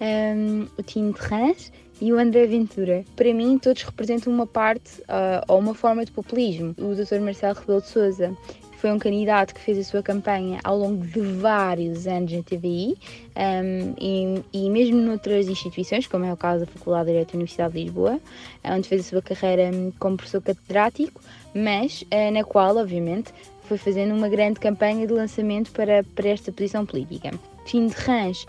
um, 0.00 0.66
o 0.78 0.82
Tim 0.82 1.12
Terrans 1.12 1.70
e 2.00 2.12
o 2.12 2.18
André 2.18 2.46
Ventura. 2.46 3.04
Para 3.16 3.32
mim, 3.32 3.58
todos 3.58 3.82
representam 3.82 4.32
uma 4.32 4.46
parte 4.46 5.00
uh, 5.02 5.44
ou 5.48 5.58
uma 5.58 5.74
forma 5.74 6.04
de 6.04 6.12
populismo. 6.12 6.74
O 6.78 6.94
Dr. 6.94 7.20
Marcelo 7.20 7.58
Rebelo 7.58 7.80
de 7.80 7.88
Sousa 7.88 8.36
foi 8.84 8.92
um 8.92 8.98
candidato 8.98 9.54
que 9.54 9.60
fez 9.62 9.78
a 9.78 9.82
sua 9.82 10.02
campanha 10.02 10.60
ao 10.62 10.76
longo 10.76 11.06
de 11.06 11.18
vários 11.18 12.06
anos 12.06 12.30
na 12.30 12.42
TVI 12.42 12.94
um, 13.34 13.94
e, 13.98 14.42
e, 14.52 14.68
mesmo 14.68 15.00
noutras 15.00 15.48
instituições, 15.48 16.06
como 16.06 16.26
é 16.26 16.32
o 16.32 16.36
caso 16.36 16.66
da 16.66 16.70
Faculdade 16.70 17.06
de 17.06 17.12
Direito 17.12 17.28
da 17.28 17.36
Universidade 17.36 17.72
de 17.72 17.84
Lisboa, 17.84 18.20
onde 18.62 18.86
fez 18.86 19.00
a 19.00 19.04
sua 19.04 19.22
carreira 19.22 19.70
como 19.98 20.18
professor 20.18 20.42
catedrático, 20.42 21.18
mas 21.54 22.02
uh, 22.02 22.30
na 22.30 22.44
qual, 22.44 22.76
obviamente, 22.76 23.32
foi 23.62 23.78
fazendo 23.78 24.14
uma 24.14 24.28
grande 24.28 24.60
campanha 24.60 25.06
de 25.06 25.14
lançamento 25.14 25.72
para, 25.72 26.04
para 26.14 26.28
esta 26.28 26.52
posição 26.52 26.84
política. 26.84 27.30
Tim 27.64 27.86
de 27.86 27.94
Rãs, 27.94 28.44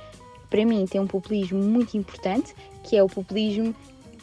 para 0.49 0.65
mim, 0.65 0.85
tem 0.85 0.99
um 1.01 1.07
populismo 1.07 1.59
muito 1.59 1.97
importante, 1.97 2.55
que 2.83 2.95
é 2.95 3.03
o 3.03 3.07
populismo 3.07 3.75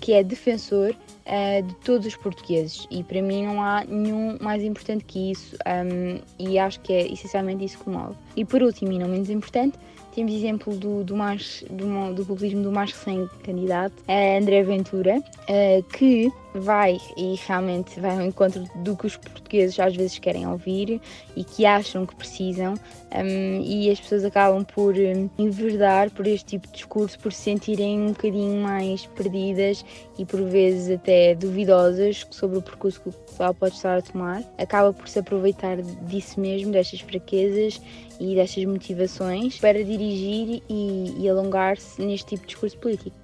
que 0.03 0.13
é 0.13 0.23
defensor 0.25 0.91
uh, 1.27 1.63
de 1.63 1.75
todos 1.77 2.09
os 2.09 2.17
portugueses 2.17 2.89
e 2.91 3.05
para 3.05 3.23
mim 3.23 3.47
não 3.47 3.63
há 3.63 3.85
nenhum 3.85 4.37
mais 4.41 4.65
importante 4.65 5.05
que 5.05 5.31
isso 5.31 5.55
um, 5.65 6.21
e 6.41 6.59
acho 6.59 6.81
que 6.81 6.93
é 6.93 7.13
essencialmente 7.13 7.65
isso 7.65 7.79
que 7.79 7.89
move. 7.89 8.17
E 8.37 8.45
por 8.45 8.65
último, 8.65 8.91
e 8.91 8.99
não 8.99 9.07
menos 9.07 9.31
importante, 9.31 9.79
temos 10.15 10.33
exemplo 10.33 10.77
do, 10.77 11.03
do, 11.03 11.17
mais, 11.17 11.65
do, 11.71 12.15
do 12.15 12.25
populismo 12.25 12.63
do 12.63 12.71
mais 12.71 12.93
recém-candidato, 12.93 13.95
André 14.39 14.63
Ventura, 14.63 15.19
uh, 15.19 15.83
que 15.97 16.31
vai 16.55 16.99
e 17.17 17.35
realmente 17.47 17.99
vai 17.99 18.17
ao 18.17 18.23
encontro 18.23 18.65
do 18.77 18.97
que 18.97 19.07
os 19.07 19.17
portugueses 19.17 19.79
às 19.81 19.97
vezes 19.97 20.19
querem 20.19 20.47
ouvir 20.47 21.01
e 21.35 21.45
que 21.45 21.65
acham 21.65 22.05
que 22.05 22.15
precisam 22.15 22.75
um, 23.15 23.63
e 23.63 23.91
as 23.91 24.01
pessoas 24.01 24.25
acabam 24.25 24.65
por 24.65 24.95
um, 24.95 25.31
enverdar 25.39 26.11
por 26.11 26.27
este 26.27 26.45
tipo 26.45 26.67
de 26.69 26.75
discurso, 26.75 27.19
por 27.19 27.33
se 27.33 27.43
sentirem 27.43 28.01
um 28.01 28.09
bocadinho 28.09 28.63
mais 28.63 29.07
perdidas 29.07 29.85
e 30.19 30.25
por 30.25 30.43
vezes 30.43 30.95
até 30.95 31.35
duvidosas 31.35 32.27
sobre 32.31 32.59
o 32.59 32.63
percurso 32.63 33.01
que 33.01 33.09
o 33.09 33.13
pessoal 33.13 33.55
pode 33.55 33.75
estar 33.75 33.99
a 33.99 34.03
tomar. 34.03 34.43
Acaba 34.59 34.93
por 34.93 35.09
se 35.09 35.19
aproveitar 35.19 35.81
disso 35.81 36.39
mesmo, 36.39 36.73
destas 36.73 37.01
fraquezas 37.01 37.81
e 38.23 38.35
destas 38.37 38.65
motivações 38.65 39.59
para 39.59 39.83
dirigir 39.83 40.63
e, 40.69 41.15
e 41.19 41.29
alongar-se 41.29 42.01
neste 42.01 42.29
tipo 42.29 42.43
de 42.43 42.49
discurso 42.49 42.79
político. 42.79 43.17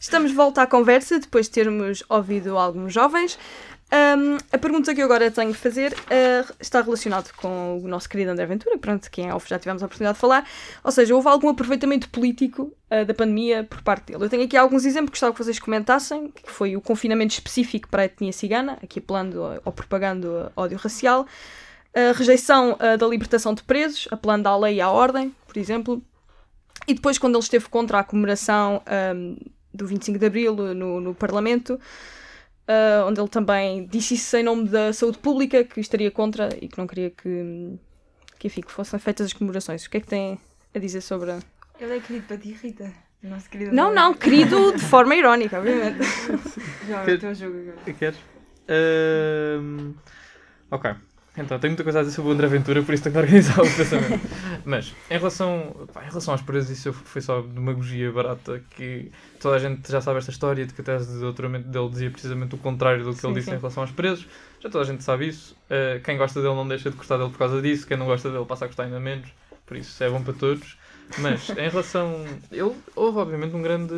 Estamos 0.00 0.30
de 0.30 0.36
volta 0.36 0.62
à 0.62 0.66
conversa 0.66 1.18
depois 1.18 1.46
de 1.46 1.52
termos 1.52 2.02
ouvido 2.08 2.58
alguns 2.58 2.92
jovens. 2.92 3.38
Um, 3.90 4.36
a 4.52 4.58
pergunta 4.58 4.94
que 4.94 5.00
eu 5.00 5.06
agora 5.06 5.30
tenho 5.30 5.50
de 5.50 5.56
fazer 5.56 5.92
uh, 5.92 6.54
está 6.60 6.82
relacionada 6.82 7.30
com 7.36 7.80
o 7.82 7.88
nosso 7.88 8.06
querido 8.06 8.30
André 8.30 8.44
Ventura, 8.44 8.76
pronto, 8.76 9.10
quem 9.10 9.28
é 9.28 9.34
off 9.34 9.48
já 9.48 9.58
tivemos 9.58 9.82
a 9.82 9.86
oportunidade 9.86 10.16
de 10.16 10.20
falar. 10.20 10.46
Ou 10.84 10.92
seja, 10.92 11.14
houve 11.14 11.28
algum 11.28 11.48
aproveitamento 11.48 12.08
político 12.10 12.72
uh, 12.90 13.04
da 13.06 13.14
pandemia 13.14 13.64
por 13.64 13.82
parte 13.82 14.12
dele. 14.12 14.24
Eu 14.24 14.28
tenho 14.28 14.44
aqui 14.44 14.56
alguns 14.56 14.84
exemplos 14.84 15.10
que 15.10 15.16
gostava 15.16 15.32
que 15.32 15.42
vocês 15.42 15.58
comentassem, 15.58 16.30
que 16.30 16.50
foi 16.50 16.76
o 16.76 16.80
confinamento 16.82 17.32
específico 17.32 17.88
para 17.88 18.02
a 18.02 18.04
etnia 18.04 18.32
cigana, 18.32 18.78
aqui 18.82 18.98
apelando 18.98 19.42
ou 19.64 19.72
propagando 19.72 20.52
ódio 20.54 20.76
racial, 20.76 21.26
a 21.94 22.12
rejeição 22.12 22.72
uh, 22.74 22.96
da 22.96 23.06
libertação 23.06 23.54
de 23.54 23.62
presos, 23.62 24.06
apelando 24.10 24.48
à 24.48 24.56
lei 24.56 24.76
e 24.76 24.80
à 24.80 24.90
ordem, 24.90 25.34
por 25.46 25.56
exemplo, 25.56 26.02
e 26.86 26.94
depois 26.94 27.18
quando 27.18 27.34
ele 27.34 27.42
esteve 27.42 27.68
contra 27.68 27.98
a 27.98 28.04
comemoração 28.04 28.82
um, 29.14 29.36
do 29.72 29.86
25 29.86 30.18
de 30.18 30.26
Abril 30.26 30.54
no, 30.54 31.00
no 31.00 31.14
Parlamento, 31.14 31.74
uh, 31.74 33.06
onde 33.06 33.20
ele 33.20 33.28
também 33.28 33.86
disse 33.86 34.14
isso 34.14 34.36
em 34.36 34.42
nome 34.42 34.68
da 34.68 34.92
saúde 34.92 35.18
pública, 35.18 35.64
que 35.64 35.80
estaria 35.80 36.10
contra 36.10 36.48
e 36.60 36.68
que 36.68 36.78
não 36.78 36.86
queria 36.86 37.10
que, 37.10 37.78
que, 38.38 38.46
enfim, 38.46 38.60
que 38.60 38.72
fossem 38.72 38.98
feitas 38.98 39.26
as 39.26 39.32
comemorações. 39.32 39.84
O 39.84 39.90
que 39.90 39.96
é 39.96 40.00
que 40.00 40.06
tem 40.06 40.38
a 40.74 40.78
dizer 40.78 41.00
sobre. 41.00 41.32
Ele 41.80 41.96
é 41.96 42.00
querido 42.00 42.26
para 42.26 42.36
ti, 42.38 42.52
Rita. 42.52 42.92
Nosso 43.22 43.50
querido 43.50 43.74
Não, 43.74 43.92
não, 43.92 44.14
querido 44.14 44.72
de 44.72 44.82
forma 44.84 45.14
irónica, 45.16 45.58
obviamente. 45.58 45.98
Já, 46.88 47.04
Que- 47.04 47.14
o 47.14 47.18
teu 47.18 47.34
jogo 47.34 47.58
agora. 47.58 47.92
Queres? 47.98 48.18
Ahm, 48.68 49.94
ok. 50.70 50.94
Então, 51.38 51.58
tenho 51.58 51.70
muita 51.70 51.84
coisa 51.84 52.00
a 52.00 52.02
dizer 52.02 52.14
sobre 52.16 52.30
o 52.30 52.34
André 52.34 52.48
Ventura, 52.48 52.82
por 52.82 52.92
isso 52.92 53.04
tenho 53.04 53.14
que 53.14 53.20
organizar 53.20 53.60
o 53.60 53.76
pensamento. 53.76 54.20
Mas, 54.64 54.92
em 55.08 55.16
relação, 55.16 55.86
pá, 55.92 56.02
em 56.04 56.08
relação 56.08 56.34
às 56.34 56.42
presas, 56.42 56.76
isso 56.76 56.92
foi 56.92 57.22
só 57.22 57.40
demagogia 57.40 58.10
barata, 58.10 58.62
que 58.70 59.12
toda 59.40 59.56
a 59.56 59.58
gente 59.58 59.90
já 59.90 60.00
sabe 60.00 60.18
esta 60.18 60.30
história, 60.30 60.66
de 60.66 60.74
que 60.74 60.80
a 60.80 60.84
tese 60.84 61.12
de 61.12 61.20
doutoramento 61.20 61.68
dele 61.68 61.88
dizia 61.88 62.10
precisamente 62.10 62.54
o 62.54 62.58
contrário 62.58 63.04
do 63.04 63.12
que 63.12 63.20
Sim, 63.20 63.28
ele 63.28 63.36
disse 63.36 63.50
sim. 63.50 63.56
em 63.56 63.58
relação 63.58 63.82
aos 63.82 63.92
presos. 63.92 64.26
Já 64.60 64.68
toda 64.68 64.82
a 64.82 64.86
gente 64.86 65.04
sabe 65.04 65.28
isso. 65.28 65.56
Uh, 65.70 66.02
quem 66.02 66.18
gosta 66.18 66.42
dele 66.42 66.54
não 66.54 66.66
deixa 66.66 66.90
de 66.90 66.96
gostar 66.96 67.16
dele 67.16 67.30
por 67.30 67.38
causa 67.38 67.62
disso, 67.62 67.86
quem 67.86 67.96
não 67.96 68.06
gosta 68.06 68.30
dele 68.30 68.44
passa 68.44 68.64
a 68.64 68.68
gostar 68.68 68.84
ainda 68.84 68.98
menos. 68.98 69.28
Por 69.64 69.76
isso, 69.76 70.02
é 70.02 70.10
bom 70.10 70.22
para 70.22 70.32
todos. 70.32 70.76
Mas, 71.18 71.48
em 71.50 71.68
relação... 71.68 72.24
Ele, 72.50 72.74
houve, 72.96 73.18
obviamente, 73.18 73.54
um 73.54 73.62
grande, 73.62 73.94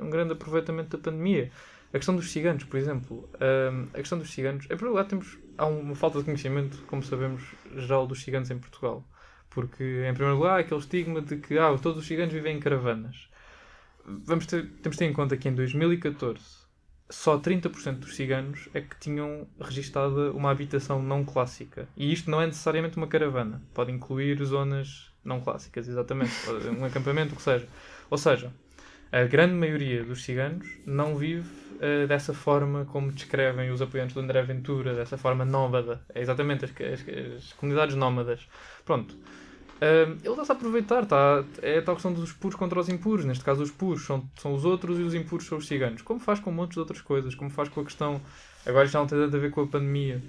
um 0.00 0.08
grande 0.10 0.32
aproveitamento 0.32 0.96
da 0.96 1.02
pandemia. 1.02 1.50
A 1.92 1.96
questão 1.98 2.14
dos 2.14 2.30
ciganos, 2.30 2.64
por 2.64 2.76
exemplo. 2.78 3.28
hum, 3.72 3.86
a 3.92 3.98
questão 3.98 4.18
dos 4.18 4.30
ciganos. 4.30 4.64
Em 4.64 4.68
primeiro 4.68 4.90
lugar, 4.90 5.06
temos, 5.06 5.38
há 5.58 5.66
uma 5.66 5.94
falta 5.94 6.18
de 6.18 6.24
conhecimento, 6.24 6.78
como 6.86 7.02
sabemos, 7.02 7.42
geral 7.76 8.06
dos 8.06 8.22
ciganos 8.22 8.50
em 8.50 8.58
Portugal. 8.58 9.04
Porque, 9.50 9.82
em 10.08 10.14
primeiro 10.14 10.36
lugar, 10.36 10.56
há 10.56 10.58
aquele 10.60 10.80
estigma 10.80 11.20
de 11.20 11.36
que 11.36 11.58
ah, 11.58 11.76
todos 11.82 11.98
os 11.98 12.06
ciganos 12.06 12.32
vivem 12.32 12.56
em 12.56 12.60
caravanas. 12.60 13.28
Vamos 14.04 14.46
ter, 14.46 14.66
temos 14.82 14.96
de 14.96 14.98
ter 14.98 15.04
em 15.06 15.12
conta 15.12 15.36
que 15.36 15.48
em 15.48 15.54
2014 15.54 16.68
só 17.10 17.38
30% 17.38 18.00
dos 18.00 18.14
ciganos 18.14 18.68
é 18.74 18.80
que 18.80 18.96
tinham 18.98 19.46
registada 19.60 20.30
uma 20.32 20.50
habitação 20.50 21.02
não 21.02 21.24
clássica. 21.24 21.88
E 21.96 22.12
isto 22.12 22.30
não 22.30 22.40
é 22.40 22.46
necessariamente 22.46 22.96
uma 22.96 23.06
caravana. 23.06 23.62
Pode 23.72 23.90
incluir 23.90 24.42
zonas 24.44 25.10
não 25.24 25.40
clássicas, 25.40 25.88
exatamente. 25.88 26.32
Um 26.78 26.84
acampamento, 26.84 27.32
o 27.32 27.36
que 27.36 27.42
seja. 27.42 27.66
Ou 28.10 28.18
seja, 28.18 28.52
a 29.10 29.24
grande 29.24 29.54
maioria 29.54 30.04
dos 30.04 30.22
ciganos 30.22 30.68
não 30.84 31.16
vive 31.16 31.48
eh, 31.80 32.06
dessa 32.06 32.34
forma 32.34 32.84
como 32.86 33.12
descrevem 33.12 33.70
os 33.70 33.80
apoiantes 33.82 34.14
do 34.14 34.20
André 34.20 34.42
Ventura, 34.42 34.94
dessa 34.94 35.16
forma 35.18 35.44
nómada. 35.44 36.04
É 36.14 36.20
exatamente 36.20 36.64
as, 36.64 36.70
as- 36.72 37.36
as 37.36 37.52
comunidades 37.54 37.94
nómadas. 37.96 38.48
Pronto. 38.84 39.16
Ahm, 39.80 40.18
ele 40.24 40.30
está-se 40.30 40.52
a 40.52 40.54
aproveitar, 40.54 41.04
está, 41.04 41.44
é 41.62 41.78
a 41.78 41.82
tal 41.82 41.94
questão 41.94 42.12
dos 42.12 42.32
puros 42.32 42.56
contra 42.58 42.80
os 42.80 42.88
impuros. 42.88 43.24
Neste 43.24 43.44
caso, 43.44 43.62
os 43.62 43.70
puros 43.70 44.04
são, 44.04 44.28
são 44.36 44.52
os 44.54 44.64
outros 44.64 44.98
e 44.98 45.02
os 45.02 45.14
impuros 45.14 45.46
são 45.46 45.58
os 45.58 45.66
ciganos. 45.68 46.02
Como 46.02 46.18
faz 46.20 46.40
com 46.40 46.50
montes 46.50 46.74
de 46.74 46.80
outras 46.80 47.00
coisas, 47.00 47.34
como 47.34 47.50
faz 47.50 47.68
com 47.68 47.80
a 47.80 47.84
questão. 47.84 48.20
Agora 48.66 48.86
já 48.86 48.98
não 48.98 49.06
tem 49.06 49.18
nada 49.18 49.36
a 49.36 49.40
ver 49.40 49.50
com 49.50 49.62
a 49.62 49.66
pandemia. 49.66 50.22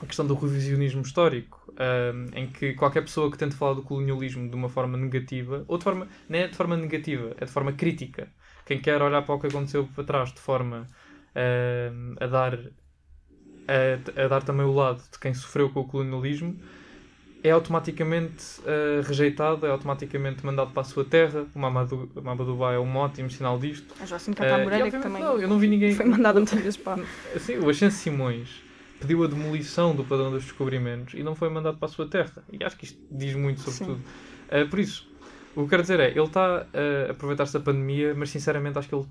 A 0.00 0.06
questão 0.06 0.26
do 0.26 0.34
revisionismo 0.34 1.02
histórico, 1.02 1.72
ahm, 1.78 2.26
em 2.34 2.48
que 2.50 2.74
qualquer 2.74 3.02
pessoa 3.02 3.30
que 3.30 3.38
tente 3.38 3.54
falar 3.54 3.74
do 3.74 3.82
colonialismo 3.82 4.48
de 4.48 4.56
uma 4.56 4.68
forma 4.68 4.98
negativa, 4.98 5.64
ou 5.68 5.78
de 5.78 5.84
forma. 5.84 6.08
não 6.28 6.38
é 6.40 6.48
de 6.48 6.56
forma 6.56 6.76
negativa, 6.76 7.36
é 7.40 7.44
de 7.44 7.52
forma 7.52 7.72
crítica. 7.72 8.28
Quem 8.66 8.80
quer 8.80 9.00
olhar 9.02 9.22
para 9.22 9.34
o 9.34 9.40
que 9.40 9.46
aconteceu 9.46 9.88
para 9.94 10.04
trás 10.04 10.32
de 10.32 10.40
forma 10.40 10.86
ahm, 11.34 12.14
a 12.20 12.26
dar. 12.26 12.58
A, 13.68 14.22
a 14.24 14.28
dar 14.28 14.42
também 14.42 14.66
o 14.66 14.72
lado 14.72 15.02
de 15.10 15.18
quem 15.18 15.32
sofreu 15.32 15.70
com 15.70 15.80
o 15.80 15.84
colonialismo, 15.84 16.58
é 17.44 17.50
automaticamente 17.50 18.60
eh, 18.66 19.00
rejeitado, 19.04 19.66
é 19.66 19.70
automaticamente 19.70 20.44
mandado 20.44 20.72
para 20.72 20.82
a 20.82 20.84
sua 20.84 21.04
terra. 21.04 21.46
O 21.54 21.58
Mamadou, 21.58 22.70
é 22.70 22.78
um 22.78 22.96
ótimo 22.96 23.30
sinal 23.30 23.58
disto. 23.58 23.94
A 24.00 24.06
Joacim 24.06 24.32
Eh, 24.32 24.34
Cacá 24.34 24.58
e 24.58 24.64
Moreira, 24.64 24.90
que 24.90 24.98
também 24.98 25.22
não, 25.22 25.40
eu 25.40 25.48
não 25.48 25.58
vi 25.58 25.68
ninguém. 25.68 25.94
foi 25.94 26.06
mandada 26.06 26.38
muitas 26.38 26.58
vezes 26.58 26.76
para. 26.76 27.02
Assim, 27.34 27.56
o 27.64 27.68
Ascenso 27.68 27.96
Simões 27.98 28.62
pediu 29.00 29.24
a 29.24 29.26
demolição 29.26 29.94
do 29.94 30.04
padrão 30.04 30.30
dos 30.30 30.44
descobrimentos 30.44 31.14
e 31.14 31.22
não 31.22 31.34
foi 31.34 31.48
mandado 31.48 31.78
para 31.78 31.86
a 31.86 31.90
sua 31.92 32.06
terra. 32.06 32.44
E 32.52 32.62
acho 32.62 32.76
que 32.76 32.84
isto 32.84 32.98
diz 33.10 33.34
muito 33.34 33.60
sobre 33.60 33.78
Sim. 33.78 33.84
tudo. 33.86 34.00
Eh, 34.48 34.64
por 34.64 34.78
isso, 34.78 35.08
o 35.52 35.54
que 35.54 35.60
eu 35.60 35.68
quero 35.68 35.82
dizer 35.82 36.00
é, 36.00 36.10
ele 36.10 36.20
está 36.22 36.66
a 37.08 37.10
aproveitar-se 37.12 37.52
da 37.52 37.60
pandemia, 37.60 38.14
mas 38.14 38.30
sinceramente 38.30 38.78
acho 38.78 38.88
que 38.88 38.94
ele 38.94 39.06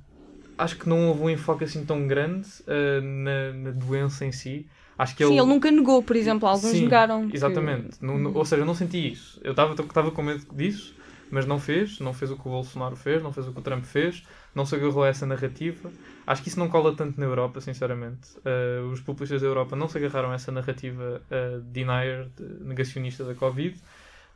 acho 0.58 0.78
que 0.78 0.88
não 0.88 1.08
houve 1.10 1.22
um 1.24 1.30
enfoque 1.30 1.64
assim 1.64 1.84
tão 1.86 2.06
grande 2.08 2.48
eh, 2.68 3.02
na, 3.02 3.54
na 3.54 3.72
doença 3.72 4.26
em 4.26 4.32
si. 4.32 4.68
Acho 4.98 5.16
que 5.16 5.24
Sim, 5.24 5.39
ele 5.39 5.48
nunca 5.48 5.72
negou, 5.72 6.04
por 6.04 6.16
exemplo, 6.16 6.48
alguns 6.48 6.74
Sim, 6.74 6.84
negaram. 6.84 7.28
que- 7.30 7.36
Exatamente. 7.38 8.04
No- 8.04 8.18
no- 8.20 8.38
ou 8.38 8.46
seja, 8.46 8.62
eu 8.62 8.66
não 8.66 8.76
senti 8.76 9.12
isso. 9.12 9.39
Eu 9.44 9.52
estava 9.52 10.12
com 10.12 10.22
medo 10.22 10.46
disso, 10.56 10.96
mas 11.32 11.46
não 11.48 11.60
fez. 11.60 12.00
Não 12.00 12.14
fez 12.14 12.30
o 12.32 12.36
que 12.36 12.48
o 12.48 12.52
Bolsonaro 12.52 12.96
fez, 12.96 13.24
não 13.24 13.34
fez 13.34 13.48
o 13.48 13.52
que 13.54 13.60
o 13.60 13.62
Trump 13.64 13.84
fez, 13.84 14.24
não 14.54 14.66
se 14.66 14.76
agarrou 14.76 15.04
a 15.04 15.08
essa 15.08 15.26
narrativa. 15.26 15.92
Acho 16.28 16.44
que 16.44 16.50
isso 16.50 16.60
não 16.60 16.70
cola 16.70 16.96
tanto 16.96 17.20
na 17.20 17.26
Europa, 17.26 17.60
sinceramente. 17.62 18.30
Uh, 18.39 18.92
os 18.92 19.00
populistas 19.02 19.42
da 19.42 19.48
Europa 19.48 19.76
não 19.76 19.88
se 19.88 19.98
agarraram 19.98 20.32
a 20.32 20.36
essa 20.36 20.52
narrativa 20.52 21.22
uh, 21.32 21.62
denier, 21.62 22.28
de- 22.38 22.64
negacionista 22.64 23.24
da 23.24 23.34
Covid, 23.34 23.80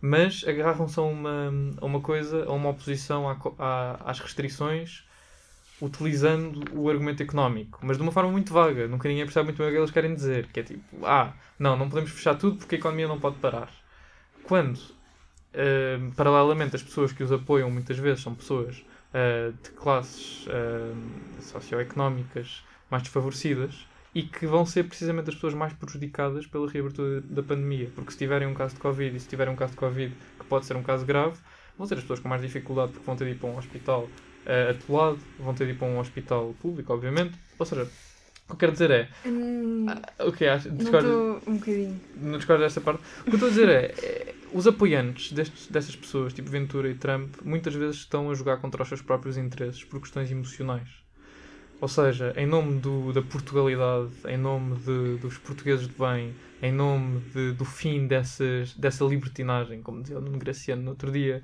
mas 0.05 0.43
agarram-se 0.47 0.99
a 0.99 1.03
uma, 1.03 1.51
a 1.81 1.85
uma 1.85 2.01
coisa, 2.01 2.45
a 2.45 2.51
uma 2.53 2.69
oposição 2.69 3.29
à 3.29 3.37
à- 3.59 4.11
às 4.11 4.19
restrições 4.19 5.03
utilizando 5.81 6.63
o 6.73 6.89
argumento 6.89 7.21
económico, 7.21 7.79
mas 7.83 7.97
de 7.97 8.03
uma 8.03 8.11
forma 8.11 8.31
muito 8.31 8.53
vaga. 8.53 8.87
Nunca 8.87 9.09
ninguém 9.09 9.25
percebe 9.25 9.45
muito 9.47 9.57
bem 9.57 9.67
o 9.67 9.71
que 9.71 9.77
eles 9.77 9.91
querem 9.91 10.15
dizer. 10.15 10.47
Que 10.47 10.61
é 10.61 10.63
tipo, 10.63 11.05
ah, 11.05 11.33
não, 11.59 11.75
não 11.77 11.89
podemos 11.89 12.11
fechar 12.11 12.35
tudo 12.35 12.57
porque 12.57 12.75
a 12.75 12.77
economia 12.79 13.07
não 13.07 13.19
pode 13.19 13.37
parar. 13.37 13.69
Quando, 14.43 14.79
eh, 15.53 15.99
paralelamente, 16.15 16.75
as 16.75 16.83
pessoas 16.83 17.11
que 17.11 17.23
os 17.23 17.31
apoiam 17.31 17.69
muitas 17.71 17.97
vezes 17.97 18.23
são 18.23 18.35
pessoas 18.35 18.83
eh, 19.13 19.51
de 19.63 19.69
classes 19.71 20.45
eh, 20.49 20.93
socioeconómicas 21.41 22.63
mais 22.89 23.03
desfavorecidas 23.03 23.87
e 24.15 24.23
que 24.23 24.47
vão 24.47 24.65
ser 24.65 24.85
precisamente 24.85 25.29
as 25.29 25.35
pessoas 25.35 25.53
mais 25.53 25.73
prejudicadas 25.73 26.47
pela 26.47 26.67
reabertura 26.69 27.21
da 27.21 27.43
pandemia. 27.43 27.91
Porque 27.93 28.11
se 28.13 28.17
tiverem 28.17 28.47
um 28.47 28.53
caso 28.55 28.73
de 28.75 28.79
Covid 28.81 29.15
e 29.15 29.19
se 29.19 29.27
tiverem 29.27 29.53
um 29.53 29.57
caso 29.57 29.73
de 29.73 29.77
Covid 29.77 30.15
que 30.39 30.45
pode 30.45 30.65
ser 30.65 30.75
um 30.77 30.83
caso 30.83 31.05
grave, 31.05 31.37
vão 31.77 31.85
ser 31.85 31.95
as 31.95 32.01
pessoas 32.01 32.19
com 32.21 32.29
mais 32.29 32.41
dificuldade 32.41 32.93
porque 32.93 33.05
vão 33.05 33.15
ter 33.17 33.25
de 33.25 33.31
ir 33.31 33.35
para 33.35 33.49
um 33.49 33.57
hospital 33.57 34.03
uh, 34.45 34.71
atolado, 34.71 35.19
vão 35.37 35.53
ter 35.53 35.65
de 35.65 35.73
ir 35.73 35.75
para 35.77 35.87
um 35.87 35.99
hospital 35.99 36.55
público, 36.61 36.93
obviamente. 36.93 37.37
Ou 37.59 37.65
seja, 37.65 37.83
o 37.83 38.47
que 38.47 38.53
eu 38.53 38.57
quero 38.57 38.71
dizer 38.71 38.91
é. 38.91 39.09
Hum, 39.25 39.85
O 40.19 40.31
que 40.31 40.45
acha? 40.45 40.69
não 40.69 40.77
Discorda, 40.77 41.07
estou 41.09 41.41
um 41.47 41.57
bocadinho. 41.57 42.01
não 42.15 42.37
discorda 42.37 42.63
desta 42.63 42.79
parte? 42.81 43.03
O 43.21 43.23
que 43.25 43.31
eu 43.31 43.33
estou 43.35 43.47
a 43.47 43.49
dizer 43.51 43.69
é. 43.69 43.85
é, 44.01 44.35
os 44.53 44.65
apoiantes 44.67 45.33
destes, 45.33 45.67
destas 45.67 45.95
pessoas, 45.95 46.33
tipo 46.33 46.49
Ventura 46.49 46.89
e 46.89 46.95
Trump, 46.95 47.35
muitas 47.43 47.73
vezes 47.75 47.97
estão 47.97 48.29
a 48.31 48.33
jogar 48.33 48.57
contra 48.61 48.81
os 48.81 48.87
seus 48.87 49.01
próprios 49.01 49.35
interesses 49.37 49.83
por 49.83 49.99
questões 49.99 50.31
emocionais. 50.31 50.87
Ou 51.81 51.87
seja, 51.87 52.33
em 52.37 52.45
nome 52.45 52.79
do, 52.79 53.11
da 53.13 53.21
Portugalidade, 53.21 54.11
em 54.27 54.37
nome 54.37 54.75
de, 54.77 55.17
dos 55.17 55.37
portugueses 55.37 55.87
de 55.87 55.93
bem, 55.93 56.33
em 56.61 56.71
nome 56.71 57.19
de- 57.33 57.51
do 57.53 57.65
fim 57.65 58.07
dessas, 58.07 58.73
dessa 58.75 59.03
libertinagem, 59.03 59.81
como 59.81 60.01
dizia 60.01 60.17
o 60.17 60.21
Nuno 60.21 60.39
Graciano 60.39 60.81
no 60.81 60.91
outro 60.91 61.11
dia, 61.11 61.43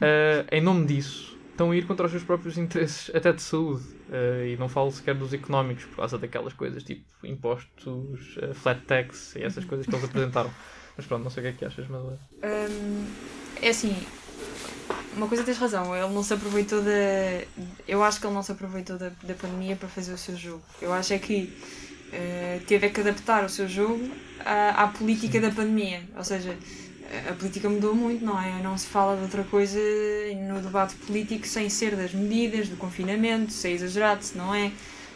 eh, 0.00 0.46
em 0.52 0.60
nome 0.60 0.86
disso, 0.86 1.36
estão 1.50 1.70
a 1.72 1.76
ir 1.76 1.86
contra 1.86 2.06
os 2.06 2.12
seus 2.12 2.22
próprios 2.24 2.56
interesses, 2.56 3.10
até 3.14 3.32
de 3.32 3.42
saúde. 3.42 3.82
Eh, 4.10 4.52
e 4.54 4.56
não 4.56 4.68
falo 4.68 4.90
sequer 4.90 5.14
dos 5.14 5.32
económicos, 5.34 5.84
por 5.86 5.96
causa 5.96 6.16
daquelas 6.18 6.52
coisas 6.52 6.82
tipo 6.84 7.04
impostos, 7.24 8.38
eh, 8.40 8.54
flat 8.54 8.80
tax 8.86 9.34
e 9.36 9.42
essas 9.42 9.64
coisas 9.64 9.86
que 9.86 9.92
eles 9.94 10.04
apresentaram. 10.08 10.50
Mas 10.96 11.06
pronto, 11.06 11.24
não 11.24 11.30
sei 11.30 11.42
o 11.42 11.46
que 11.46 11.50
é 11.50 11.58
que 11.58 11.64
achas, 11.64 11.86
Madalena. 11.88 12.18
Hum, 12.42 13.06
é 13.60 13.68
assim, 13.68 13.94
uma 15.18 15.28
coisa 15.28 15.44
tens 15.44 15.58
razão, 15.58 15.94
ele 15.96 16.12
não 16.14 16.22
se 16.22 16.32
aproveitou 16.34 16.80
da. 16.82 16.90
Eu 17.86 18.02
acho 18.02 18.20
que 18.20 18.26
ele 18.26 18.34
não 18.34 18.42
se 18.42 18.52
aproveitou 18.52 18.96
da, 18.98 19.10
da 19.22 19.34
pandemia 19.34 19.76
para 19.76 19.88
fazer 19.88 20.12
o 20.12 20.18
seu 20.18 20.36
jogo. 20.36 20.62
Eu 20.80 20.92
acho 20.92 21.12
é 21.12 21.18
que 21.18 21.52
eh, 22.12 22.60
teve 22.66 22.86
é 22.86 22.90
que 22.90 23.00
adaptar 23.00 23.44
o 23.44 23.48
seu 23.48 23.68
jogo 23.68 24.08
à, 24.44 24.84
à 24.84 24.88
política 24.88 25.40
da 25.40 25.50
pandemia. 25.50 26.02
Ou 26.16 26.24
seja, 26.24 26.56
a 27.28 27.32
política 27.34 27.68
mudou 27.68 27.94
muito, 27.94 28.24
não 28.24 28.40
é? 28.40 28.62
Não 28.62 28.76
se 28.76 28.86
fala 28.86 29.16
de 29.16 29.22
outra 29.22 29.42
coisa 29.44 29.78
no 30.48 30.60
debate 30.60 30.94
político 30.96 31.46
sem 31.46 31.68
ser 31.68 31.96
das 31.96 32.12
medidas, 32.12 32.68
do 32.68 32.76
confinamento, 32.76 33.52
se 33.52 33.68
é 33.68 33.72
exagerado, 33.72 34.24
se 34.24 34.36
não 34.36 34.54
é, 34.54 34.70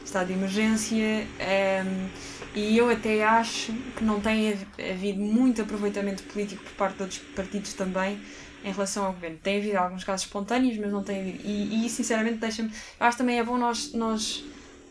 estado 0.04 0.28
de 0.28 0.32
emergência. 0.34 1.26
ehm, 1.38 2.08
e 2.54 2.76
eu 2.76 2.90
até 2.90 3.24
acho 3.24 3.72
que 3.96 4.04
não 4.04 4.20
tem 4.20 4.50
hav- 4.52 4.66
havido 4.92 5.20
muito 5.20 5.62
aproveitamento 5.62 6.22
político 6.24 6.62
por 6.64 6.72
parte 6.72 6.96
de 6.96 7.02
outros 7.02 7.20
partidos 7.34 7.72
também 7.72 8.18
em 8.64 8.72
relação 8.72 9.04
ao 9.06 9.12
governo. 9.12 9.38
Tem 9.42 9.58
havido 9.58 9.78
alguns 9.78 10.04
casos 10.04 10.26
espontâneos, 10.26 10.76
mas 10.78 10.90
não 10.90 11.02
tem 11.02 11.20
havido. 11.20 11.38
E, 11.44 11.86
e 11.86 11.90
sinceramente 11.90 12.36
deixa-me. 12.36 12.70
Acho 12.98 13.16
que 13.16 13.22
também 13.22 13.38
é 13.38 13.44
bom 13.44 13.56
nós, 13.58 13.92
nós, 13.92 14.44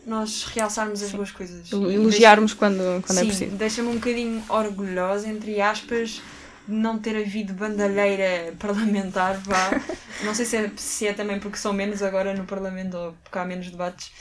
nós 0.06 0.44
realçarmos 0.44 1.02
as 1.02 1.12
boas 1.12 1.30
coisas. 1.30 1.70
Elogiarmos 1.72 2.54
quando, 2.54 3.02
quando 3.02 3.18
é 3.18 3.22
Sim, 3.22 3.26
preciso. 3.28 3.56
deixa-me 3.56 3.88
um 3.88 3.94
bocadinho 3.94 4.42
orgulhosa, 4.48 5.28
entre 5.28 5.60
aspas, 5.60 6.20
de 6.68 6.74
não 6.74 6.98
ter 6.98 7.16
havido 7.16 7.54
bandalheira 7.54 8.54
parlamentar, 8.58 9.38
vá. 9.38 9.70
não 10.24 10.34
sei 10.34 10.44
se 10.46 10.56
é, 10.56 10.70
se 10.76 11.06
é 11.06 11.12
também 11.12 11.40
porque 11.40 11.56
são 11.58 11.72
menos 11.72 12.02
agora 12.02 12.34
no 12.34 12.44
Parlamento 12.44 12.96
ou 12.96 13.12
porque 13.24 13.38
há 13.38 13.44
menos 13.44 13.70
debates, 13.70 14.12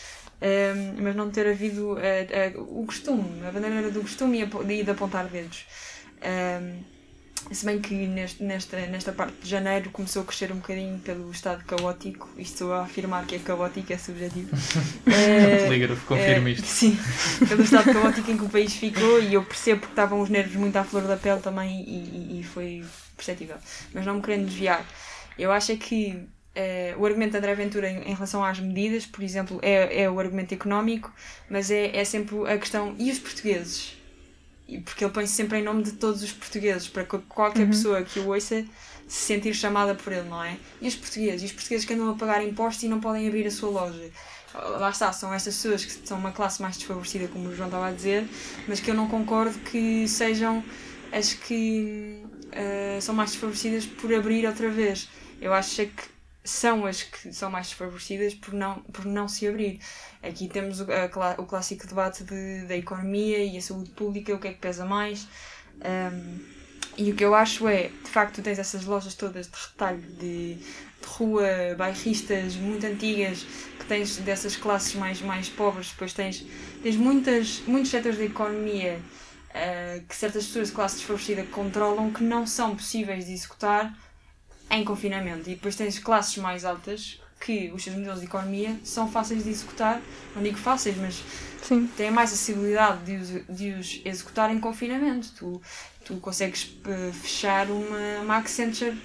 ehm, 0.41 0.95
mas 1.01 1.15
não 1.15 1.29
ter 1.29 1.47
havido 1.47 1.97
eh, 1.99 2.27
eh, 2.31 2.53
o 2.57 2.83
costume, 2.85 3.45
a 3.45 3.51
bandalheira 3.51 3.91
do 3.91 4.01
costume 4.01 4.39
e, 4.41 4.73
e 4.79 4.83
de 4.83 4.91
apontar 4.91 5.25
dedos. 5.27 5.65
Ehm, 6.21 6.79
se 7.51 7.65
bem 7.65 7.79
que 7.79 7.93
neste, 7.93 8.43
nesta, 8.43 8.77
nesta 8.87 9.11
parte 9.11 9.33
de 9.41 9.49
janeiro 9.49 9.89
começou 9.91 10.21
a 10.21 10.25
crescer 10.25 10.51
um 10.51 10.55
bocadinho 10.55 10.99
pelo 10.99 11.31
estado 11.31 11.63
caótico, 11.65 12.29
isto 12.37 12.53
estou 12.53 12.73
a 12.73 12.83
afirmar 12.83 13.25
que 13.25 13.35
é 13.35 13.39
caótico, 13.39 13.91
é 13.91 13.97
subjetivo. 13.97 14.49
Eh, 15.07 15.65
Polígrafo, 15.65 16.05
confirma 16.05 16.49
é, 16.49 16.51
isto. 16.53 16.65
Sim, 16.65 16.97
pelo 17.47 17.63
estado 17.63 17.91
caótico 17.91 18.31
em 18.31 18.37
que 18.37 18.43
o 18.45 18.49
país 18.49 18.73
ficou 18.73 19.21
e 19.21 19.33
eu 19.33 19.43
percebo 19.43 19.81
porque 19.81 19.91
estavam 19.93 20.21
os 20.21 20.29
nervos 20.29 20.55
muito 20.55 20.75
à 20.77 20.83
flor 20.83 21.03
da 21.03 21.17
pele 21.17 21.41
também 21.41 21.81
e, 21.81 22.37
e- 22.37 22.39
e 22.39 22.43
foi 22.43 22.83
perceptível. 23.15 23.57
Mas 23.93 24.05
não 24.05 24.15
me 24.15 24.21
querendo 24.21 24.45
desviar, 24.45 24.85
eu 25.37 25.51
acho 25.51 25.71
é 25.71 25.75
que 25.75 26.19
eh, 26.55 26.93
o 26.97 27.05
argumento 27.05 27.31
de 27.31 27.37
André 27.37 27.55
Ventura 27.55 27.89
em, 27.89 28.09
em 28.09 28.13
relação 28.13 28.43
às 28.43 28.59
medidas, 28.59 29.05
por 29.05 29.23
exemplo, 29.23 29.59
é, 29.61 30.03
é 30.03 30.09
o 30.09 30.19
argumento 30.19 30.53
económico, 30.53 31.11
mas 31.49 31.69
é, 31.71 31.95
é 31.95 32.03
sempre 32.05 32.35
a 32.51 32.57
questão 32.57 32.95
e 32.99 33.11
os 33.11 33.19
portugueses? 33.19 33.97
Porque 34.79 35.03
ele 35.03 35.11
põe 35.11 35.25
sempre 35.27 35.59
em 35.59 35.63
nome 35.63 35.83
de 35.83 35.93
todos 35.93 36.23
os 36.23 36.31
portugueses, 36.31 36.87
para 36.87 37.03
que 37.03 37.17
qualquer 37.19 37.67
pessoa 37.67 38.01
que 38.03 38.19
o 38.19 38.27
ouça 38.27 38.65
se 39.07 39.25
sentir 39.25 39.53
chamada 39.53 39.93
por 39.93 40.13
ele, 40.13 40.29
não 40.29 40.41
é? 40.41 40.57
E 40.81 40.87
os 40.87 40.95
portugueses? 40.95 41.41
E 41.41 41.45
os 41.45 41.51
portugueses 41.51 41.85
que 41.85 41.93
andam 41.93 42.09
a 42.09 42.15
pagar 42.15 42.43
impostos 42.43 42.83
e 42.83 42.87
não 42.87 42.99
podem 42.99 43.27
abrir 43.27 43.45
a 43.45 43.51
sua 43.51 43.69
loja? 43.69 44.09
Lá 44.53 44.89
está, 44.89 45.11
são 45.13 45.33
estas 45.33 45.55
pessoas 45.55 45.85
que 45.85 46.07
são 46.07 46.17
uma 46.17 46.31
classe 46.31 46.61
mais 46.61 46.77
desfavorecida, 46.77 47.27
como 47.27 47.49
o 47.49 47.55
João 47.55 47.67
estava 47.67 47.87
a 47.87 47.91
dizer, 47.91 48.27
mas 48.67 48.79
que 48.79 48.91
eu 48.91 48.95
não 48.95 49.07
concordo 49.07 49.57
que 49.59 50.07
sejam 50.07 50.63
as 51.11 51.33
que 51.33 52.21
eh, 52.51 52.99
são 53.01 53.15
mais 53.15 53.31
desfavorecidas 53.31 53.85
por 53.85 54.13
abrir 54.13 54.45
outra 54.45 54.69
vez. 54.69 55.09
Eu 55.41 55.53
acho 55.53 55.81
é 55.81 55.85
que 55.85 56.10
são 56.43 56.85
as 56.85 57.03
que 57.03 57.33
são 57.33 57.51
mais 57.51 57.67
desfavorecidas 57.67 58.33
por 58.33 58.53
não, 58.53 58.79
por 58.83 59.05
não 59.05 59.27
se 59.27 59.47
abrir. 59.47 59.79
Aqui 60.23 60.47
temos 60.47 60.79
o, 60.81 60.87
a 60.91 61.35
o 61.37 61.45
clássico 61.45 61.85
debate 61.87 62.23
de, 62.23 62.65
da 62.67 62.75
economia 62.75 63.43
e 63.43 63.57
a 63.57 63.61
saúde 63.61 63.91
pública, 63.91 64.33
o 64.33 64.39
que 64.39 64.47
é 64.47 64.53
que 64.53 64.59
pesa 64.59 64.85
mais. 64.85 65.27
Um, 65.77 66.39
e 66.97 67.11
o 67.11 67.15
que 67.15 67.23
eu 67.23 67.33
acho 67.33 67.67
é, 67.67 67.87
de 67.87 68.09
facto, 68.09 68.35
tu 68.35 68.41
tens 68.41 68.59
essas 68.59 68.85
lojas 68.85 69.15
todas 69.15 69.47
de 69.47 69.55
retalho, 69.55 70.01
de, 70.01 70.55
de 70.55 71.07
rua, 71.07 71.47
bairristas 71.77 72.55
muito 72.55 72.85
antigas, 72.85 73.45
que 73.79 73.85
tens 73.85 74.17
dessas 74.17 74.55
classes 74.55 74.93
mais, 74.95 75.21
mais 75.21 75.47
pobres, 75.47 75.89
depois 75.91 76.13
tens, 76.13 76.45
tens 76.83 76.95
muitas, 76.97 77.61
muitos 77.65 77.89
setores 77.89 78.17
da 78.17 78.25
economia 78.25 78.99
uh, 79.49 80.05
que 80.05 80.15
certas 80.15 80.45
pessoas 80.47 80.67
de 80.67 80.73
classe 80.73 80.95
desfavorecida 80.97 81.43
controlam 81.45 82.11
que 82.11 82.23
não 82.23 82.45
são 82.45 82.75
possíveis 82.75 83.25
de 83.25 83.33
executar 83.33 83.97
em 84.71 84.83
confinamento. 84.83 85.49
E 85.49 85.55
depois 85.55 85.75
tens 85.75 85.99
classes 85.99 86.37
mais 86.37 86.65
altas 86.65 87.19
que 87.39 87.71
os 87.73 87.83
seus 87.83 87.95
modelos 87.95 88.19
de 88.19 88.25
economia 88.25 88.79
são 88.83 89.11
fáceis 89.11 89.43
de 89.43 89.49
executar, 89.49 89.99
não 90.35 90.43
digo 90.43 90.57
fáceis, 90.57 90.95
mas 90.97 91.23
Sim. 91.61 91.89
têm 91.97 92.11
mais 92.11 92.31
acessibilidade 92.31 93.03
de 93.03 93.15
os, 93.15 93.57
de 93.57 93.71
os 93.71 94.01
executar 94.05 94.51
em 94.51 94.59
confinamento. 94.59 95.29
Tu, 95.35 95.61
tu 96.05 96.17
consegues 96.17 96.75
eh, 96.85 97.11
fechar 97.11 97.69
uma, 97.69 98.21
uma 98.21 98.37
Accenture 98.37 98.95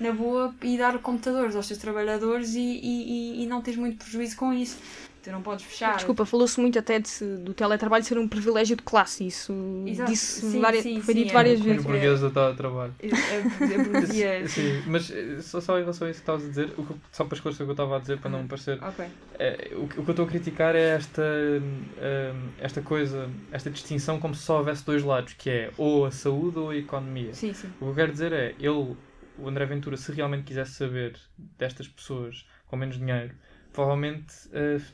na 0.00 0.12
boa 0.12 0.54
e 0.62 0.76
dar 0.76 0.98
computadores 0.98 1.56
aos 1.56 1.66
teus 1.66 1.78
trabalhadores 1.80 2.54
e, 2.54 2.60
e, 2.60 3.40
e- 3.40 3.42
e 3.44 3.46
não 3.46 3.62
tens 3.62 3.76
muito 3.76 3.96
prejuízo 4.04 4.36
com 4.36 4.52
isso. 4.52 4.76
Tu 5.22 5.32
não 5.32 5.42
podes 5.42 5.64
fechar. 5.64 5.96
Desculpa, 5.96 6.24
falou-se 6.24 6.60
muito 6.60 6.78
até 6.78 7.00
de, 7.00 7.10
do 7.38 7.52
teletrabalho 7.52 8.04
ser 8.04 8.16
um 8.16 8.28
privilégio 8.28 8.76
de 8.76 8.82
classe. 8.84 9.26
Isso 9.26 9.52
Exato. 9.84 10.08
disse 10.12 10.40
Sim, 10.42 10.60
várias- 10.60 10.82
sim, 10.84 11.00
foi 11.00 11.14
sim, 11.14 11.20
dito 11.20 11.30
é. 11.30 11.32
várias 11.32 11.58
Sim. 11.58 11.64
Vezes. 11.64 11.84
burgueses 11.84 12.20
da 12.20 12.30
tal 12.30 12.54
trabalho. 12.54 12.94
É, 13.02 13.06
é, 13.08 13.38
é 13.74 13.78
burguesia, 13.78 14.46
sim. 14.46 14.80
Sim, 14.80 14.82
mas 14.86 15.10
eh, 15.10 15.40
só, 15.40 15.60
só 15.60 15.76
em 15.78 15.80
relação 15.80 16.06
a 16.06 16.10
isso 16.12 16.20
que 16.20 16.22
estavas 16.22 16.44
a 16.44 16.48
dizer, 16.48 16.72
o 16.78 16.84
que- 16.84 16.94
só 17.10 17.24
para 17.24 17.34
esclarecer 17.34 17.64
o 17.64 17.66
que 17.66 17.70
eu 17.70 17.72
estava 17.72 17.96
a 17.96 17.98
dizer, 17.98 18.18
para 18.20 18.30
não 18.30 18.42
me 18.42 18.48
parecer. 18.48 18.78
Ok. 18.80 19.04
eh, 19.40 19.70
o, 19.74 19.88
que 19.88 19.98
o 19.98 20.04
que 20.04 20.10
eu 20.10 20.12
estou 20.12 20.24
a 20.26 20.28
criticar 20.28 20.76
é 20.76 20.90
esta, 20.90 21.22
hum, 21.60 22.48
esta 22.60 22.80
coisa, 22.82 23.28
esta 23.50 23.68
distinção 23.68 24.20
como 24.20 24.32
se 24.32 24.42
só 24.42 24.58
houvesse 24.58 24.84
dois 24.86 25.02
lados, 25.02 25.32
que 25.34 25.50
é 25.50 25.70
ou 25.76 26.06
a 26.06 26.12
saúde 26.12 26.58
ou 26.60 26.70
a 26.70 26.76
economia. 26.76 27.34
Sim, 27.34 27.52
sim. 27.52 27.66
O 27.80 27.84
que 27.86 27.90
eu 27.90 27.94
quero 27.96 28.12
dizer 28.12 28.32
é, 28.32 28.54
ele, 28.60 28.96
o 29.36 29.48
André 29.48 29.66
Ventura, 29.66 29.96
se 29.96 30.12
realmente 30.12 30.44
quisesse 30.44 30.72
saber 30.72 31.18
destas 31.36 31.88
pessoas 31.88 32.46
com 32.66 32.76
menos 32.76 32.98
dinheiro, 32.98 33.34
provavelmente 33.72 34.34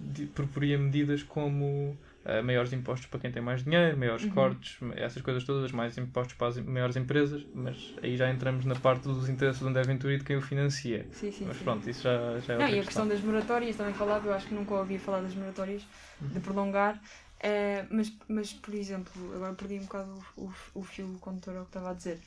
di- 0.00 0.26
proporia 0.26 0.78
medidas 0.78 1.22
como 1.22 1.96
eh, 2.24 2.42
maiores 2.42 2.72
impostos 2.72 3.06
para 3.06 3.20
quem 3.20 3.30
tem 3.32 3.42
mais 3.42 3.62
dinheiro, 3.64 3.96
maiores 3.96 4.24
Uhum. 4.24 4.30
cortes, 4.30 4.78
essas 4.96 5.22
coisas 5.22 5.44
todas, 5.44 5.70
mais 5.72 5.96
impostos 5.98 6.34
para 6.34 6.48
as 6.48 6.58
maiores 6.58 6.96
empresas, 6.96 7.42
mas 7.54 7.92
aí 8.02 8.16
já 8.16 8.30
entramos 8.30 8.64
na 8.64 8.74
parte 8.74 9.04
dos 9.04 9.28
interesses 9.28 9.60
do 9.60 9.68
André 9.68 9.82
Ventura 9.84 10.14
e 10.14 10.18
de 10.18 10.24
quem 10.24 10.36
o 10.36 10.40
financia. 10.42 11.06
Sim, 11.12 11.30
sim, 11.32 11.46
Mas 11.46 11.56
sim. 11.58 11.64
pronto, 11.64 11.88
isso 11.88 12.02
já, 12.02 12.38
já 12.40 12.54
é 12.54 12.58
Não, 12.58 12.68
e 12.68 12.80
a 12.80 12.84
questão 12.84 13.06
das 13.08 13.20
moratórias 13.20 13.76
também 13.76 13.94
falava, 13.94 14.26
eu 14.28 14.34
acho 14.34 14.46
que 14.46 14.54
nunca 14.54 14.74
ouvi 14.74 14.98
falar 14.98 15.20
das 15.22 15.34
moratórias, 15.34 15.82
de 16.20 16.40
prolongar. 16.40 17.00
Eh, 17.40 17.84
mas, 17.90 18.12
mas, 18.28 18.52
por 18.52 18.72
exemplo, 18.74 19.12
agora 19.34 19.52
perdi 19.54 19.74
um 19.78 19.82
bocado 19.84 20.10
o, 20.36 20.44
o, 20.44 20.52
o 20.76 20.82
fio 20.82 21.08
condutor 21.20 21.56
ao 21.56 21.62
que 21.64 21.70
estava 21.70 21.90
a 21.90 21.94
dizer. 21.94 22.20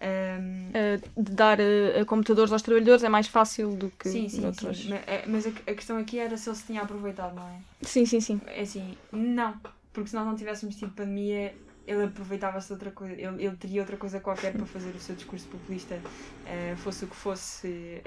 Ehm, 0.00 0.70
Eh, 0.74 0.98
de 1.16 1.32
dar 1.32 1.58
eh, 1.58 2.04
computadores 2.04 2.52
aos 2.52 2.60
trabalhadores 2.62 3.02
é 3.02 3.08
mais 3.08 3.26
fácil 3.28 3.74
do 3.76 3.90
que 3.90 4.08
sim, 4.08 4.28
sim, 4.28 4.42
noutras. 4.42 4.76
sim. 4.78 4.92
Eh, 4.92 5.24
Mas 5.26 5.46
a, 5.46 5.50
a 5.50 5.74
questão 5.74 5.96
aqui 5.96 6.18
era 6.18 6.36
se 6.36 6.48
ele 6.48 6.56
se 6.56 6.64
tinha 6.64 6.82
aproveitado, 6.82 7.34
não 7.34 7.48
é? 7.48 7.58
Sim, 7.82 8.04
sim, 8.04 8.20
sim. 8.20 8.40
É 8.46 8.60
assim, 8.62 8.96
não. 9.12 9.58
Porque 9.92 10.10
se 10.10 10.14
nós 10.16 10.26
não 10.26 10.36
tivéssemos 10.36 10.76
tido 10.76 10.92
pandemia, 10.92 11.54
ele 11.86 12.04
aproveitava-se 12.04 12.66
de 12.66 12.72
outra 12.74 12.90
coisa. 12.90 13.14
Ele, 13.14 13.44
ele 13.44 13.56
teria 13.56 13.80
outra 13.80 13.96
coisa 13.96 14.20
qualquer 14.20 14.52
para 14.52 14.66
fazer 14.66 14.90
o 14.90 15.00
seu 15.00 15.14
discurso 15.14 15.46
populista, 15.48 15.98
eh, 16.46 16.74
fosse 16.76 17.04
o 17.06 17.08
que 17.08 17.16
fosse, 17.16 18.02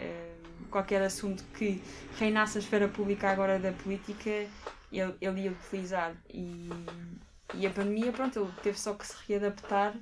qualquer 0.70 1.02
assunto 1.02 1.44
que 1.58 1.82
reinasse 2.20 2.58
a 2.60 2.62
esfera 2.62 2.88
pública 2.88 3.32
agora 3.32 3.58
da 3.58 3.72
política, 3.72 4.30
ele, 4.92 5.16
ele 5.20 5.42
ia 5.42 5.52
utilizar. 5.52 6.14
E, 6.32 6.70
e 7.56 7.66
a 7.66 7.70
pandemia, 7.72 8.12
pronto, 8.12 8.40
ele 8.40 8.52
teve 8.62 8.80
só 8.80 8.94
que 8.94 9.08
se 9.08 9.16
readaptar 9.28 9.96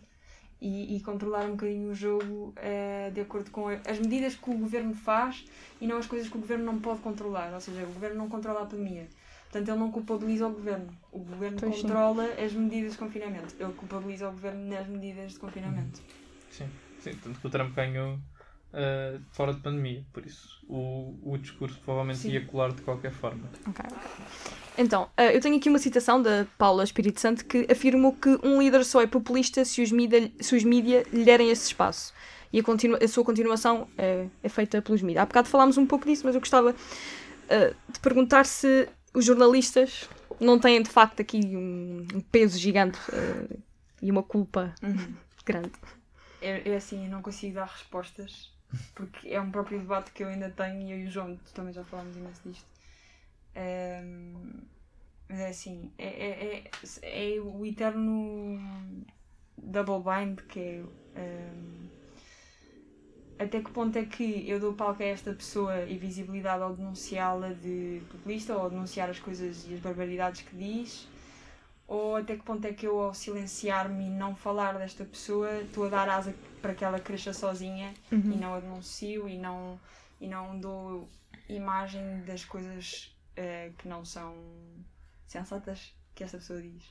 e, 0.62 0.95
e 0.95 1.01
controlar 1.01 1.45
um 1.45 1.51
bocadinho 1.51 1.89
o 1.89 1.95
jogo 1.95 2.53
eh, 2.58 3.12
de 3.14 3.22
acordo 3.22 3.51
com 3.51 3.68
as 3.68 3.99
medidas 3.99 4.36
que 4.36 4.49
o 4.49 4.58
governo 4.58 4.93
faz 4.93 5.45
e 5.80 5.86
não 5.88 5.97
as 5.97 6.08
coisas 6.08 6.28
que 6.28 6.38
o 6.38 6.41
governo 6.41 6.66
não 6.66 6.80
pode 6.80 6.99
controlar. 7.01 7.53
Ou 7.53 7.62
seja, 7.62 7.84
o 7.84 7.93
governo 7.93 8.18
não 8.18 8.30
controla 8.30 8.64
a 8.64 8.66
pandemia. 8.66 9.08
Portanto, 9.43 9.70
ele 9.70 9.80
não 9.80 9.91
culpabiliza 9.91 10.47
o 10.47 10.51
governo. 10.51 10.89
O 11.12 11.20
governo 11.20 11.58
Pois 11.60 11.76
sim. 11.76 11.82
controla 11.84 12.26
as 12.43 12.51
medidas 12.53 12.93
de 12.93 12.97
confinamento. 12.97 13.55
Ele 13.60 13.74
culpabiliza 13.74 14.28
o 14.28 14.32
governo 14.32 14.68
nas 14.68 14.88
medidas 14.88 15.34
de 15.34 15.39
confinamento. 15.39 16.01
Sim, 16.51 16.70
sim, 16.99 17.14
tanto 17.24 17.39
que 17.39 17.47
o 17.47 17.49
Trump 17.49 17.74
ganhou 17.74 18.20
eh, 18.80 19.20
fora 19.32 19.54
de 19.54 19.60
pandemia, 19.60 20.06
por 20.14 20.24
isso 20.24 20.64
o, 20.70 21.18
o 21.24 21.38
discurso 21.38 21.80
provavelmente 21.84 22.20
Sim. 22.20 22.32
ia 22.32 22.46
colar 22.46 22.72
de 22.72 22.82
qualquer 22.84 23.12
forma. 23.12 23.50
Ok, 23.68 23.84
ok. 23.90 24.26
Então, 24.78 25.10
eh, 25.18 25.36
eu 25.36 25.42
tenho 25.42 25.58
aqui 25.58 25.68
uma 25.68 25.80
citação 25.80 26.22
da 26.22 26.46
Paula 26.60 26.84
Espírito 26.84 27.20
Santo 27.20 27.44
que 27.46 27.66
afirmou 27.72 28.14
que 28.14 28.30
um 28.44 28.62
líder 28.62 28.86
só 28.86 29.02
é 29.02 29.08
populista 29.08 29.66
se 29.66 29.82
os 29.82 29.92
mídia, 29.92 30.32
se 30.40 30.56
os 30.56 30.64
mídia 30.64 31.04
lhe 31.12 31.26
derem 31.26 31.50
esse 31.50 31.66
espaço. 31.66 32.14
E 32.54 32.60
a, 32.60 32.64
continua- 32.64 33.00
a 33.04 33.08
sua 33.08 33.24
continuação 33.26 33.88
é, 33.98 34.28
é 34.44 34.50
feita 34.50 34.80
pelos 34.82 35.02
mídias. 35.02 35.24
Há 35.24 35.26
bocado 35.26 35.50
falámos 35.50 35.78
um 35.78 35.86
pouco 35.88 36.06
disso, 36.06 36.22
mas 36.26 36.36
eu 36.36 36.40
gostava 36.42 36.76
eh, 37.50 37.74
de 37.90 38.00
perguntar 38.00 38.46
se 38.46 38.88
os 39.14 39.26
jornalistas 39.26 40.08
não 40.40 40.60
têm 40.60 40.84
de 40.84 40.90
facto 40.90 41.20
aqui 41.22 41.40
um, 41.40 42.06
um 42.14 42.22
peso 42.22 42.60
gigante 42.60 43.00
eh, 43.12 43.58
e 44.04 44.12
uma 44.12 44.22
culpa 44.22 44.76
grande. 45.44 45.72
É, 46.40 46.70
é 46.70 46.76
assim, 46.76 47.06
eu 47.06 47.10
não 47.12 47.24
consigo 47.24 47.56
dar 47.56 47.66
respostas 47.66 48.56
porque 48.95 49.30
é 49.30 49.39
um 49.39 49.51
próprio 49.51 49.80
debate 49.80 50.11
que 50.11 50.24
eu 50.24 50.28
ainda 50.28 50.49
tenho 50.49 50.82
e 50.82 50.91
eu 50.91 50.99
e 50.99 51.05
o 51.07 51.11
João 51.11 51.38
também 51.53 51.74
já 51.74 51.84
falámos 51.84 52.15
imenso 52.15 52.41
disto. 52.43 52.68
Ehm, 53.55 54.61
mas 55.30 55.39
é 55.39 55.49
assim, 55.49 55.91
é, 55.97 56.07
é, 56.07 56.72
é, 57.03 57.36
é 57.36 57.41
o 57.41 57.65
eterno 57.65 58.59
double 59.57 60.03
bind 60.03 60.41
que 60.47 60.59
é 60.59 60.84
ehm, 61.15 61.88
até 63.39 63.61
que 63.61 63.70
ponto 63.72 63.95
é 63.97 64.05
que 64.05 64.49
eu 64.49 64.59
dou 64.59 64.74
palco 64.74 65.03
a 65.03 65.05
esta 65.05 65.32
pessoa 65.32 65.84
e 65.84 65.97
visibilidade 65.97 66.63
ao 66.63 66.76
denunciá-la 66.76 67.53
de 67.53 68.01
populista 68.11 68.57
ou 68.57 68.70
denunciar 68.70 69.09
as 69.09 69.20
coisas 69.20 69.65
e 69.70 69.76
as 69.76 69.80
barbaridades 69.80 70.41
que 70.41 70.55
diz? 70.55 71.07
Ou 71.88 72.15
até 72.15 72.36
que 72.36 72.43
ponto 72.43 72.65
é 72.65 72.74
que 72.74 72.88
eu, 72.88 72.99
ao 72.99 73.13
silenciar-me 73.13 74.07
e 74.07 74.09
não 74.09 74.36
falar 74.36 74.78
desta 74.78 75.05
pessoa, 75.05 75.61
estou 75.61 75.86
a 75.86 75.89
dar 75.89 76.09
asa 76.09 76.34
para 76.62 76.74
que 76.74 76.84
ela 76.84 76.99
cresça 76.99 77.34
sozinha 77.34 77.93
Uhum. 78.12 78.32
e 78.34 78.36
não 78.38 78.53
a 78.55 78.60
denuncio 78.60 79.28
e 79.28 79.38
não, 79.38 79.80
e 80.20 80.28
não 80.28 80.60
dou 80.60 81.08
imagem 81.49 82.22
das 82.26 82.43
coisas 82.45 83.16
eh, 83.36 83.72
que 83.78 83.88
não 83.88 84.03
são 84.03 84.36
sensatas 85.28 85.93
que 86.16 86.24
esta 86.24 86.38
pessoa 86.38 86.62
diz? 86.62 86.84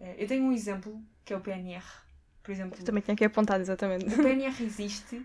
Eh, 0.00 0.16
eu 0.18 0.28
tenho 0.28 0.44
um 0.44 0.52
exemplo 0.52 1.00
que 1.24 1.32
é 1.32 1.36
o 1.36 1.40
PNR. 1.40 1.84
Por 2.42 2.50
exemplo, 2.52 2.82
Também 2.84 3.02
tinha 3.02 3.16
que 3.16 3.24
apontar, 3.24 3.60
exatamente. 3.60 4.04
o 4.06 4.16
PNR 4.22 4.62
existe, 4.64 5.24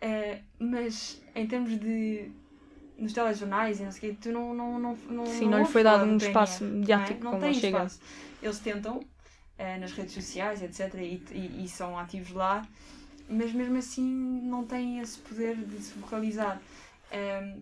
eh, 0.00 0.40
mas 0.58 1.22
em 1.34 1.46
termos 1.46 1.78
de. 1.78 2.30
nos 2.98 3.12
telejornais 3.12 3.78
e 3.80 3.84
não 3.84 3.92
sei 3.92 4.10
o 4.10 4.12
quê, 4.14 4.18
tu 4.20 4.32
não. 4.32 4.52
não, 4.54 4.78
não, 4.78 4.96
não 5.08 5.26
Sim, 5.26 5.44
não 5.44 5.50
lhe 5.50 5.54
ouves 5.60 5.72
foi 5.72 5.82
dado 5.82 6.04
do 6.04 6.10
um 6.12 6.16
espaço 6.16 6.64
não 6.64 6.70
é? 6.70 6.74
mediático 6.78 7.24
Não 7.24 7.30
como 7.38 7.54
chega. 7.54 7.76
espaço. 7.84 8.00
Eles 8.42 8.58
tentam 8.58 9.00
eh, 9.58 9.78
nas 9.78 9.92
redes 9.92 10.14
sociais, 10.14 10.62
etc., 10.62 10.94
e, 10.96 11.22
e, 11.32 11.64
e 11.64 11.68
são 11.68 11.98
ativos 11.98 12.32
lá, 12.32 12.66
mas 13.28 13.52
mesmo 13.52 13.76
assim 13.76 14.02
não 14.44 14.64
têm 14.64 15.00
esse 15.00 15.18
poder 15.18 15.56
de 15.56 15.78
se 15.82 15.94
vocalizar. 15.98 16.60
Ehm, 17.10 17.60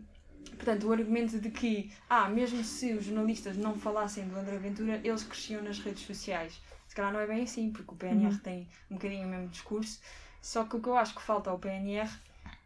portanto, 0.57 0.87
o 0.87 0.93
argumento 0.93 1.39
de 1.39 1.51
que, 1.51 1.91
ah, 2.09 2.29
mesmo 2.29 2.63
se 2.65 2.93
os 2.93 3.05
jornalistas 3.05 3.57
não 3.57 3.75
falassem 3.79 4.27
do 4.29 4.37
André 4.37 4.57
Ventura, 4.59 5.01
eles 5.03 5.23
cresciam 5.25 5.63
nas 5.63 5.79
redes 5.79 6.05
sociais. 6.07 6.61
Se 6.89 6.95
calhar 6.95 7.13
não 7.13 7.21
é 7.21 7.27
bem 7.27 7.43
assim, 7.43 7.71
porque 7.71 7.93
o 7.93 7.97
PNR 7.97 8.33
Uhum. 8.35 8.39
tem 8.39 8.69
um 8.91 8.95
bocadinho 8.95 9.27
o 9.27 9.31
mesmo 9.31 9.49
discurso. 9.49 10.01
Só 10.41 10.65
que 10.65 10.77
o 10.77 10.81
que 10.81 10.89
eu 10.89 10.97
acho 10.97 11.15
que 11.15 11.23
falta 11.23 11.51
ao 11.51 11.59
PNR 11.59 12.11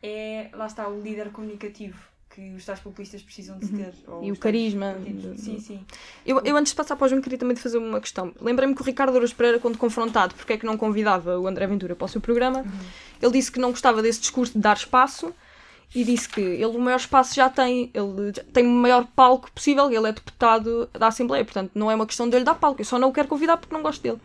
é, 0.02 0.50
lá 0.52 0.66
está, 0.66 0.88
o 0.88 1.00
líder 1.00 1.30
comunicativo 1.30 1.98
que 2.38 2.54
os 2.54 2.64
tais 2.64 2.78
populistas 2.78 3.20
precisam 3.20 3.58
de 3.58 3.66
ter. 3.66 3.92
ou 4.06 4.18
Uhum. 4.18 4.24
E 4.26 4.32
o 4.32 4.36
carisma 4.36 4.92
partidos. 4.92 5.22
do- 5.24 5.36
Sim, 5.42 5.58
sim. 5.58 5.80
Eu, 6.24 6.40
eu 6.44 6.56
antes 6.56 6.70
de 6.70 6.76
passar 6.76 6.94
para 6.94 7.04
o 7.04 7.08
João 7.08 7.20
queria 7.20 7.36
também 7.36 7.56
te 7.56 7.60
fazer 7.60 7.78
uma 7.78 8.00
questão. 8.00 8.32
Lembrei-me 8.40 8.76
que 8.76 8.80
o 8.80 8.84
Ricardo 8.84 9.12
Ouros 9.14 9.32
Pereira, 9.32 9.58
quando 9.58 9.76
confrontado 9.76 10.34
porque 10.36 10.52
é 10.52 10.56
que 10.56 10.64
não 10.64 10.76
convidava 10.76 11.36
o 11.38 11.48
André 11.48 11.66
Ventura 11.66 11.96
para 11.96 12.04
o 12.04 12.08
seu 12.08 12.20
programa, 12.20 12.64
ele 13.20 13.32
disse 13.32 13.50
que 13.50 13.58
não 13.58 13.70
gostava 13.70 14.00
desse 14.00 14.20
discurso 14.20 14.52
de 14.52 14.60
dar 14.60 14.76
espaço 14.76 15.34
e 15.92 16.04
disse 16.04 16.28
que 16.28 16.40
ele 16.40 16.66
o 16.66 16.78
maior 16.78 16.98
espaço 16.98 17.34
já 17.34 17.48
tem, 17.50 17.90
ele 17.92 18.32
já 18.36 18.44
tem 18.52 18.64
o 18.64 18.70
maior 18.70 19.04
palco 19.16 19.50
possível, 19.50 19.90
ele 19.90 20.06
é 20.08 20.12
deputado 20.12 20.88
da 20.92 21.08
Assembleia, 21.08 21.44
portanto 21.44 21.72
não 21.74 21.90
é 21.90 21.94
uma 21.96 22.06
questão 22.06 22.28
de 22.28 22.36
ele 22.36 22.44
dar 22.44 22.54
palco, 22.54 22.80
eu 22.80 22.84
só 22.84 22.98
não 23.00 23.08
o 23.08 23.12
quero 23.12 23.26
convidar 23.26 23.56
porque 23.56 23.74
não 23.74 23.82
gosto 23.82 24.00
dele. 24.00 24.18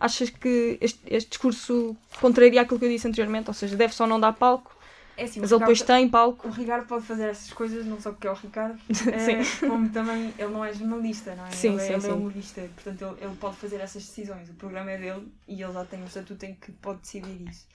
Achas 0.00 0.30
que 0.30 0.78
este, 0.80 1.00
este 1.08 1.28
discurso 1.30 1.94
contraria 2.18 2.62
aquilo 2.62 2.78
que 2.78 2.84
eu 2.86 2.88
disse 2.88 3.06
anteriormente, 3.08 3.48
ou 3.50 3.54
seja, 3.54 3.76
deve 3.76 3.92
só 3.94 4.06
não 4.06 4.18
dar 4.20 4.32
palco, 4.32 4.74
É 5.18 5.24
assim, 5.24 5.40
mas 5.40 5.50
ele 5.50 5.58
depois 5.58 5.82
tem 5.82 6.08
palco. 6.08 6.46
O 6.46 6.50
Ricardo 6.52 6.86
pode 6.86 7.04
fazer 7.04 7.28
essas 7.28 7.52
coisas, 7.52 7.84
não 7.84 8.00
só 8.00 8.12
porque 8.12 8.28
é 8.28 8.30
o 8.30 8.34
Ricardo, 8.34 8.78
Sim. 8.94 9.10
é, 9.10 9.68
como 9.68 9.88
também 9.90 10.32
ele 10.38 10.52
não 10.52 10.64
é 10.64 10.72
jornalista, 10.72 11.34
não 11.34 11.44
é? 11.44 11.50
Sim, 11.50 11.72
ele, 11.72 11.80
é- 11.82 11.86
sim, 11.86 11.92
ele 11.94 12.00
sim. 12.02 12.08
é 12.08 12.12
humorista, 12.12 12.70
portanto 12.74 13.04
ele, 13.04 13.26
ele 13.26 13.36
pode 13.36 13.56
fazer 13.56 13.76
essas 13.80 14.04
decisões. 14.04 14.48
O 14.48 14.54
programa 14.54 14.92
é 14.92 14.96
dele 14.96 15.26
e 15.48 15.60
ele 15.60 15.72
já 15.72 15.84
tem 15.84 16.00
um 16.00 16.06
estatuto 16.06 16.46
em 16.46 16.54
que 16.54 16.70
pode 16.70 17.00
decidir 17.00 17.48
isso. 17.50 17.66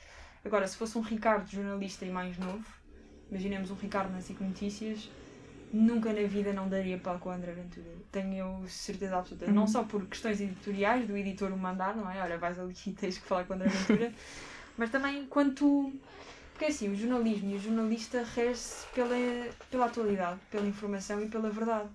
Agora, 0.45 0.65
se 0.67 0.77
fosse 0.77 0.97
um 0.97 1.01
Ricardo 1.01 1.49
jornalista 1.49 2.05
e 2.05 2.09
mais 2.09 2.37
novo, 2.37 2.65
imaginemos 3.29 3.69
um 3.71 3.75
Ricardo 3.75 4.11
na 4.13 4.21
SIC 4.21 4.39
Notícias, 4.41 5.09
nunca 5.73 6.13
na 6.13 6.27
vida 6.27 6.53
não 6.53 6.69
daria 6.69 6.97
palco 6.97 7.29
ao 7.29 7.35
André 7.35 7.51
Ventura. 7.51 7.87
Tenho 8.11 8.33
eu 8.35 8.63
certeza 8.69 9.17
absoluta. 9.17 9.47
Uhum. 9.47 9.53
Não 9.53 9.67
só 9.67 9.83
por 9.83 10.05
questões 10.05 10.39
editoriais, 10.39 11.07
do 11.07 11.17
editor 11.17 11.51
o 11.51 11.57
mandar, 11.57 11.95
não 11.95 12.09
é? 12.09 12.21
Olha, 12.21 12.37
vais 12.37 12.59
ali 12.59 12.73
e 12.87 12.91
tens 12.91 13.17
que 13.17 13.25
falar 13.27 13.43
com 13.45 13.53
o 13.53 13.55
André 13.55 13.69
Ventura, 13.69 14.13
mas 14.77 14.89
também 14.89 15.25
quanto. 15.25 15.91
Porque 16.53 16.65
assim, 16.65 16.89
o 16.89 16.95
jornalismo 16.95 17.51
e 17.51 17.55
o 17.55 17.59
jornalista 17.59 18.23
rege-se 18.23 18.85
pela, 18.93 19.15
pela 19.69 19.85
atualidade, 19.87 20.39
pela 20.49 20.65
informação 20.65 21.21
e 21.21 21.27
pela 21.27 21.49
verdade. 21.49 21.89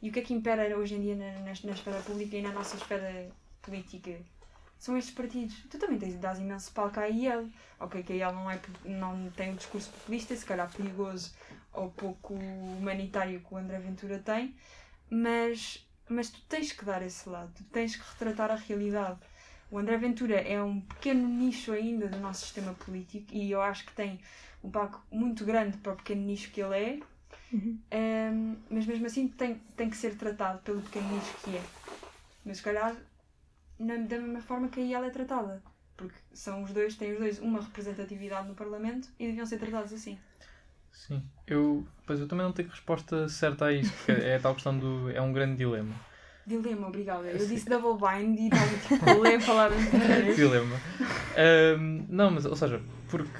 E 0.00 0.08
o 0.08 0.12
que 0.12 0.20
é 0.20 0.22
que 0.22 0.32
impera 0.32 0.76
hoje 0.78 0.94
em 0.94 1.00
dia 1.00 1.16
na, 1.16 1.32
na, 1.40 1.52
na 1.64 1.72
esfera 1.72 2.00
pública 2.00 2.36
e 2.36 2.42
na 2.42 2.52
nossa 2.52 2.76
esfera 2.76 3.28
política? 3.60 4.18
São 4.78 4.96
estes 4.96 5.14
partidos. 5.14 5.56
Tu 5.70 5.78
também 5.78 5.98
tens, 5.98 6.14
dás 6.16 6.38
imenso 6.38 6.70
palco 6.72 7.00
à 7.00 7.08
IEL. 7.08 7.48
Ok, 7.80 8.02
que 8.02 8.12
a 8.12 8.16
IEL 8.16 8.32
não, 8.32 8.50
é, 8.50 8.60
não 8.84 9.30
tem 9.30 9.50
um 9.50 9.56
discurso 9.56 9.90
populista, 9.90 10.36
se 10.36 10.44
calhar 10.44 10.70
perigoso 10.70 11.32
ou 11.74 11.90
pouco 11.90 12.34
humanitário 12.34 13.40
que 13.40 13.52
o 13.52 13.56
André 13.56 13.78
Ventura 13.78 14.18
tem, 14.18 14.54
mas, 15.10 15.86
mas 16.08 16.30
tu 16.30 16.40
tens 16.48 16.72
que 16.72 16.84
dar 16.84 17.02
esse 17.02 17.28
lado, 17.28 17.52
tu 17.54 17.64
tens 17.64 17.96
que 17.96 18.10
retratar 18.12 18.50
a 18.50 18.54
realidade. 18.54 19.18
O 19.74 19.78
André 19.78 19.96
Ventura 19.96 20.36
é 20.36 20.62
um 20.62 20.80
pequeno 20.80 21.26
nicho 21.26 21.72
ainda 21.72 22.06
do 22.06 22.20
nosso 22.20 22.42
sistema 22.42 22.72
político 22.74 23.26
e 23.32 23.50
eu 23.50 23.60
acho 23.60 23.84
que 23.84 23.92
tem 23.92 24.20
um 24.62 24.70
palco 24.70 25.04
muito 25.10 25.44
grande 25.44 25.76
para 25.78 25.94
o 25.94 25.96
pequeno 25.96 26.22
nicho 26.22 26.52
que 26.52 26.62
ele 26.62 26.78
é, 26.78 27.00
Uhum. 27.52 27.78
Ehm, 27.90 28.56
mas 28.70 28.86
mesmo 28.86 29.06
assim 29.06 29.26
tem, 29.26 29.56
tem 29.76 29.90
que 29.90 29.96
ser 29.96 30.16
tratado 30.16 30.60
pelo 30.60 30.80
pequeno 30.80 31.12
nicho 31.12 31.36
que 31.42 31.56
é. 31.56 31.62
Mas 32.44 32.58
se 32.58 32.62
calhar 32.62 32.94
na, 33.76 33.96
da 33.96 34.16
mesma 34.18 34.40
forma 34.40 34.68
que 34.68 34.78
aí 34.78 34.94
ela 34.94 35.06
é 35.06 35.10
tratada. 35.10 35.60
Porque 35.96 36.18
são 36.32 36.62
os 36.62 36.72
dois, 36.72 36.94
têm 36.94 37.12
os 37.12 37.18
dois 37.18 37.38
uma 37.40 37.60
representatividade 37.60 38.46
no 38.46 38.54
Parlamento 38.54 39.08
e 39.18 39.26
deviam 39.26 39.44
ser 39.44 39.58
tratados 39.58 39.92
assim. 39.92 40.16
Sim. 40.92 41.20
Eu, 41.48 41.84
pois 42.06 42.20
eu 42.20 42.28
também 42.28 42.46
não 42.46 42.52
tenho 42.52 42.68
resposta 42.68 43.28
certa 43.28 43.66
a 43.66 43.72
isso, 43.72 43.92
porque 43.92 44.12
é 44.12 44.36
a 44.36 44.40
tal 44.40 44.54
questão 44.54 44.78
do. 44.78 45.10
É 45.10 45.20
um 45.20 45.32
grande 45.32 45.56
dilema. 45.56 45.94
Dilema, 46.46 46.88
obrigada. 46.88 47.26
Eu 47.26 47.46
disse 47.46 47.68
double 47.68 47.96
bind 47.98 48.38
e 48.38 48.46
estava 48.48 48.76
tipo 48.76 49.10
a 49.10 49.14
ler 49.14 49.44
palavras 49.44 49.80
de 49.80 50.34
dilema. 50.34 50.76
Ahm, 51.36 52.04
não, 52.08 52.30
mas, 52.30 52.44
ou 52.44 52.54
seja, 52.54 52.80
porque 53.08 53.30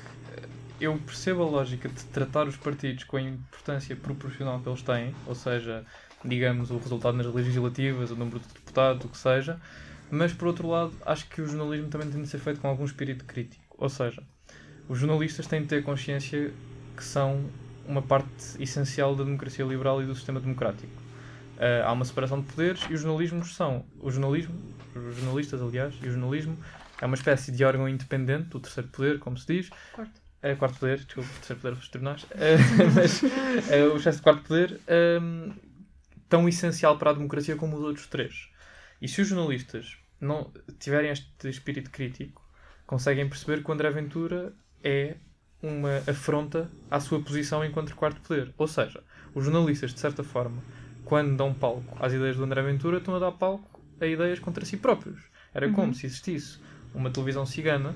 eu 0.80 0.98
percebo 0.98 1.42
a 1.42 1.46
lógica 1.46 1.88
de 1.88 2.05
tratar 2.07 2.48
os 2.48 2.57
partidos 2.57 3.05
com 3.05 3.16
a 3.16 3.20
importância 3.20 3.94
proporcional 3.94 4.61
que 4.61 4.68
eles 4.68 4.82
têm, 4.82 5.14
ou 5.26 5.34
seja, 5.34 5.84
digamos, 6.24 6.70
o 6.70 6.78
resultado 6.78 7.16
nas 7.16 7.26
legislativas, 7.26 8.11
o 8.11 8.16
número 8.16 8.38
de 8.40 8.48
deputados, 8.48 9.05
o 9.05 9.09
que 9.09 9.18
seja, 9.18 9.61
mas 10.11 10.32
por 10.32 10.48
outro 10.48 10.68
lado, 10.68 10.92
acho 11.05 11.28
que 11.28 11.42
o 11.42 11.46
jornalismo 11.46 11.88
também 11.88 12.11
tem 12.11 12.22
de 12.22 12.28
ser 12.28 12.38
feito 12.38 12.61
com 12.61 12.68
algum 12.68 12.84
espírito 12.84 13.24
crítico. 13.24 13.62
Ou 13.76 13.88
seja, 13.88 14.22
os 14.88 14.98
jornalistas 14.98 15.46
têm 15.46 15.62
de 15.62 15.68
ter 15.68 15.82
consciência 15.82 16.52
que 16.96 17.05
são 17.05 17.44
uma 17.86 18.00
parte 18.00 18.32
essencial 18.59 19.14
da 19.14 19.24
democracia 19.24 19.64
liberal 19.64 20.02
e 20.02 20.07
do 20.07 20.14
sistema 20.14 20.40
democrático. 20.40 21.03
Ah, 21.59 21.88
há 21.88 21.92
uma 21.92 22.05
separação 22.05 22.40
de 22.40 22.46
poderes 22.46 22.82
e 22.90 22.94
os 22.94 23.00
jornalismos 23.00 23.55
são. 23.55 23.84
O 24.00 24.11
jornalismo, 24.11 24.55
os 24.94 25.16
jornalistas, 25.16 25.62
aliás, 25.62 25.94
e 26.02 26.09
o 26.09 26.11
jornalismo 26.11 26.57
é 27.00 27.07
uma 27.07 27.16
espécie 27.16 27.52
de 27.52 27.64
órgão 27.64 27.88
independente 27.88 28.48
do 28.48 28.61
terceiro 28.61 28.88
poder, 28.88 29.18
como 29.18 29.36
se 29.36 29.46
diz. 29.46 29.70
Quarto. 29.92 30.24
É, 30.42 30.55
quarto 30.55 30.78
poder, 30.78 30.98
desculpa, 30.98 31.28
terceiro 31.36 31.62
poder 31.62 31.74
dos 31.76 31.88
tribunais. 31.88 32.26
Eh, 32.32 32.57
mas 32.94 33.22
eh, 33.70 33.84
o 33.86 33.96
excesso 33.96 34.18
de 34.18 34.22
quarto 34.22 34.42
poder 34.42 34.78
ehm, 34.86 35.52
tão 36.28 36.46
essencial 36.48 36.98
para 36.98 37.11
a 37.11 37.14
democracia 37.14 37.57
como 37.57 37.76
os 37.76 37.82
outros 37.82 38.07
três. 38.07 38.50
E 39.00 39.09
se 39.09 39.22
os 39.22 39.28
jornalistas 39.28 39.96
não 40.20 40.52
tiverem 40.78 41.11
este 41.11 41.48
espírito 41.48 41.90
crítico, 41.90 42.42
conseguem 42.86 43.28
perceber 43.28 43.62
que 43.62 43.70
o 43.70 43.72
André 43.72 43.90
Ventura 43.90 44.52
é 44.82 45.16
uma 45.62 46.02
afronta 46.07 46.70
à 46.90 47.00
sua 47.00 47.22
posição 47.22 47.64
enquanto 47.64 47.94
quarto 47.96 48.20
poder. 48.20 48.52
Ou 48.59 48.68
seja, 48.68 49.02
os 49.34 49.44
jornalistas, 49.44 49.94
de 49.94 50.00
certa 50.00 50.22
forma, 50.22 50.62
quando 51.05 51.36
dão 51.36 51.52
palco 51.52 51.96
às 52.00 52.12
ideias 52.12 52.36
do 52.36 52.44
André 52.44 52.62
Ventura, 52.62 52.98
estão 52.98 53.14
a 53.14 53.18
dar 53.18 53.32
palco 53.32 53.80
a 54.00 54.07
ideias 54.07 54.38
contra 54.38 54.64
si 54.64 54.76
próprios. 54.76 55.22
Era 55.52 55.70
como 55.70 55.94
se 55.94 56.07
existisse 56.07 56.59
uma 56.94 57.11
televisão 57.11 57.46
cigana 57.46 57.94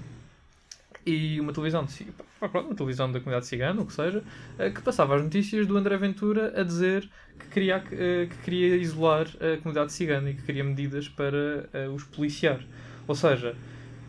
e 1.05 1.41
uma 1.41 1.53
televisão 1.53 1.85
de, 1.85 2.07
uma 2.41 2.75
televisão 2.75 3.11
da 3.11 3.19
comunidade 3.19 3.47
cigana, 3.47 3.81
o 3.81 3.87
que 3.87 3.93
seja, 3.93 4.23
eh, 4.59 4.71
que 4.71 4.83
passava 4.83 5.17
as 5.17 5.23
notícias 5.23 5.67
do 5.67 5.77
André 5.77 5.97
Ventura 5.97 6.53
a 6.61 6.63
dizer 6.63 7.09
que 7.39 7.49
queria, 7.49 7.83
eh, 7.93 8.27
que 8.27 8.37
queria 8.45 8.77
isolar 8.77 9.27
a 9.41 9.57
comunidade 9.59 9.93
cigana 9.93 10.31
e 10.31 10.35
que 10.35 10.43
queria 10.43 10.63
medidas 10.63 11.09
para 11.09 11.69
eh, 11.73 11.89
os 11.89 12.05
policiar. 12.05 12.61
Ou 13.07 13.15
seja, 13.15 13.57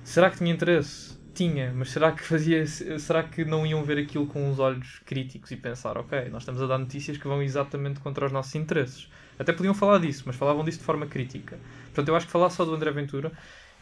será 0.03 0.29
que 0.29 0.37
tinha 0.37 0.51
interesse? 0.51 1.17
Tinha, 1.33 1.71
mas 1.73 1.91
será 1.91 2.11
que 2.11 2.23
fazia, 2.23 2.65
será 2.65 3.23
que 3.23 3.45
não 3.45 3.65
iam 3.65 3.83
ver 3.83 3.97
aquilo 3.97 4.27
com 4.27 4.49
os 4.51 4.59
olhos 4.59 4.99
críticos 5.05 5.51
e 5.51 5.55
pensar, 5.55 5.97
ok, 5.97 6.29
nós 6.29 6.41
estamos 6.41 6.61
a 6.61 6.67
dar 6.67 6.77
notícias 6.77 7.17
que 7.17 7.27
vão 7.27 7.41
exatamente 7.41 7.99
contra 7.99 8.25
os 8.25 8.31
nossos 8.31 8.53
interesses. 8.55 9.09
Até 9.37 9.53
podiam 9.53 9.73
falar 9.73 9.99
disso, 9.99 10.23
mas 10.25 10.35
falavam 10.35 10.65
disso 10.65 10.79
de 10.79 10.83
forma 10.83 11.05
crítica. 11.05 11.57
Portanto, 11.85 12.07
eu 12.09 12.15
acho 12.15 12.25
que 12.25 12.31
falar 12.31 12.49
só 12.49 12.65
do 12.65 12.73
André 12.73 12.91
Ventura, 12.91 13.31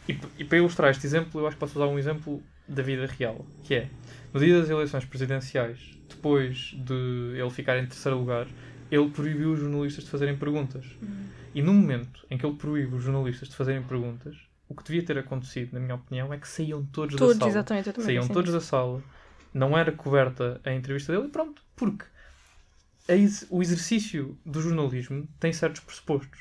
e, 0.08 0.18
e 0.38 0.44
para 0.44 0.58
ilustrar 0.58 0.90
este 0.90 1.06
exemplo, 1.06 1.40
eu 1.40 1.46
acho 1.46 1.56
que 1.56 1.60
posso 1.60 1.78
usar 1.78 1.86
um 1.86 1.98
exemplo 1.98 2.42
da 2.66 2.82
vida 2.82 3.06
real, 3.06 3.44
que 3.64 3.74
é, 3.74 3.88
no 4.32 4.40
dia 4.40 4.58
das 4.58 4.70
eleições 4.70 5.04
presidenciais, 5.04 5.98
depois 6.08 6.74
de 6.76 7.34
ele 7.38 7.50
ficar 7.50 7.78
em 7.78 7.86
terceiro 7.86 8.18
lugar, 8.18 8.46
ele 8.90 9.10
proibiu 9.10 9.52
os 9.52 9.60
jornalistas 9.60 10.04
de 10.04 10.10
fazerem 10.10 10.36
perguntas. 10.36 10.86
E 11.54 11.62
no 11.62 11.72
momento 11.72 12.26
em 12.30 12.38
que 12.38 12.46
ele 12.46 12.56
proíbe 12.56 12.94
os 12.94 13.02
jornalistas 13.02 13.48
de 13.48 13.56
fazerem 13.56 13.82
perguntas, 13.82 14.36
o 14.68 14.74
que 14.74 14.84
devia 14.84 15.04
ter 15.04 15.18
acontecido, 15.18 15.72
na 15.72 15.80
minha 15.80 15.94
opinião, 15.94 16.32
é 16.32 16.38
que 16.38 16.46
saíam 16.48 16.84
todos, 16.86 17.16
Todos, 17.16 17.34
da 17.34 17.40
sala. 17.40 17.50
exatamente, 17.50 17.86
eu 17.88 17.92
também 17.92 18.06
Saíam 18.06 18.28
todos 18.28 18.52
da 18.52 18.60
sala, 18.60 19.02
não 19.54 19.76
era 19.76 19.90
coberta 19.92 20.60
a 20.64 20.72
entrevista 20.72 21.12
dele 21.12 21.26
e 21.28 21.30
pronto. 21.30 21.62
Porque 21.74 22.04
ex- 23.08 23.46
o 23.50 23.62
exercício 23.62 24.38
do 24.44 24.60
jornalismo 24.60 25.26
tem 25.40 25.52
certos 25.52 25.80
pressupostos. 25.80 26.40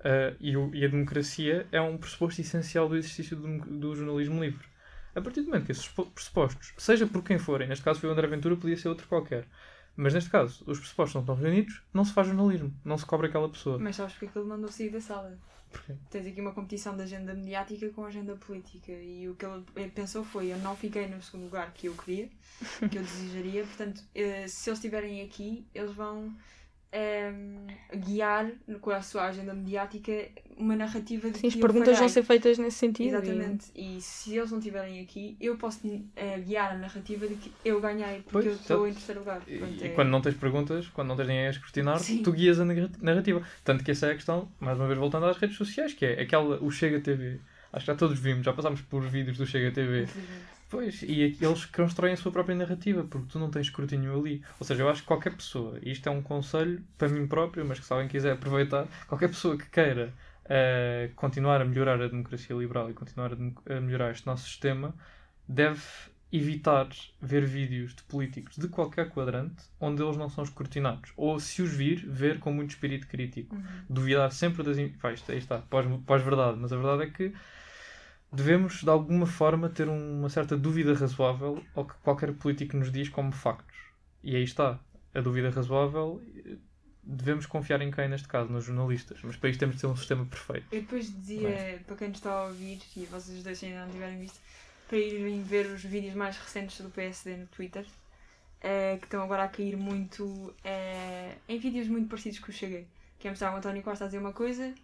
Ah, 0.00 0.34
e, 0.38 0.56
o- 0.56 0.74
e 0.74 0.84
a 0.84 0.88
democracia 0.88 1.66
é 1.72 1.80
um 1.80 1.96
pressuposto 1.96 2.40
essencial 2.40 2.88
do 2.88 2.96
exercício 2.96 3.36
do, 3.36 3.58
do 3.58 3.96
jornalismo 3.96 4.42
livre. 4.42 4.66
A 5.14 5.20
partir 5.20 5.40
do 5.40 5.46
momento 5.46 5.64
que 5.66 5.72
esses 5.72 5.86
pressupo- 5.88 6.10
pressupostos, 6.12 6.74
seja 6.76 7.06
por 7.06 7.22
quem 7.22 7.38
forem, 7.38 7.68
neste 7.68 7.84
caso 7.84 8.00
foi 8.00 8.10
o 8.10 8.12
André 8.12 8.26
Ventura, 8.26 8.56
podia 8.56 8.76
ser 8.76 8.88
outro 8.88 9.06
qualquer, 9.08 9.46
mas 9.96 10.12
neste 10.12 10.28
caso 10.28 10.62
os 10.66 10.78
pressupostos 10.78 11.14
não 11.14 11.22
estão 11.22 11.34
reunidos, 11.36 11.80
não 11.92 12.04
se 12.04 12.12
faz 12.12 12.26
jornalismo, 12.26 12.74
não 12.84 12.98
se 12.98 13.06
cobra 13.06 13.28
aquela 13.28 13.48
pessoa. 13.48 13.78
Mas 13.78 13.96
sabes 13.96 14.12
porque 14.12 14.26
é 14.26 14.28
que 14.28 14.38
ele 14.38 14.46
mandou 14.48 14.68
sair 14.70 14.90
da 14.90 15.00
sala? 15.00 15.38
Porquê? 15.74 15.94
Tens 16.08 16.26
aqui 16.26 16.40
uma 16.40 16.52
competição 16.52 16.96
de 16.96 17.02
agenda 17.02 17.34
mediática 17.34 17.88
com 17.90 18.04
agenda 18.04 18.36
política 18.36 18.92
e 18.92 19.28
o 19.28 19.34
que 19.34 19.44
ele 19.76 19.90
pensou 19.90 20.24
foi: 20.24 20.52
eu 20.52 20.58
não 20.58 20.76
fiquei 20.76 21.08
no 21.08 21.20
segundo 21.20 21.44
lugar 21.44 21.72
que 21.72 21.88
eu 21.88 21.94
queria, 21.94 22.28
que 22.90 22.96
eu 22.96 23.02
desejaria, 23.02 23.64
portanto, 23.64 24.02
eh, 24.14 24.46
se 24.46 24.70
eles 24.70 24.78
estiverem 24.78 25.22
aqui, 25.22 25.66
eles 25.74 25.92
vão 25.92 26.34
ehm, 26.94 27.66
guiar 28.06 28.50
com 28.80 28.90
a 28.90 29.02
sua 29.02 29.24
agenda 29.26 29.52
mediática 29.52 30.12
uma 30.56 30.76
narrativa 30.76 31.28
de 31.30 31.38
Sim, 31.38 31.48
as 31.48 31.56
perguntas 31.56 31.98
vão 31.98 32.08
ser 32.08 32.22
feitas 32.22 32.56
nesse 32.58 32.78
sentido. 32.78 33.06
e- 33.06 33.08
Exatamente, 33.18 33.66
e 33.74 34.00
se 34.00 34.36
eles 34.36 34.50
não 34.52 34.58
estiverem 34.58 35.00
aqui, 35.00 35.36
eu 35.40 35.56
posso 35.58 35.80
eh, 36.14 36.38
guiar 36.38 36.72
a 36.72 36.78
narrativa 36.78 37.26
de 37.26 37.34
que 37.34 37.52
eu 37.64 37.80
ganhei 37.80 38.20
porque 38.22 38.30
Pois, 38.30 38.46
eu 38.46 38.52
estou 38.52 38.86
em 38.88 38.92
terceiro 38.92 39.20
lugar. 39.20 39.42
E, 39.48 39.58
Portanto, 39.58 39.82
e 39.82 39.86
é- 39.86 39.90
quando 39.90 40.08
não 40.10 40.20
tens 40.20 40.36
perguntas, 40.36 40.86
quando 40.88 41.08
não 41.08 41.16
tens 41.16 41.26
ninguém 41.28 41.46
a 41.48 41.50
escrutinar, 41.50 41.98
Sim. 41.98 42.22
tu 42.22 42.30
guias 42.32 42.60
a 42.60 42.64
narra- 42.64 42.90
narrativa. 43.02 43.42
Tanto 43.64 43.82
que 43.82 43.90
essa 43.90 44.06
é 44.06 44.12
a 44.12 44.14
questão, 44.14 44.48
mais 44.60 44.78
uma 44.78 44.86
vez 44.86 44.98
voltando 44.98 45.26
às 45.26 45.36
redes 45.36 45.56
sociais, 45.56 45.92
que 45.92 46.06
é 46.06 46.20
aquela, 46.22 46.62
o 46.62 46.70
Chega 46.70 47.00
TV. 47.00 47.40
Acho 47.72 47.86
que 47.86 47.90
já 47.92 47.96
todos 47.98 48.16
vimos, 48.20 48.44
já 48.44 48.52
passámos 48.52 48.80
por 48.82 49.02
vídeos 49.02 49.36
do 49.36 49.44
Chega 49.44 49.72
TV. 49.72 50.04
Infelizmente. 50.04 50.53
Pois, 50.74 51.02
e 51.02 51.36
eles 51.40 51.66
constroem 51.66 52.14
a 52.14 52.16
sua 52.16 52.32
própria 52.32 52.56
narrativa, 52.56 53.04
porque 53.04 53.28
tu 53.30 53.38
não 53.38 53.48
tens 53.48 53.66
escrutínio 53.66 54.18
ali. 54.18 54.42
Ou 54.58 54.66
seja, 54.66 54.82
eu 54.82 54.88
acho 54.88 55.02
que 55.02 55.06
qualquer 55.06 55.36
pessoa, 55.36 55.78
e 55.80 55.92
isto 55.92 56.08
é 56.08 56.10
um 56.10 56.20
conselho 56.20 56.82
para 56.98 57.08
mim 57.08 57.28
próprio, 57.28 57.64
mas 57.64 57.78
que 57.78 57.86
se 57.86 57.92
alguém 57.92 58.08
quiser 58.08 58.32
aproveitar, 58.32 58.88
qualquer 59.06 59.28
pessoa 59.28 59.56
que 59.56 59.66
queira 59.70 60.12
eh, 60.46 61.10
continuar 61.14 61.60
a 61.60 61.64
melhorar 61.64 62.02
a 62.02 62.08
democracia 62.08 62.56
liberal 62.56 62.90
e 62.90 62.92
continuar 62.92 63.30
a, 63.34 63.76
a 63.76 63.80
melhorar 63.80 64.10
este 64.10 64.26
nosso 64.26 64.42
sistema, 64.48 64.92
deve 65.46 65.80
evitar 66.32 66.88
ver 67.22 67.46
vídeos 67.46 67.94
de 67.94 68.02
políticos 68.02 68.56
de 68.56 68.66
qualquer 68.66 69.08
quadrante 69.10 69.62
onde 69.78 70.02
eles 70.02 70.16
não 70.16 70.28
são 70.28 70.42
escrutinados. 70.42 71.12
Ou, 71.16 71.38
se 71.38 71.62
os 71.62 71.72
vir, 71.72 72.04
ver 72.04 72.40
com 72.40 72.52
muito 72.52 72.70
espírito 72.70 73.06
crítico. 73.06 73.54
Uhum. 73.54 73.62
Duvidar 73.88 74.32
sempre 74.32 74.64
das. 74.64 74.76
Pá, 75.00 75.12
isto, 75.12 75.30
aí 75.30 75.38
está, 75.38 75.58
pós- 75.58 75.86
pós-verdade. 76.04 76.58
Mas 76.60 76.72
a 76.72 76.76
verdade 76.76 77.04
é 77.04 77.10
que 77.10 77.32
devemos, 78.34 78.82
de 78.82 78.90
alguma 78.90 79.26
forma, 79.26 79.68
ter 79.68 79.88
uma 79.88 80.28
certa 80.28 80.56
dúvida 80.56 80.94
razoável 80.94 81.62
ao 81.74 81.84
que 81.84 81.94
qualquer 82.02 82.32
político 82.34 82.76
nos 82.76 82.90
diz 82.90 83.08
como 83.08 83.32
factos. 83.32 83.76
E 84.22 84.36
aí 84.36 84.44
está. 84.44 84.78
A 85.14 85.20
dúvida 85.20 85.50
razoável. 85.50 86.20
Devemos 87.02 87.46
confiar 87.46 87.80
em 87.82 87.90
quem, 87.90 88.08
neste 88.08 88.26
caso, 88.26 88.50
nos 88.50 88.64
jornalistas. 88.64 89.20
Mas 89.22 89.36
para 89.36 89.50
isto 89.50 89.60
temos 89.60 89.76
de 89.76 89.82
ter 89.82 89.86
um 89.86 89.96
sistema 89.96 90.24
perfeito. 90.24 90.66
Eu 90.72 90.80
depois 90.80 91.12
dizia, 91.12 91.82
para 91.86 91.96
quem 91.96 92.08
nos 92.08 92.18
está 92.18 92.32
a 92.32 92.44
ouvir, 92.44 92.80
e 92.96 93.04
vocês 93.06 93.42
dois 93.42 93.62
ainda 93.62 93.84
não 93.84 93.92
tiverem 93.92 94.18
visto, 94.18 94.40
para 94.88 94.98
irem 94.98 95.42
ver 95.42 95.66
os 95.66 95.82
vídeos 95.84 96.14
mais 96.14 96.36
recentes 96.36 96.80
do 96.80 96.90
PSD 96.90 97.36
no 97.36 97.46
Twitter, 97.46 97.86
eh, 98.60 98.96
que 98.98 99.06
estão 99.06 99.22
agora 99.22 99.44
a 99.44 99.48
cair 99.48 99.76
muito 99.76 100.54
eh, 100.64 101.34
em 101.48 101.58
vídeos 101.58 101.86
muito 101.88 102.08
parecidos 102.08 102.38
com 102.38 102.50
o 102.50 102.54
Cheguei. 102.54 102.86
Que 103.18 103.28
é 103.28 103.30
mostrar 103.30 103.54
o 103.54 103.56
António 103.56 103.82
Costa 103.82 104.04
a 104.04 104.08
dizer 104.08 104.18
uma 104.18 104.32
coisa 104.32 104.74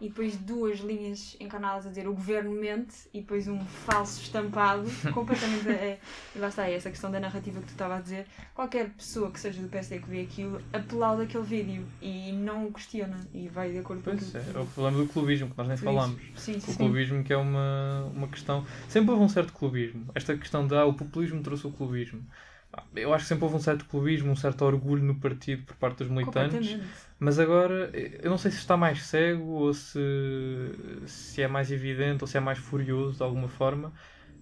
e 0.00 0.08
depois 0.08 0.36
duas 0.36 0.78
linhas 0.80 1.36
encarnadas 1.38 1.84
a 1.86 1.90
dizer 1.90 2.08
o 2.08 2.14
governo 2.14 2.50
mente 2.52 2.94
e 3.12 3.20
depois 3.20 3.46
um 3.46 3.62
falso 3.64 4.22
estampado 4.22 4.88
completamente. 5.12 5.68
eh, 5.68 5.98
e 6.34 6.38
lá 6.38 6.48
está, 6.48 6.66
é 6.68 6.74
essa 6.74 6.88
questão 6.90 7.10
da 7.10 7.20
narrativa 7.20 7.60
que 7.60 7.66
tu 7.66 7.72
estava 7.72 7.96
a 7.96 8.00
dizer. 8.00 8.26
Qualquer 8.54 8.90
pessoa 8.90 9.30
que 9.30 9.38
seja 9.38 9.60
do 9.60 9.68
PSD 9.68 9.98
que 9.98 10.08
vê 10.08 10.22
aquilo 10.22 10.60
aplaude 10.72 11.22
aquele 11.24 11.44
vídeo 11.44 11.86
e 12.00 12.32
não 12.32 12.66
o 12.66 12.72
questiona 12.72 13.20
e 13.34 13.48
vai 13.48 13.70
de 13.72 13.78
acordo 13.78 14.02
com 14.02 14.10
Pois 14.10 14.34
é, 14.34 14.38
é 14.54 14.58
o 14.58 14.66
problema 14.66 14.98
do 14.98 15.06
clubismo, 15.06 15.50
que 15.50 15.58
nós 15.58 15.68
nem 15.68 15.76
Por 15.76 15.84
falamos. 15.84 16.20
isso. 16.22 16.40
Sim, 16.40 16.56
O 16.56 16.60
sim. 16.60 16.74
clubismo 16.76 17.22
que 17.22 17.32
é 17.32 17.36
uma, 17.36 18.10
uma 18.14 18.28
questão. 18.28 18.64
Sempre 18.88 19.10
houve 19.10 19.24
um 19.24 19.28
certo 19.28 19.52
clubismo. 19.52 20.06
Esta 20.14 20.36
questão 20.36 20.66
de 20.66 20.74
ah, 20.74 20.84
o 20.86 20.94
populismo 20.94 21.42
trouxe 21.42 21.66
o 21.66 21.70
clubismo. 21.70 22.24
Eu 22.94 23.12
acho 23.12 23.24
que 23.24 23.28
sempre 23.28 23.44
houve 23.44 23.56
um 23.56 23.60
certo 23.60 23.84
clubismo, 23.86 24.30
um 24.30 24.36
certo 24.36 24.64
orgulho 24.64 25.02
no 25.02 25.14
partido 25.18 25.64
por 25.64 25.76
parte 25.76 25.98
dos 25.98 26.08
militantes. 26.08 26.76
Mas 27.18 27.38
agora, 27.38 27.90
eu 28.22 28.30
não 28.30 28.38
sei 28.38 28.50
se 28.50 28.58
está 28.58 28.76
mais 28.76 29.02
cego 29.04 29.44
ou 29.44 29.74
se, 29.74 29.98
se 31.06 31.42
é 31.42 31.48
mais 31.48 31.70
evidente 31.70 32.22
ou 32.24 32.28
se 32.28 32.36
é 32.36 32.40
mais 32.40 32.58
furioso 32.58 33.16
de 33.18 33.22
alguma 33.22 33.48
forma. 33.48 33.92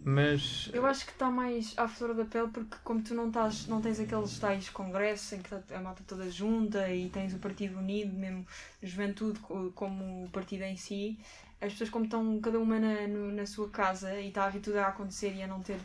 Mas 0.04 0.70
Eu 0.72 0.84
acho 0.86 1.04
que 1.06 1.12
está 1.12 1.30
mais 1.30 1.74
à 1.78 1.88
flor 1.88 2.14
da 2.14 2.24
pele 2.24 2.48
porque 2.48 2.76
como 2.84 3.02
tu 3.02 3.14
não, 3.14 3.28
estás, 3.28 3.66
não 3.66 3.80
tens 3.80 3.98
aqueles 4.00 4.38
tais 4.38 4.68
congressos 4.68 5.32
em 5.32 5.40
que 5.42 5.54
está 5.54 5.76
a 5.76 5.80
malta 5.80 6.02
toda 6.06 6.30
junta 6.30 6.88
e 6.92 7.08
tens 7.08 7.32
o 7.34 7.38
partido 7.38 7.78
unido, 7.78 8.12
mesmo 8.14 8.46
juventude 8.82 9.38
co- 9.40 9.72
como 9.74 10.24
o 10.24 10.30
partido 10.30 10.62
em 10.64 10.76
si, 10.76 11.18
as 11.60 11.72
pessoas 11.72 11.90
como 11.90 12.04
estão 12.04 12.40
cada 12.40 12.58
uma 12.60 12.78
na, 12.78 13.06
na 13.08 13.46
sua 13.46 13.68
casa 13.70 14.14
e 14.20 14.28
está 14.28 14.44
a 14.44 14.50
vir 14.50 14.60
tudo 14.60 14.78
a 14.78 14.88
acontecer 14.88 15.34
e 15.34 15.42
a 15.42 15.46
não 15.46 15.60
ter 15.62 15.78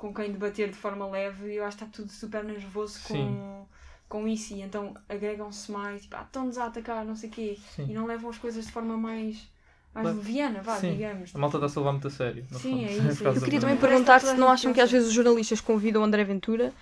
com 0.00 0.14
quem 0.14 0.32
debater 0.32 0.68
de 0.70 0.76
forma 0.76 1.06
leve, 1.08 1.54
eu 1.54 1.64
acho 1.64 1.76
que 1.76 1.84
está 1.84 1.96
tudo 1.96 2.10
super 2.10 2.42
nervoso 2.42 2.98
com, 3.06 3.14
Sim. 3.14 3.62
com 4.08 4.26
isso 4.26 4.54
e 4.54 4.62
então 4.62 4.94
agregam-se 5.08 5.70
mais, 5.70 6.02
tipo, 6.02 6.16
ah, 6.16 6.22
estão-nos 6.26 6.56
a 6.58 6.66
atacar, 6.66 7.04
não 7.04 7.14
sei 7.14 7.28
o 7.28 7.32
quê, 7.32 7.58
e 7.58 7.84
sim, 7.86 7.92
não 7.94 8.06
levam 8.06 8.30
as 8.30 8.38
coisas 8.38 8.64
de 8.66 8.72
forma 8.72 8.96
mais, 8.96 9.36
mais 9.94 10.04
Claro. 10.06 10.16
leviana, 10.16 10.62
vá, 10.62 10.76
Sim. 10.76 10.92
digamos. 10.92 11.34
a 11.34 11.38
malta 11.38 11.58
está 11.58 11.66
a 11.78 11.82
levar 11.82 11.92
muito 11.92 12.06
a 12.08 12.10
sério. 12.10 12.44
Sim, 12.50 12.58
fundo. 12.58 12.84
é 12.86 12.92
isso, 13.12 13.24
é. 13.28 13.28
Eu 13.28 13.34
do- 13.34 13.40
queria 13.42 13.60
também 13.60 13.76
perguntar 13.76 14.20
se 14.20 14.34
não 14.34 14.48
acham 14.48 14.72
que 14.72 14.80
às 14.80 14.90
vezes 14.90 15.08
os 15.08 15.14
jornalistas 15.14 15.60
convidam 15.60 16.00
o 16.00 16.04
André 16.04 16.24
Ventura, 16.24 16.72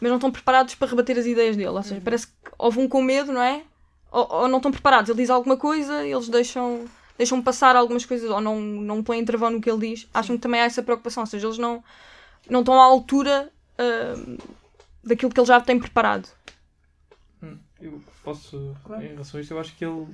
mas 0.00 0.08
não 0.10 0.16
estão 0.16 0.32
preparados 0.32 0.74
para 0.74 0.88
rebater 0.90 1.16
as 1.16 1.26
ideias 1.26 1.56
dele. 1.56 1.68
Ou 1.68 1.82
seja, 1.82 1.94
Uhum. 1.94 2.00
parece 2.02 2.26
que 2.26 2.32
houve 2.58 2.80
um 2.80 2.88
com 2.88 3.00
medo, 3.00 3.32
não 3.32 3.40
é? 3.40 3.62
Ou, 4.10 4.28
ou 4.32 4.48
não 4.48 4.58
estão 4.58 4.72
preparados. 4.72 5.08
Ele 5.08 5.18
diz 5.22 5.30
alguma 5.30 5.56
coisa, 5.56 6.04
eles 6.04 6.28
deixam, 6.28 6.84
deixam 7.16 7.40
passar 7.40 7.76
algumas 7.76 8.04
coisas, 8.04 8.28
ou 8.28 8.40
não, 8.40 8.60
não 8.60 9.02
põem 9.02 9.24
travão 9.24 9.50
no 9.50 9.60
que 9.60 9.70
ele 9.70 9.90
diz. 9.92 10.08
Acham 10.12 10.36
que 10.36 10.42
também 10.42 10.60
há 10.60 10.64
essa 10.64 10.82
preocupação. 10.82 11.22
Ou 11.22 11.26
seja, 11.28 11.46
eles 11.46 11.58
não, 11.58 11.82
não 12.48 12.60
estão 12.60 12.80
à 12.80 12.84
altura 12.84 13.50
ah, 13.78 14.14
daquilo 15.02 15.32
que 15.32 15.40
ele 15.40 15.46
já 15.46 15.60
tem 15.60 15.78
preparado. 15.78 16.28
Hum, 17.42 17.58
Eu 17.80 18.02
posso, 18.22 18.74
Claro. 18.84 19.02
em 19.02 19.08
relação 19.08 19.38
a 19.38 19.42
isto, 19.42 19.52
eu 19.54 19.60
acho 19.60 19.74
que 19.76 19.84
ele. 19.84 20.06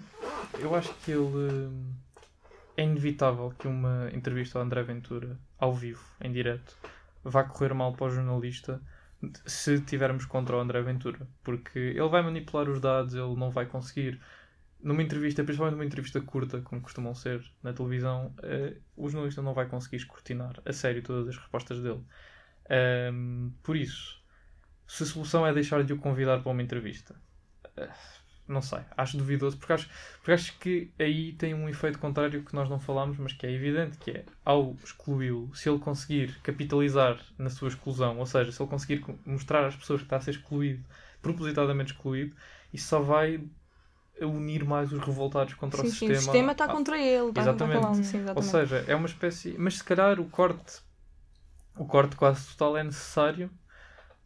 Eu 0.59 0.75
acho 0.75 0.93
que 1.05 1.11
ele. 1.13 1.21
hum, 1.23 1.93
É 2.77 2.83
inevitável 2.85 3.53
que 3.59 3.69
uma 3.69 4.11
entrevista 4.13 4.59
ao 4.59 4.65
André 4.65 4.83
Ventura, 4.83 5.39
ao 5.59 5.75
vivo, 5.75 6.03
em 6.21 6.33
direto, 6.33 6.77
vá 7.23 7.45
correr 7.45 7.75
mal 7.75 7.93
para 7.93 8.07
o 8.07 8.11
jornalista 8.11 8.81
se 9.45 9.79
tivermos 9.83 10.25
contra 10.25 10.57
o 10.57 10.61
André 10.61 10.81
Ventura. 10.81 11.29
Porque 11.45 11.79
ele 11.79 12.09
vai 12.09 12.23
manipular 12.23 12.69
os 12.71 12.81
dados, 12.81 13.15
ele 13.15 13.35
não 13.37 13.51
vai 13.51 13.67
conseguir. 13.67 14.19
Numa 14.83 15.03
entrevista, 15.03 15.45
principalmente 15.45 15.75
numa 15.77 15.85
entrevista 15.85 16.21
curta, 16.23 16.63
como 16.63 16.81
costumam 16.81 17.15
ser 17.15 17.45
na 17.63 17.73
televisão, 17.73 18.35
eh, 18.43 18.77
o 18.97 19.09
jornalista 19.11 19.43
não 19.43 19.53
vai 19.55 19.67
conseguir 19.69 19.97
escrutinar 19.97 20.55
a 20.65 20.73
sério 20.73 21.03
todas 21.03 21.29
as 21.29 21.37
respostas 21.37 21.81
dele. 21.83 22.03
Ahm, 22.71 23.51
por 23.63 23.77
isso, 23.77 24.23
se 24.87 25.03
a 25.05 25.07
solução 25.07 25.47
é 25.47 25.53
deixar 25.55 25.85
de 25.85 25.93
o 25.93 25.99
convidar 25.99 26.41
para 26.43 26.53
uma 26.53 26.63
entrevista, 26.63 27.15
eh, 27.77 27.91
não 28.49 28.63
sei, 28.63 28.81
acho 28.97 29.17
duvidoso, 29.17 29.59
porque 29.59 29.73
acho, 29.73 29.89
porque 30.19 30.33
acho 30.33 30.59
que 30.59 30.93
aí 30.99 31.33
tem 31.35 31.55
um 31.55 31.69
efeito 31.69 31.99
contrário 31.99 32.45
que 32.45 32.55
nós 32.55 32.69
não 32.69 32.81
falámos, 32.81 33.19
mas 33.19 33.33
que 33.33 33.47
é 33.47 33.53
evidente, 33.53 33.99
que 33.99 34.11
é, 34.13 34.25
ao 34.45 34.75
excluí-lo, 34.85 35.55
se 35.55 35.69
ele 35.71 35.79
conseguir 35.79 36.41
capitalizar 36.43 37.19
na 37.39 37.51
sua 37.51 37.69
exclusão, 37.69 38.19
ou 38.19 38.27
seja, 38.27 38.53
se 38.53 38.61
ele 38.63 38.71
conseguir 38.71 39.01
co- 39.01 39.19
mostrar 39.27 39.67
às 39.67 39.77
pessoas 39.77 40.01
que 40.01 40.07
está 40.07 40.17
a 40.17 40.21
ser 40.21 40.33
excluído, 40.33 40.85
propositadamente 41.23 41.93
excluído, 41.93 42.35
isso 42.73 42.89
só 42.89 43.01
vai 43.01 43.45
unir 44.27 44.65
mais 44.65 44.93
os 44.93 45.01
revoltados 45.01 45.55
contra 45.55 45.81
Sim, 45.81 45.89
o 45.89 45.91
sim, 45.91 46.07
sistema. 46.07 46.19
o 46.19 46.23
sistema 46.23 46.53
está 46.53 46.67
Ah, 46.67 46.73
contra 46.73 46.99
ele. 46.99 47.29
Está, 47.29 47.43
exatamente. 47.43 47.73
calado. 47.73 48.05
Sim, 48.05 48.19
ou 48.19 48.23
exatamente. 48.23 48.51
seja, 48.51 48.85
é 48.87 48.95
uma 48.95 49.07
espécie. 49.07 49.57
Mas 49.59 49.79
se 49.79 49.85
calhar 49.85 50.21
o 50.21 50.25
corte, 50.29 50.81
o 51.77 51.85
corte 51.87 52.17
quase 52.17 52.47
total 52.49 52.77
é 52.77 52.85
necessário 52.85 53.51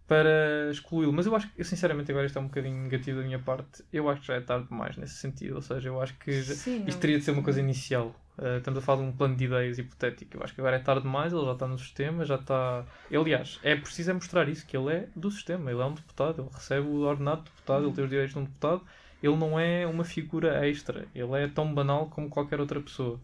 para 0.06 0.70
excluí-lo. 0.70 1.12
Mas 1.12 1.26
eu 1.26 1.34
acho 1.36 1.50
que, 1.52 1.60
eu 1.60 1.64
sinceramente, 1.64 2.10
agora 2.10 2.26
isto 2.26 2.38
é 2.38 2.42
um 2.42 2.46
bocadinho 2.48 2.76
negativo 2.82 3.20
da 3.20 3.24
minha 3.26 3.38
parte. 3.38 3.84
Eu 3.92 4.08
acho 4.08 4.20
que 4.22 4.26
já 4.28 4.34
é 4.34 4.40
tarde 4.40 4.68
demais 4.68 4.96
nesse 4.96 5.14
sentido. 5.16 5.56
Ou 5.56 5.62
seja, 5.62 5.88
eu 5.88 6.00
acho 6.00 6.14
que 6.18 6.42
já- 6.42 6.54
Sim, 6.54 6.84
isto 6.86 7.00
teria 7.00 7.18
de 7.18 7.24
ser 7.24 7.32
uma 7.32 7.42
coisa 7.42 7.60
inicial. 7.60 8.14
Uh, 8.38 8.58
estamos 8.58 8.78
a 8.78 8.82
falar 8.82 9.02
de 9.02 9.08
um 9.08 9.12
plano 9.12 9.36
de 9.36 9.44
ideias 9.44 9.78
hipotético. 9.78 10.36
Eu 10.36 10.42
acho 10.42 10.54
que 10.54 10.60
agora 10.60 10.76
é 10.76 10.80
tarde 10.80 11.02
demais, 11.02 11.32
ele 11.32 11.44
já 11.44 11.52
está 11.52 11.68
no 11.68 11.78
sistema, 11.78 12.24
já 12.24 12.34
está. 12.36 12.84
Aliás, 13.12 13.60
é 13.62 13.76
preciso 13.76 14.10
é 14.10 14.14
mostrar 14.14 14.48
isso, 14.48 14.66
que 14.66 14.76
ele 14.76 14.92
é 14.92 15.08
do 15.14 15.30
sistema, 15.30 15.70
ele 15.70 15.80
é 15.80 15.84
um 15.84 15.94
deputado, 15.94 16.42
ele 16.42 16.50
recebe 16.52 16.86
o 16.88 17.00
ordenado 17.02 17.42
de 17.44 17.50
deputado, 17.50 17.84
ele 17.86 17.94
tem 17.94 18.04
os 18.04 18.10
direitos 18.10 18.34
de 18.34 18.40
um 18.40 18.44
deputado, 18.44 18.82
ele 19.26 19.36
não 19.36 19.58
é 19.58 19.86
uma 19.86 20.04
figura 20.04 20.66
extra, 20.68 21.06
ele 21.14 21.32
é 21.42 21.48
tão 21.48 21.72
banal 21.74 22.08
como 22.08 22.28
qualquer 22.28 22.60
outra 22.60 22.80
pessoa. 22.80 23.20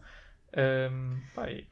Um. 0.57 1.18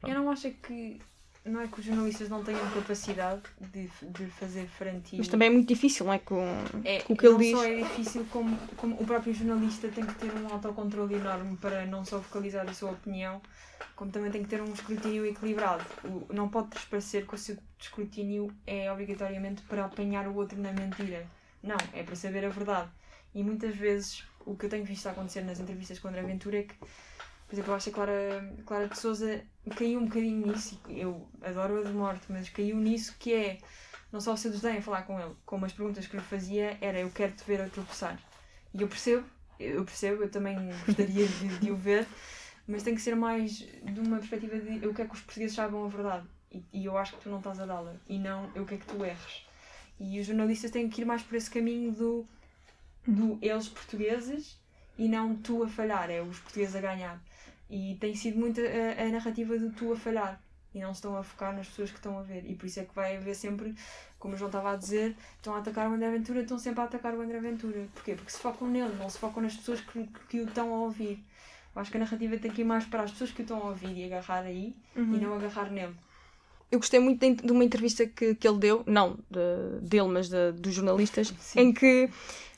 Eu 0.03 0.15
não 0.15 0.29
acho 0.31 0.49
que. 0.51 0.99
Não 1.45 1.61
é 1.61 1.67
que 1.67 1.79
os 1.79 1.85
jornalistas 1.85 2.29
não 2.29 2.43
tenham 2.43 2.69
capacidade 2.71 3.41
de, 3.71 3.89
de 4.11 4.25
fazer 4.27 4.67
frente. 4.67 5.15
Mas 5.17 5.29
também 5.29 5.47
é 5.47 5.51
muito 5.51 5.67
difícil, 5.69 6.05
não 6.05 6.13
é? 6.13 6.19
Com, 6.19 6.43
é, 6.83 6.99
com 7.01 7.13
o 7.13 7.17
que 7.17 7.25
ele 7.25 7.33
não 7.33 7.39
diz. 7.39 7.57
só 7.57 7.63
é 7.63 7.77
difícil, 7.77 8.25
como, 8.29 8.57
como 8.75 8.95
o 9.01 9.05
próprio 9.05 9.33
jornalista 9.33 9.87
tem 9.87 10.05
que 10.05 10.13
ter 10.15 10.31
um 10.33 10.47
autocontrole 10.51 11.15
enorme 11.15 11.55
para 11.57 11.85
não 11.85 12.03
só 12.03 12.21
focalizar 12.21 12.69
a 12.69 12.73
sua 12.73 12.91
opinião, 12.91 13.41
como 13.95 14.11
também 14.11 14.29
tem 14.31 14.43
que 14.43 14.49
ter 14.49 14.61
um 14.61 14.71
escrutínio 14.73 15.25
equilibrado. 15.25 15.83
O- 16.03 16.31
não 16.33 16.49
pode 16.49 16.67
transparecer 16.67 17.25
que 17.25 17.33
o 17.33 17.37
seu 17.37 17.57
escrutínio 17.79 18.51
é 18.67 18.91
obrigatoriamente 18.91 19.61
para 19.63 19.85
apanhar 19.85 20.27
o 20.27 20.35
outro 20.35 20.59
na 20.61 20.73
mentira. 20.73 21.25
Não, 21.63 21.77
é 21.93 22.03
para 22.03 22.15
saber 22.15 22.45
a 22.45 22.49
verdade. 22.49 22.89
E 23.33 23.43
muitas 23.43 23.75
vezes 23.75 24.23
o 24.45 24.55
que 24.55 24.65
eu 24.65 24.69
tenho 24.69 24.85
visto 24.85 25.07
acontecer 25.07 25.41
nas 25.41 25.59
entrevistas 25.59 25.99
com 25.99 26.07
André 26.07 26.23
Ventura 26.23 26.59
é 26.59 26.63
que 26.63 26.75
Por 26.75 27.55
exemplo, 27.55 27.71
eu 27.71 27.75
acho 27.75 27.85
que 27.85 27.89
a 27.91 27.93
Clara, 27.93 28.55
Clara 28.65 28.87
de 28.87 28.97
Souza 28.97 29.43
caiu 29.75 29.99
um 29.99 30.05
bocadinho 30.05 30.47
nisso. 30.47 30.79
Eu 30.87 31.27
adoro 31.41 31.79
a 31.79 31.83
de 31.83 31.91
morte, 31.93 32.25
mas 32.29 32.49
caiu 32.49 32.77
nisso 32.77 33.15
que 33.19 33.33
é 33.33 33.57
não 34.11 34.19
só 34.19 34.33
o 34.33 34.37
seu 34.37 34.51
desdém 34.51 34.77
a 34.77 34.81
falar 34.81 35.03
com 35.03 35.19
ele, 35.19 35.35
como 35.45 35.65
as 35.65 35.73
perguntas 35.73 36.07
que 36.07 36.15
lhe 36.17 36.23
fazia 36.23 36.77
era 36.81 36.99
eu 36.99 37.11
quero 37.11 37.33
te 37.33 37.43
ver 37.43 37.61
a 37.61 37.69
tropeçar. 37.69 38.19
E 38.73 38.81
eu 38.81 38.87
percebo, 38.87 39.25
eu 39.59 39.83
percebo, 39.85 40.23
eu 40.23 40.29
também 40.31 40.55
gostaria 40.85 41.27
de, 41.27 41.59
de 41.59 41.71
o 41.71 41.75
ver, 41.75 42.07
mas 42.67 42.83
tem 42.83 42.95
que 42.95 43.01
ser 43.01 43.15
mais 43.15 43.57
de 43.59 43.99
uma 43.99 44.17
perspectiva 44.17 44.59
de 44.59 44.83
eu 44.83 44.93
quero 44.93 45.09
que 45.09 45.15
os 45.15 45.21
portugueses 45.21 45.55
saibam 45.55 45.85
a 45.85 45.89
verdade. 45.89 46.27
E, 46.51 46.63
e 46.73 46.85
eu 46.85 46.97
acho 46.97 47.15
que 47.15 47.23
tu 47.23 47.29
não 47.29 47.37
estás 47.39 47.59
a 47.59 47.65
dá-la. 47.65 47.95
E 48.07 48.17
não 48.17 48.51
eu 48.55 48.65
quero 48.65 48.81
que 48.81 48.87
tu 48.87 49.03
erres. 49.05 49.45
E 49.99 50.19
os 50.19 50.25
jornalistas 50.25 50.71
têm 50.71 50.89
que 50.89 51.01
ir 51.01 51.05
mais 51.05 51.21
por 51.21 51.35
esse 51.35 51.49
caminho 51.49 51.91
do, 51.91 52.25
do 53.09 53.37
eles 53.41 53.67
portugueses 53.67 54.57
e 54.97 55.07
não 55.07 55.35
tu 55.35 55.63
a 55.63 55.67
falhar, 55.67 56.09
é 56.09 56.21
os 56.21 56.39
portugueses 56.39 56.75
a 56.75 56.81
ganhar. 56.81 57.21
E 57.69 57.97
tem 57.99 58.15
sido 58.15 58.37
muito 58.39 58.59
a, 58.61 59.03
a 59.03 59.09
narrativa 59.09 59.57
do 59.57 59.71
tu 59.71 59.91
a 59.93 59.95
falhar 59.95 60.41
e 60.73 60.79
não 60.79 60.93
se 60.93 60.97
estão 60.99 61.15
a 61.17 61.23
focar 61.23 61.55
nas 61.55 61.67
pessoas 61.67 61.89
que 61.91 61.97
estão 61.97 62.17
a 62.17 62.21
ver. 62.21 62.43
E 62.49 62.55
por 62.55 62.65
isso 62.65 62.79
é 62.79 62.83
que 62.83 62.93
vai 62.95 63.17
haver 63.17 63.35
sempre, 63.35 63.73
como 64.19 64.33
o 64.33 64.37
João 64.37 64.49
estava 64.49 64.73
a 64.73 64.75
dizer, 64.75 65.15
estão 65.37 65.53
a 65.55 65.59
atacar 65.59 65.89
o 65.89 65.93
André 65.93 66.11
Ventura, 66.11 66.41
estão 66.41 66.59
sempre 66.59 66.81
a 66.81 66.83
atacar 66.85 67.13
o 67.15 67.21
André 67.21 67.39
Ventura. 67.39 67.87
Porquê? 67.93 68.13
Porque 68.15 68.31
se 68.31 68.39
focam 68.39 68.67
nele, 68.67 68.93
não 68.99 69.09
se 69.09 69.17
focam 69.17 69.41
nas 69.41 69.55
pessoas 69.55 69.81
que, 69.81 70.07
que 70.29 70.39
o 70.41 70.45
estão 70.47 70.73
a 70.73 70.79
ouvir. 70.79 71.23
Eu 71.75 71.81
acho 71.81 71.91
que 71.91 71.97
a 71.97 71.99
narrativa 71.99 72.37
tem 72.37 72.51
que 72.51 72.61
ir 72.61 72.65
mais 72.65 72.85
para 72.85 73.03
as 73.03 73.11
pessoas 73.11 73.31
que 73.31 73.41
o 73.41 73.43
estão 73.43 73.57
a 73.61 73.69
ouvir 73.69 73.95
e 73.97 74.03
agarrar 74.05 74.41
aí 74.41 74.75
e 74.95 74.99
não 75.01 75.33
agarrar 75.35 75.71
nele. 75.71 75.95
Eu 76.71 76.77
gostei 76.79 76.99
muito 76.99 77.19
de, 77.19 77.33
de 77.43 77.51
uma 77.51 77.63
entrevista 77.63 78.05
que, 78.05 78.35
que 78.35 78.47
ele 78.47 78.59
deu, 78.59 78.83
não 78.85 79.17
de- 79.29 79.87
dele, 79.87 80.07
mas 80.07 80.29
de- 80.29 80.51
dos 80.51 80.73
jornalistas, 80.73 81.33
Sim. 81.39 81.59
em 81.61 81.73
que 81.73 82.07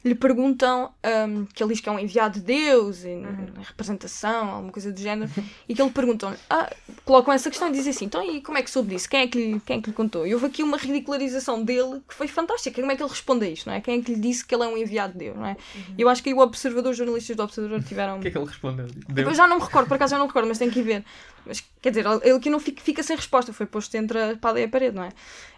lhe 0.04 0.16
perguntam 0.16 0.92
hum, 1.28 1.46
que 1.54 1.62
ele 1.64 1.74
diz 1.74 1.82
que 1.82 1.88
é 1.88 1.92
um 1.92 2.00
enviado 2.00 2.40
de 2.40 2.46
Deus, 2.46 3.06
em, 3.06 3.26
Uhum. 3.26 3.48
representação, 3.64 4.50
alguma 4.50 4.72
coisa 4.72 4.92
do 4.92 5.00
género, 5.00 5.30
e 5.70 5.76
que 5.76 5.82
ele 5.82 5.92
perguntam 5.92 6.34
ah, 6.50 6.74
colocam 7.06 7.34
essa 7.34 7.50
questão 7.50 7.70
e 7.70 7.72
dizem 7.72 7.92
assim, 7.92 8.06
então 8.06 8.24
e 8.24 8.42
como 8.42 8.58
é 8.58 8.64
que 8.64 8.70
soube 8.72 8.90
disso? 8.90 9.08
Quem 9.10 9.22
é 9.22 9.28
que 9.28 9.38
lhe, 9.38 9.60
quem 9.60 9.78
é 9.78 9.82
que 9.82 9.90
lhe 9.90 9.96
contou? 9.96 10.26
E 10.26 10.34
houve 10.34 10.48
aqui 10.48 10.64
uma 10.64 10.78
ridicularização 10.78 11.64
dele 11.64 12.02
que 12.08 12.16
foi 12.16 12.28
fantástica. 12.28 12.82
Como 12.82 12.92
é 12.92 12.96
que 12.96 13.04
ele 13.04 13.10
responde 13.10 13.46
a 13.46 13.50
isto, 13.50 13.68
não 13.68 13.76
é? 13.76 13.82
Quem 13.82 14.00
é 14.00 14.02
que 14.02 14.14
lhe 14.14 14.20
disse 14.20 14.46
que 14.46 14.56
ele 14.56 14.64
é 14.64 14.68
um 14.68 14.78
enviado 14.78 15.14
de 15.14 15.20
Deus, 15.20 15.38
não 15.38 15.46
é? 15.46 15.56
E 15.98 16.02
eu 16.02 16.10
acho 16.10 16.24
que 16.24 16.30
aí 16.30 16.36
o 16.36 16.40
observador, 16.40 16.92
os 16.92 16.98
jornalistas 16.98 17.36
do 17.36 17.44
observador 17.44 17.84
tiveram... 17.84 18.18
O 18.20 18.22
que 18.22 18.28
é 18.28 18.32
que 18.32 18.38
ele 18.38 18.46
respondeu? 18.46 18.88
Deu? 19.10 19.28
Eu 19.30 19.34
já 19.36 19.48
não 19.48 19.58
me 19.58 19.64
recordo, 19.64 19.88
por 19.88 19.96
acaso 19.96 20.12
já 20.12 20.18
não 20.18 20.26
me 20.26 20.30
recordo, 20.30 20.48
mas 20.48 20.58
tem 20.58 20.70
que 20.70 20.80
ir 20.80 20.84
ver. 20.84 21.06
Mas, 21.46 21.64
quer 21.82 21.90
dizer, 21.90 22.06
ele 22.24 22.38
aqui 22.38 22.50
não 22.50 22.60
fica, 22.60 22.82
fica 22.82 23.04
sem 23.04 23.16
resposta, 23.16 23.52
foi 23.54 23.66
posto 23.66 23.96
entre 23.96 24.18
a 24.18 24.32
espada 24.34 24.60
e 24.60 24.64
a 24.64 24.68
parede, 24.70 24.96
não 24.96 25.04
é? 25.04 25.10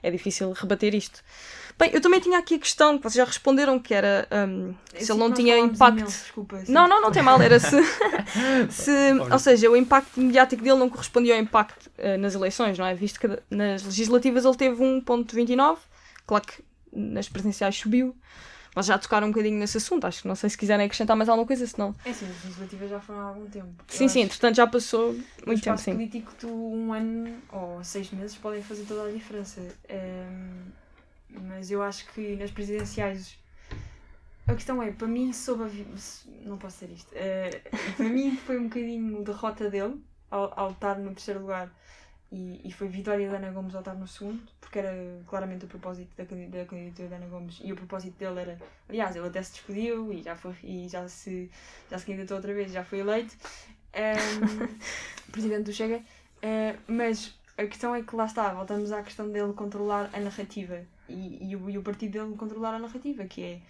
É 0.01 0.11
difícil 0.11 0.51
rebater 0.53 0.93
isto. 0.95 1.21
Bem, 1.77 1.91
eu 1.93 2.01
também 2.01 2.19
tinha 2.19 2.37
aqui 2.37 2.55
a 2.55 2.59
questão 2.59 2.97
que 2.97 3.03
vocês 3.03 3.15
já 3.15 3.25
responderam, 3.25 3.79
que 3.79 3.93
era 3.93 4.27
hum, 4.47 4.73
se 4.97 5.11
ele 5.11 5.19
não 5.19 5.31
tinha 5.31 5.57
impacto. 5.57 6.05
desculpa, 6.05 6.59
sim. 6.65 6.71
Não, 6.71 6.87
não, 6.87 7.01
não 7.01 7.11
tem 7.11 7.23
mal, 7.23 7.41
era 7.41 7.59
se. 7.59 7.77
se 8.69 8.91
ou 9.31 9.39
seja, 9.39 9.69
o 9.69 9.75
impacto 9.75 10.19
mediático 10.19 10.63
dele 10.63 10.77
não 10.77 10.89
correspondia 10.89 11.35
ao 11.35 11.41
impacto 11.41 11.89
eh, 11.97 12.17
nas 12.17 12.35
eleições, 12.35 12.77
não 12.77 12.85
é? 12.85 12.93
Visto 12.93 13.19
que 13.19 13.27
nas 13.49 13.83
legislativas 13.83 14.45
ele 14.45 14.55
teve 14.55 14.83
1,29, 14.83 15.77
claro 16.25 16.45
que 16.45 16.63
nas 16.91 17.27
presidenciais 17.27 17.75
subiu. 17.75 18.15
Mas 18.75 18.87
já 18.87 18.97
tocaram 18.97 19.27
um 19.27 19.31
bocadinho 19.31 19.59
nesse 19.59 19.77
assunto, 19.77 20.05
acho 20.05 20.23
que 20.23 20.27
não 20.27 20.35
sei 20.35 20.49
se 20.49 20.57
quiserem 20.57 20.85
acrescentar 20.85 21.15
mais 21.15 21.29
alguma 21.29 21.45
coisa, 21.45 21.65
senão. 21.67 21.95
É 22.03 22.09
assim, 22.09 22.25
as 22.25 22.43
legislativas 22.43 22.89
já 22.89 22.99
foram 22.99 23.19
há 23.19 23.23
algum 23.25 23.45
tempo. 23.45 23.69
Sim, 23.87 24.07
sim, 24.07 24.21
entretanto 24.21 24.55
já 24.55 24.65
passou 24.65 25.15
muito 25.45 25.61
tempo, 25.61 25.77
sim. 25.77 25.93
político, 25.93 26.33
tu, 26.39 26.47
um 26.47 26.91
ano 26.91 27.37
ou 27.51 27.83
seis 27.83 28.09
meses 28.09 28.35
podem 28.35 28.63
fazer 28.63 28.85
toda 28.85 29.09
a 29.09 29.11
diferença. 29.11 29.61
Ehm, 29.87 30.71
mas 31.41 31.71
eu 31.71 31.81
acho 31.81 32.07
que 32.13 32.35
nas 32.35 32.51
presidenciais. 32.51 33.37
A 34.45 34.53
questão 34.53 34.83
é, 34.83 34.91
para 34.91 35.07
mim, 35.07 35.31
soube 35.31 35.63
a 35.63 36.45
Não 36.45 36.57
posso 36.57 36.79
dizer 36.79 36.93
isto. 36.93 37.11
Eh, 37.15 37.61
para 37.95 38.09
mim, 38.09 38.35
foi 38.35 38.59
um 38.59 38.63
bocadinho 38.63 39.23
derrota 39.23 39.69
dele 39.69 40.01
ao, 40.29 40.59
ao 40.59 40.71
estar 40.71 40.99
no 40.99 41.11
terceiro 41.11 41.41
lugar 41.41 41.71
e, 42.33 42.59
e 42.65 42.71
foi 42.71 42.87
vitória 42.87 43.29
da 43.29 43.37
Ana 43.37 43.51
Gomes 43.51 43.75
ao 43.75 43.81
estar 43.81 43.93
no 43.93 44.07
segundo, 44.07 44.41
porque 44.59 44.79
era 44.79 44.91
claramente 45.27 45.65
o 45.65 45.67
propósito 45.67 46.09
da, 46.17 46.23
da 46.23 46.65
candidatura 46.65 47.07
da 47.07 47.15
Ana 47.17 47.27
Gomes 47.27 47.61
e 47.63 47.71
o 47.71 47.75
propósito 47.75 48.17
dele 48.17 48.39
era. 48.39 48.59
Aliás, 48.89 49.15
ele 49.15 49.27
até 49.27 49.41
se 49.41 49.53
despediu 49.53 50.11
e 50.11 50.23
já, 50.23 50.35
foi, 50.35 50.55
e 50.63 50.89
já, 50.89 51.07
se, 51.07 51.49
já 51.89 51.97
se 51.99 52.05
candidatou 52.05 52.37
outra 52.37 52.53
vez, 52.53 52.71
já 52.71 52.83
foi 52.83 52.99
eleito. 52.99 53.37
Ehm, 53.93 54.17
presidente 55.31 55.65
do 55.65 55.73
Chega. 55.73 56.01
Eh, 56.41 56.75
mas 56.87 57.33
a 57.57 57.65
questão 57.65 57.93
é 57.93 58.01
que 58.01 58.15
lá 58.15 58.25
está, 58.25 58.51
voltamos 58.51 58.91
à 58.91 59.03
questão 59.03 59.29
dele 59.29 59.53
controlar 59.53 60.09
a 60.11 60.19
narrativa 60.19 60.83
e, 61.13 61.51
e, 61.51 61.55
o, 61.55 61.69
e 61.69 61.77
o 61.77 61.83
partido 61.83 62.11
dele 62.13 62.35
controlar 62.37 62.75
a 62.75 62.79
narrativa, 62.79 63.25
que 63.25 63.41
é. 63.43 63.61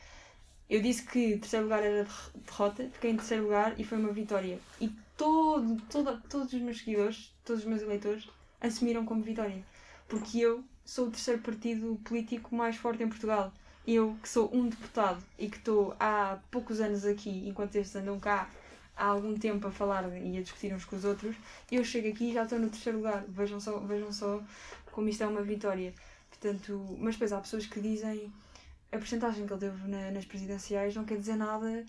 Eu 0.70 0.82
disse 0.82 1.04
que 1.04 1.38
terceiro 1.38 1.66
lugar 1.66 1.84
era 1.84 2.04
derr- 2.04 2.32
derrota, 2.46 2.90
fiquei 2.94 3.12
em 3.12 3.18
terceiro 3.18 3.44
lugar 3.44 3.80
e 3.80 3.84
foi 3.84 3.98
uma 3.98 4.12
vitória. 4.12 4.60
E 4.82 4.90
todo, 5.18 5.82
toda, 5.90 6.18
todos 6.30 6.54
os 6.54 6.62
meus 6.62 6.80
seguidores, 6.80 7.34
todos 7.46 7.64
os 7.64 7.68
meus 7.70 7.82
eleitores, 7.82 8.28
assumiram 8.62 9.06
como 9.06 9.22
vitória. 9.22 9.64
Porque 10.08 10.40
eu 10.40 10.64
sou 10.86 11.08
o 11.08 11.12
terceiro 11.12 11.42
partido 11.42 12.00
político 12.04 12.56
mais 12.56 12.76
forte 12.78 13.04
em 13.04 13.10
Portugal. 13.10 13.54
Eu, 13.86 14.18
que 14.22 14.30
sou 14.30 14.50
um 14.56 14.68
deputado 14.70 15.22
e 15.38 15.50
que 15.50 15.58
estou 15.58 15.96
há 16.00 16.40
poucos 16.50 16.80
anos 16.80 17.06
aqui, 17.06 17.48
enquanto 17.48 17.76
estes 17.76 17.96
andam 17.96 18.20
cá 18.20 18.50
há 18.96 19.06
algum 19.06 19.36
tempo 19.38 19.68
a 19.68 19.72
falar 19.72 20.04
e 20.18 20.38
a 20.38 20.42
discutir 20.42 20.74
uns 20.74 20.86
com 20.86 20.96
os 20.96 21.04
outros, 21.04 21.36
eu 21.72 21.84
chego 21.84 22.08
aqui 22.10 22.30
e 22.30 22.34
já 22.34 22.44
estou 22.44 22.60
no 22.60 22.70
terceiro 22.70 23.00
lugar. 23.00 23.24
Vejam 23.28 23.60
só, 23.60 23.80
vejam 23.80 24.12
só 24.12 24.42
como 24.92 25.10
isto 25.10 25.24
é 25.24 25.28
uma 25.28 25.42
vitória. 25.42 25.94
Portanto, 26.48 26.98
mas 27.00 27.16
depois 27.16 27.32
há 27.32 27.40
pessoas 27.40 27.66
que 27.66 27.80
dizem 27.80 28.30
a 28.92 28.98
porcentagem 28.98 29.48
que 29.48 29.54
ele 29.54 29.60
teve 29.62 29.88
na- 29.88 30.12
nas 30.12 30.26
presidenciais 30.26 30.94
não 30.94 31.06
quer 31.06 31.18
dizer 31.18 31.38
nada, 31.38 31.86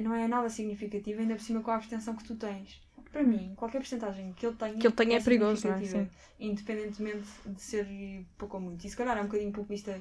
não 0.00 0.14
é 0.14 0.28
nada 0.28 0.48
significativo, 0.48 1.20
ainda 1.20 1.34
por 1.34 1.42
cima 1.42 1.60
com 1.60 1.72
a 1.72 1.74
abstenção 1.74 2.14
que 2.14 2.22
tu 2.22 2.36
tens. 2.36 2.80
Para 3.10 3.24
mim, 3.24 3.52
qualquer 3.56 3.78
porcentagem 3.78 4.32
que 4.34 4.46
ele 4.46 4.54
tenha, 4.54 4.78
Que 4.78 4.86
ele 4.86 4.94
tenha 4.94 5.16
é 5.16 5.20
perigoso, 5.20 5.66
não 5.66 5.74
é? 5.74 5.78
significativa, 5.80 6.14
independentemente 6.38 7.26
de 7.46 7.60
ser 7.60 8.24
pouco 8.38 8.56
ou 8.58 8.62
muito. 8.62 8.86
E 8.86 8.90
se 8.90 8.96
calhar 8.96 9.18
é 9.18 9.20
um 9.20 9.24
bocadinho 9.26 9.50
populista 9.52 10.00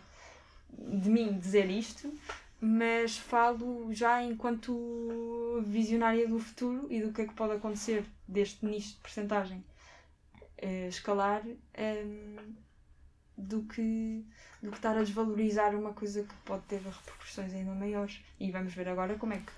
de 0.78 1.10
mim 1.10 1.40
dizer 1.40 1.68
isto, 1.70 2.14
mas 2.62 3.18
falo 3.18 3.92
já 3.92 4.22
enquanto 4.22 5.64
visionária 5.66 6.28
do 6.28 6.38
futuro 6.38 6.86
e 6.92 7.02
do 7.02 7.12
que 7.12 7.22
é 7.24 7.28
que 7.28 7.34
pode 7.34 7.54
acontecer 7.54 8.06
deste 8.28 8.64
nicho 8.66 8.90
de 8.96 9.00
porcentagem 9.00 9.64
eh, 10.58 10.88
escalar 10.90 11.42
ehm, 11.74 12.54
do, 13.38 13.64
que, 13.64 14.24
do 14.62 14.72
que 14.72 14.78
estar 14.78 14.98
a 14.98 15.02
desvalorizar 15.02 15.76
uma 15.76 15.94
coisa 15.94 16.24
que 16.24 16.34
pode 16.46 16.64
ter 16.64 16.82
repercussões 16.82 17.54
ainda 17.54 17.74
maiores. 17.74 18.20
E 18.40 18.52
vamos 18.52 18.74
ver 18.74 18.88
agora 18.88 19.16
como 19.16 19.34
é 19.34 19.38
que, 19.38 19.52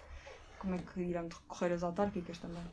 como 0.59 0.75
é 0.75 0.80
que 0.80 1.01
irão 1.01 1.28
decorrer 1.28 1.73
as 1.73 1.84
autárquicas 1.84 2.38
também. 2.38 2.63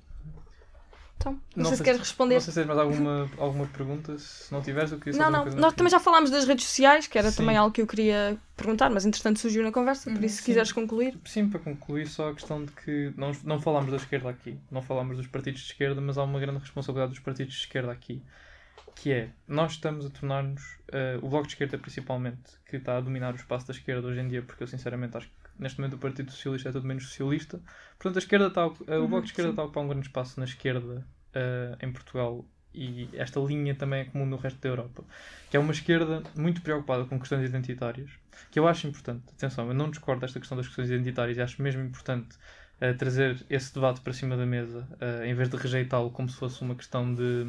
Então, 1.17 1.41
não, 1.57 1.65
sei 1.67 1.77
se 1.79 1.83
queres 1.83 2.01
responder. 2.01 2.35
Não 2.35 2.41
sei 2.41 2.53
se 2.53 2.61
tens 2.61 2.67
mais 2.67 2.79
alguma, 2.79 3.31
alguma 3.39 3.67
pergunta. 3.67 4.19
Se 4.19 4.53
não 4.53 4.61
tiveres, 4.61 4.93
eu 4.93 4.99
queria 4.99 5.19
Não, 5.19 5.31
não, 5.31 5.45
nós 5.57 5.73
também 5.73 5.91
já 5.91 5.99
falámos 5.99 6.31
das 6.31 6.45
redes 6.45 6.67
sociais, 6.67 7.07
que 7.07 7.17
era 7.17 7.31
Sim. 7.31 7.39
também 7.39 7.57
algo 7.57 7.73
que 7.73 7.81
eu 7.81 7.87
queria 7.87 8.37
perguntar, 8.57 8.91
mas 8.91 9.07
entretanto 9.07 9.39
surgiu 9.39 9.63
na 9.63 9.73
conversa, 9.73 10.11
por 10.11 10.19
Uhum, 10.19 10.27
isso 10.27 10.37
se 10.37 10.43
sim. 10.43 10.47
quiseres 10.47 10.73
concluir. 10.73 11.17
Sim, 11.25 11.49
para 11.49 11.61
concluir, 11.61 12.07
só 12.09 12.31
a 12.31 12.35
questão 12.35 12.65
de 12.65 12.73
que 12.73 13.13
não, 13.17 13.33
não 13.45 13.61
falámos 13.61 13.91
da 13.91 13.97
esquerda 13.97 14.29
aqui, 14.29 14.59
não 14.71 14.83
falámos 14.83 15.17
dos 15.17 15.27
partidos 15.27 15.61
de 15.61 15.67
esquerda, 15.69 16.01
mas 16.01 16.19
há 16.19 16.25
uma 16.25 16.39
grande 16.39 16.59
responsabilidade 16.59 17.13
dos 17.13 17.21
partidos 17.21 17.55
de 17.55 17.61
esquerda 17.61 17.91
aqui, 17.91 18.23
que 18.95 19.13
é, 19.13 19.31
nós 19.49 19.73
estamos 19.73 20.07
a 20.07 20.11
tornar-nos, 20.11 20.63
eh, 20.93 21.19
o 21.23 21.29
Bloco 21.29 21.47
de 21.47 21.53
Esquerda 21.55 21.79
principalmente, 21.79 22.53
que 22.67 22.77
está 22.77 22.97
a 22.97 23.01
dominar 23.01 23.33
o 23.33 23.37
espaço 23.37 23.67
da 23.67 23.73
esquerda 23.75 24.07
hoje 24.07 24.21
em 24.21 24.29
dia, 24.29 24.43
porque 24.43 24.63
eu 24.63 24.67
sinceramente 24.67 25.17
acho 25.17 25.29
que 25.29 25.35
neste 25.59 25.79
momento 25.81 25.95
o 25.95 25.99
Partido 25.99 26.31
Socialista 26.31 26.69
é 26.69 26.73
tudo 26.73 26.87
menos 26.87 27.05
socialista, 27.09 27.61
portanto 27.99 28.17
a 28.17 28.19
esquerda 28.19 28.47
está, 28.49 28.63
eh, 28.87 28.99
o 28.99 29.07
Uhum, 29.07 29.09
Bloco 29.09 29.23
de 29.25 29.31
Esquerda 29.33 29.49
sim. 29.49 29.53
está 29.53 29.63
a 29.63 29.65
ocupar 29.67 29.85
um 29.85 29.89
grande 29.89 30.07
espaço 30.07 30.39
na 30.41 30.47
esquerda 30.47 31.07
eh, 31.35 31.77
em 31.83 31.93
Portugal 31.93 32.45
e 32.73 33.09
esta 33.15 33.39
linha 33.41 33.75
também 33.75 34.01
é 34.01 34.05
comum 34.05 34.27
no 34.27 34.37
resto 34.37 34.61
da 34.61 34.69
Europa, 34.69 35.05
que 35.51 35.57
é 35.57 35.61
uma 35.61 35.73
esquerda 35.73 36.23
muito 36.35 36.61
preocupada 36.61 37.05
com 37.05 37.19
questões 37.21 37.49
identitárias, 37.49 38.11
que 38.51 38.59
eu 38.59 38.67
acho 38.67 38.87
importante. 38.89 39.23
Atenção, 39.37 39.69
eu 39.69 39.75
não 39.75 39.91
discordo 39.91 40.21
desta 40.23 40.41
questão 40.41 40.57
das 40.57 40.67
questões 40.67 40.91
identitárias 40.91 41.37
e 41.37 41.43
acho 41.43 41.63
mesmo 41.63 41.83
importante 41.83 42.37
eh, 42.81 42.93
trazer 42.93 43.45
esse 43.49 43.73
debate 43.73 44.01
para 44.01 44.13
cima 44.13 44.37
da 44.37 44.45
mesa, 44.47 44.89
eh, 45.01 45.29
em 45.29 45.35
vez 45.35 45.49
de 45.49 45.57
rejeitá-lo 45.57 46.11
como 46.11 46.29
se 46.29 46.37
fosse 46.37 46.61
uma 46.63 46.75
questão 46.75 47.15
de, 47.15 47.47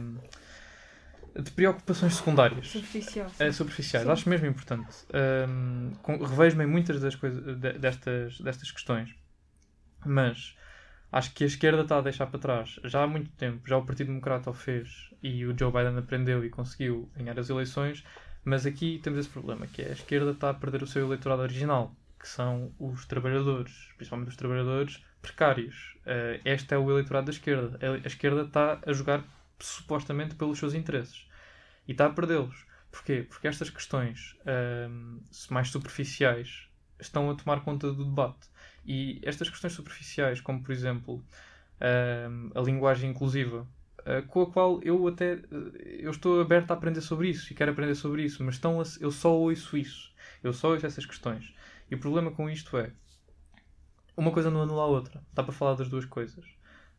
de 1.40 1.52
preocupações 1.52 2.16
secundárias. 2.16 2.68
Superficial. 2.70 3.32
É, 3.40 3.52
superficiais, 3.52 4.06
Sim. 4.06 4.12
acho 4.12 4.30
mesmo 4.30 4.48
importante. 4.48 4.88
Um, 5.48 5.92
Revejo-me 6.26 6.64
em 6.64 6.68
muitas 6.68 7.00
das 7.02 7.16
coisas, 7.16 7.44
de- 7.60 7.74
destas, 7.74 8.40
destas 8.40 8.72
questões, 8.72 9.14
mas 10.06 10.56
acho 11.12 11.34
que 11.34 11.44
a 11.44 11.48
esquerda 11.48 11.82
está 11.82 11.98
a 11.98 12.02
deixar 12.02 12.28
para 12.28 12.40
trás 12.40 12.80
já 12.86 13.04
há 13.04 13.08
muito 13.08 13.30
tempo. 13.32 13.68
Já 13.68 13.78
o 13.78 13.86
Partido 13.86 14.08
Democrata 14.08 14.50
o 14.50 14.54
fez 14.54 15.10
e 15.22 15.46
o 15.46 15.56
Joe 15.58 15.72
Biden 15.72 15.98
aprendeu 15.98 16.44
e 16.46 16.50
conseguiu 16.50 17.10
ganhar 17.16 17.38
as 17.40 17.50
eleições. 17.50 18.04
Mas 18.44 18.66
aqui 18.66 19.00
temos 19.02 19.20
esse 19.20 19.30
problema, 19.30 19.66
que 19.66 19.82
é 19.82 19.90
a 19.90 19.94
esquerda 19.94 20.32
está 20.32 20.52
a 20.52 20.54
perder 20.54 20.84
o 20.84 20.88
seu 20.88 21.04
eleitorado 21.06 21.42
original, 21.42 21.96
que 22.20 22.28
são 22.28 22.72
os 22.80 23.04
trabalhadores, 23.08 23.74
principalmente 23.98 24.30
os 24.30 24.36
trabalhadores 24.36 25.04
precários. 25.22 25.96
Uh, 26.06 26.40
este 26.46 26.72
é 26.74 26.78
o 26.78 26.90
eleitorado 26.92 27.26
da 27.26 27.32
esquerda. 27.32 27.80
A 27.82 27.94
a 28.04 28.08
esquerda 28.08 28.44
está 28.44 28.80
a 28.86 28.94
jogar 28.94 29.24
supostamente 29.60 30.36
pelos 30.36 30.60
seus 30.60 30.74
interesses 30.74 31.28
e 31.88 31.92
está 31.92 32.06
a 32.08 32.10
perdê-los. 32.10 32.66
Porquê? 32.92 33.26
Porque 33.28 33.48
estas 33.48 33.70
questões 33.70 34.38
ahm, 34.46 35.20
mais 35.50 35.70
superficiais 35.70 36.68
estão 37.00 37.30
a 37.30 37.36
tomar 37.36 37.62
conta 37.62 37.92
do 37.92 38.06
debate. 38.06 38.48
E 38.86 39.20
estas 39.24 39.50
questões 39.50 39.74
superficiais, 39.74 40.40
como 40.42 40.64
por 40.64 40.72
exemplo 40.72 41.24
ahm, 41.82 42.52
a 42.56 42.62
linguagem 42.62 43.10
inclusiva, 43.12 43.68
ah, 44.06 44.22
com 44.24 44.42
a 44.44 44.52
qual 44.52 44.82
eu 44.84 45.08
até 45.08 45.34
eh, 45.34 46.00
eu 46.00 46.12
estou 46.12 46.40
aberto 46.42 46.72
a 46.72 46.74
aprender 46.76 47.02
sobre 47.02 47.30
isso 47.30 47.52
e 47.52 47.56
quero 47.56 47.72
aprender 47.72 47.96
sobre 47.96 48.24
isso, 48.24 48.44
mas 48.44 48.56
estão 48.56 48.80
a- 48.82 48.84
eu 49.02 49.12
só 49.12 49.34
ouço 49.36 49.78
isso, 49.78 50.14
eu 50.44 50.54
só 50.54 50.72
ouço 50.72 50.86
essas 50.86 51.06
questões. 51.06 51.54
E 51.90 51.96
o 51.96 52.00
problema 52.00 52.32
com 52.32 52.50
isto 52.50 52.78
é 52.78 52.92
uma 54.18 54.32
coisa 54.34 54.52
não 54.52 54.62
anula 54.62 54.84
a 54.84 54.88
outra, 54.88 55.24
dá 55.34 55.42
para 55.44 55.54
falar 55.54 55.76
das 55.76 55.88
duas 55.90 56.04
coisas. 56.06 56.44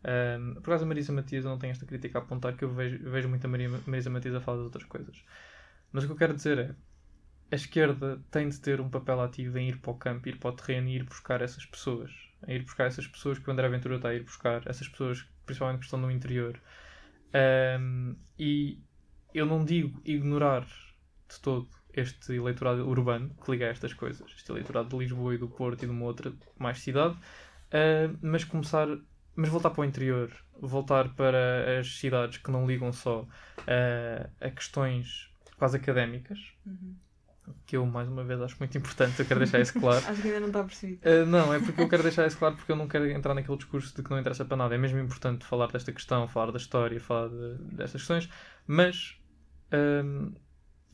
Um, 0.07 0.55
por 0.55 0.67
causa 0.67 0.85
da 0.85 0.89
Marisa 0.89 1.13
Matias, 1.13 1.45
eu 1.45 1.51
não 1.51 1.59
tenho 1.59 1.73
esta 1.73 1.85
crítica 1.85 2.19
a 2.19 2.23
apontar 2.23 2.57
que 2.57 2.65
eu 2.65 2.73
vejo, 2.73 2.99
vejo 3.11 3.29
muito 3.29 3.45
a 3.45 3.49
Maria, 3.49 3.69
Marisa 3.87 4.09
Matias 4.09 4.35
a 4.35 4.41
falar 4.41 4.59
das 4.59 4.67
outras 4.67 4.85
coisas. 4.85 5.25
Mas 5.93 6.05
o 6.05 6.07
que 6.07 6.13
eu 6.13 6.17
quero 6.17 6.35
dizer 6.35 6.59
é 6.59 6.75
a 7.51 7.55
esquerda 7.55 8.21
tem 8.31 8.49
de 8.49 8.59
ter 8.61 8.81
um 8.81 8.89
papel 8.89 9.21
ativo 9.21 9.59
em 9.59 9.69
ir 9.69 9.79
para 9.79 9.91
o 9.91 9.95
campo, 9.95 10.29
ir 10.29 10.39
para 10.39 10.51
o 10.51 10.53
terreno 10.53 10.89
e 10.89 10.97
ir 10.97 11.05
buscar 11.05 11.43
essas 11.43 11.65
pessoas. 11.65 12.11
Em 12.47 12.57
ir 12.57 12.63
buscar 12.63 12.87
essas 12.87 13.07
pessoas 13.07 13.39
que 13.39 13.49
o 13.49 13.53
André 13.53 13.69
Ventura 13.69 13.97
está 13.97 14.09
a 14.09 14.15
ir 14.15 14.25
buscar, 14.25 14.63
essas 14.67 14.89
pessoas 14.89 15.27
principalmente 15.45 15.81
que 15.81 15.85
estão 15.85 16.01
no 16.01 16.11
interior. 16.11 16.61
Um, 17.81 18.17
e 18.39 18.81
eu 19.33 19.47
não 19.47 19.65
digo 19.65 20.01
ignorar 20.05 20.67
de 21.29 21.41
todo 21.41 21.69
este 21.93 22.35
eleitorado 22.35 22.87
urbano 22.87 23.35
que 23.43 23.51
liga 23.51 23.67
a 23.67 23.71
estas 23.71 23.95
coisas, 23.95 24.31
este 24.37 24.51
eleitorado 24.51 24.89
de 24.89 24.97
Lisboa 24.97 25.35
e 25.35 25.39
do 25.39 25.49
Porto 25.49 25.83
e 25.83 25.87
de 25.87 25.93
uma 25.93 26.05
outra 26.05 26.33
mais 26.59 26.79
cidade, 26.79 27.15
uh, 27.15 28.19
mas 28.21 28.45
começar, 28.45 28.89
mas 29.37 29.51
voltar 29.51 29.71
para 29.71 29.83
o 29.83 29.85
interior, 29.85 30.31
voltar 30.61 31.15
para 31.15 31.79
as 31.79 31.99
cidades 31.99 32.39
que 32.39 32.51
não 32.51 32.67
ligam 32.67 32.93
só 32.93 33.23
uh, 33.23 34.31
a 34.41 34.51
questões 34.51 35.31
quase 35.59 35.77
académicas, 35.77 36.39
que 37.65 37.77
eu 37.77 37.87
mais 37.87 38.09
uma 38.09 38.25
vez 38.25 38.41
acho 38.41 38.57
muito 38.59 38.77
importante, 38.77 39.21
eu 39.21 39.27
quero 39.27 39.41
deixar 39.41 39.61
isso 39.61 39.79
claro. 39.79 40.05
Acho 40.07 40.21
que 40.21 40.29
ainda 40.29 40.41
não 40.41 40.47
está 40.49 40.65
percebido. 40.65 41.01
Uh, 41.09 41.27
não, 41.27 41.55
é 41.55 41.61
porque 41.61 41.81
eu 41.81 41.89
quero 41.89 42.03
deixar 42.03 42.27
isso 42.27 42.39
claro 42.39 42.57
porque 42.57 42.73
eu 42.73 42.77
não 42.77 42.89
quero 42.89 43.09
entrar 43.11 43.35
naquele 43.35 43.57
discurso 43.57 43.95
de 43.95 44.03
que 44.03 44.11
não 44.11 44.19
interessa 44.19 44.45
para 44.45 44.57
nada. 44.57 44.75
É 44.75 44.79
mesmo 44.79 44.99
importante 44.99 45.45
falar 45.45 45.69
desta 45.69 45.93
questão, 45.93 46.27
falar 46.27 46.51
da 46.51 46.59
história, 46.59 46.99
falar 47.01 47.29
de- 47.29 47.59
destas 47.77 48.01
questões, 48.03 48.29
mas 48.67 49.17
hum, 50.05 50.35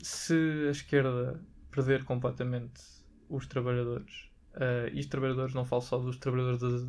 se 0.02 0.66
a 0.68 0.70
esquerda 0.70 1.40
perder 1.70 2.04
completamente 2.04 2.82
os 3.28 3.46
trabalhadores, 3.46 4.28
uh, 4.56 4.88
e 4.92 5.00
os 5.00 5.06
trabalhadores 5.06 5.54
não 5.54 5.64
falo 5.64 5.82
só 5.82 5.98
dos 5.98 6.16
trabalhadores 6.16 6.60
das, 6.60 6.82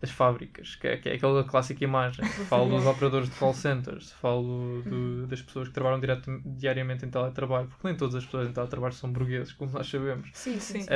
das 0.00 0.10
fábricas, 0.10 0.74
que 0.76 0.86
é, 0.86 0.96
que 0.96 1.08
é 1.08 1.14
aquela 1.14 1.44
clássica 1.44 1.84
imagem, 1.84 2.24
falo 2.48 2.70
dos 2.70 2.86
operadores 2.86 3.28
de 3.28 3.36
call 3.36 3.52
centers, 3.54 4.12
falo 4.12 4.82
do- 4.82 5.26
das 5.26 5.42
pessoas 5.42 5.68
que 5.68 5.74
trabalham 5.74 6.00
direto, 6.00 6.30
diariamente 6.44 7.04
em 7.04 7.10
teletrabalho, 7.10 7.68
porque 7.68 7.86
nem 7.86 7.96
todas 7.96 8.14
as 8.14 8.24
pessoas 8.24 8.48
em 8.48 8.52
teletrabalho 8.52 8.94
são 8.94 9.12
burgueses, 9.12 9.52
como 9.52 9.72
nós 9.72 9.88
sabemos. 9.88 10.30
Sim, 10.34 10.58
sim. 10.60 10.86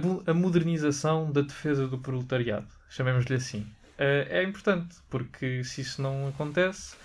Bu- 0.00 0.22
a 0.26 0.34
modernização 0.34 1.30
da 1.30 1.40
defesa 1.40 1.86
do 1.86 1.98
proletariado, 1.98 2.66
chamemos-lhe 2.88 3.34
assim, 3.36 3.60
uh, 3.98 4.26
é 4.28 4.42
importante, 4.42 4.96
porque 5.08 5.62
se 5.62 5.80
isso 5.82 6.02
não 6.02 6.26
acontece, 6.28 6.96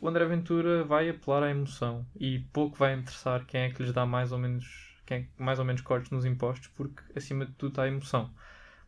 o 0.00 0.08
André 0.08 0.24
Ventura 0.24 0.82
vai 0.84 1.10
apelar 1.10 1.42
à 1.42 1.50
emoção 1.50 2.06
e 2.18 2.38
pouco 2.52 2.76
vai 2.76 2.94
interessar 2.94 3.44
quem 3.44 3.62
é 3.62 3.70
que 3.70 3.82
lhes 3.82 3.92
dá 3.92 4.06
mais 4.06 4.32
ou 4.32 4.38
menos, 4.38 4.85
quem 5.06 5.28
é 5.38 5.42
mais 5.42 5.58
ou 5.58 5.64
menos 5.64 5.80
cortes 5.80 6.10
nos 6.10 6.24
impostos, 6.24 6.68
porque 6.76 7.02
acima 7.16 7.46
de 7.46 7.52
tudo 7.52 7.70
está 7.70 7.82
a 7.84 7.88
emoção. 7.88 8.30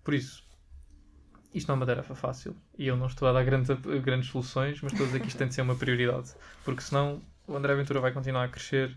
Por 0.05 0.13
isso, 0.15 0.45
isto 1.55 1.69
não 1.69 1.75
é 1.75 1.77
uma 1.79 1.87
tarefa 1.87 2.15
fácil 2.15 2.55
e 2.77 2.87
eu 2.87 2.97
não 2.97 3.07
estou 3.07 3.29
a 3.29 3.33
dar 3.33 3.45
grandes, 3.45 3.71
grandes 4.03 4.29
soluções, 4.29 4.81
mas 4.83 4.93
estou 4.93 5.05
a 5.05 5.07
dizer 5.07 5.21
que 5.21 5.29
isto 5.29 5.39
tem 5.39 5.49
de 5.49 5.55
ser 5.55 5.63
uma 5.63 5.77
prioridade, 5.77 6.35
porque 6.65 6.83
senão 6.83 7.23
o 7.47 7.57
André 7.57 7.75
Ventura 7.75 8.01
vai 8.01 8.13
continuar 8.13 8.45
a 8.45 8.49
crescer. 8.49 8.95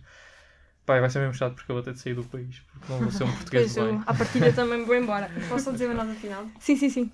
Pai, 0.86 1.00
vai 1.00 1.10
ser 1.10 1.20
mesmo 1.20 1.36
chato 1.36 1.54
porque 1.54 1.72
eu 1.72 1.76
vou 1.76 1.84
ter 1.84 1.94
de 1.94 2.00
sair 2.00 2.16
do 2.16 2.24
país, 2.24 2.60
porque 2.60 2.92
não 2.92 3.00
vou 3.00 3.12
ser 3.12 3.24
um 3.24 3.32
português 3.32 3.64
Pois 3.64 3.74
de 3.74 3.80
eu, 3.80 3.86
bem. 3.86 4.04
à 4.06 4.14
partida 4.14 4.52
também 4.52 4.80
me 4.80 4.86
vou 4.86 4.96
embora. 4.96 5.30
Posso 5.48 5.66
só 5.66 5.72
dizer 5.72 5.86
uma 5.86 6.04
nota 6.04 6.20
final? 6.20 6.46
Sim, 6.60 6.76
sim, 6.76 6.90
sim. 6.90 7.12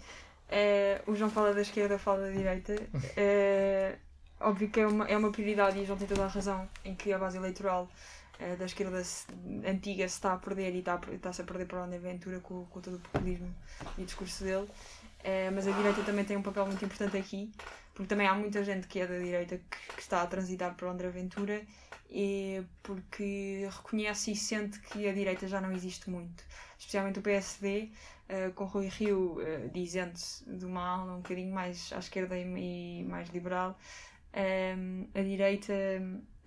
É, 0.50 1.02
o 1.06 1.14
João 1.14 1.30
fala 1.30 1.54
da 1.54 1.62
esquerda, 1.62 2.00
fala 2.00 2.22
da 2.22 2.32
direita. 2.32 2.76
É, 3.18 3.98
óbvio 4.40 4.70
que 4.70 4.80
é 4.80 4.88
uma, 4.88 5.06
é 5.06 5.18
uma 5.18 5.32
prioridade 5.32 5.78
e 5.78 5.82
o 5.82 5.86
João 5.86 5.98
tem 6.00 6.08
toda 6.08 6.24
a 6.24 6.28
razão 6.28 6.68
em 6.86 6.96
que 6.96 7.12
a 7.12 7.18
base 7.20 7.38
eleitoral 7.38 7.92
eh, 8.40 8.56
da 8.56 8.66
esquerda 8.66 9.02
antiga 9.66 10.08
se 10.08 10.16
está 10.16 10.34
a 10.34 10.38
perder 10.38 10.74
e 10.76 10.80
está-se 10.80 11.42
a 11.42 11.44
perder 11.44 11.66
para 11.66 11.82
o 11.82 11.84
André 11.84 12.00
Ventura 12.00 12.40
com, 12.40 12.66
com 12.66 12.82
todo 12.82 12.98
o 12.98 13.00
populismo 13.00 13.54
e 13.98 14.02
o 14.02 14.06
discurso 14.06 14.44
dele. 14.44 14.68
Eh, 15.24 15.50
mas 15.52 15.68
a 15.68 15.72
direita 15.72 16.04
também 16.04 16.24
tem 16.26 16.38
um 16.38 16.42
papel 16.42 16.66
muito 16.66 16.84
importante 16.86 17.18
aqui, 17.18 17.52
porque 17.94 18.08
também 18.08 18.28
há 18.28 18.34
muita 18.34 18.64
gente 18.64 18.88
que 18.88 19.00
é 19.00 19.08
da 19.08 19.18
direita 19.18 19.58
que, 19.58 19.96
que 19.96 20.02
está 20.02 20.22
a 20.22 20.28
transitar 20.28 20.76
para 20.76 20.88
o 20.88 20.92
André 20.92 21.10
Ventura 21.10 21.62
e 22.10 22.64
porque 22.84 23.68
reconhece 23.70 24.32
e 24.32 24.36
sente 24.36 24.80
que 24.80 25.08
a 25.08 25.14
direita 25.14 25.48
já 25.48 25.60
não 25.60 25.72
existe 25.72 26.10
muito. 26.10 26.44
Especialmente 26.78 27.20
o 27.20 27.22
PSD, 27.22 27.92
eh, 28.30 28.50
com 28.52 28.66
Rui 28.66 28.88
Rio 28.88 29.42
eh, 29.42 29.70
dizendo-se 29.74 30.46
de 30.50 30.66
uma 30.66 31.04
um 31.04 31.18
bocadinho 31.18 31.54
mais 31.54 31.92
à 31.94 32.00
esquerda 32.00 32.38
e, 32.38 33.02
e 33.02 33.04
mais 33.04 33.30
liberal, 33.30 33.78
ehm, 34.34 35.08
a 35.16 35.22
direita 35.22 35.74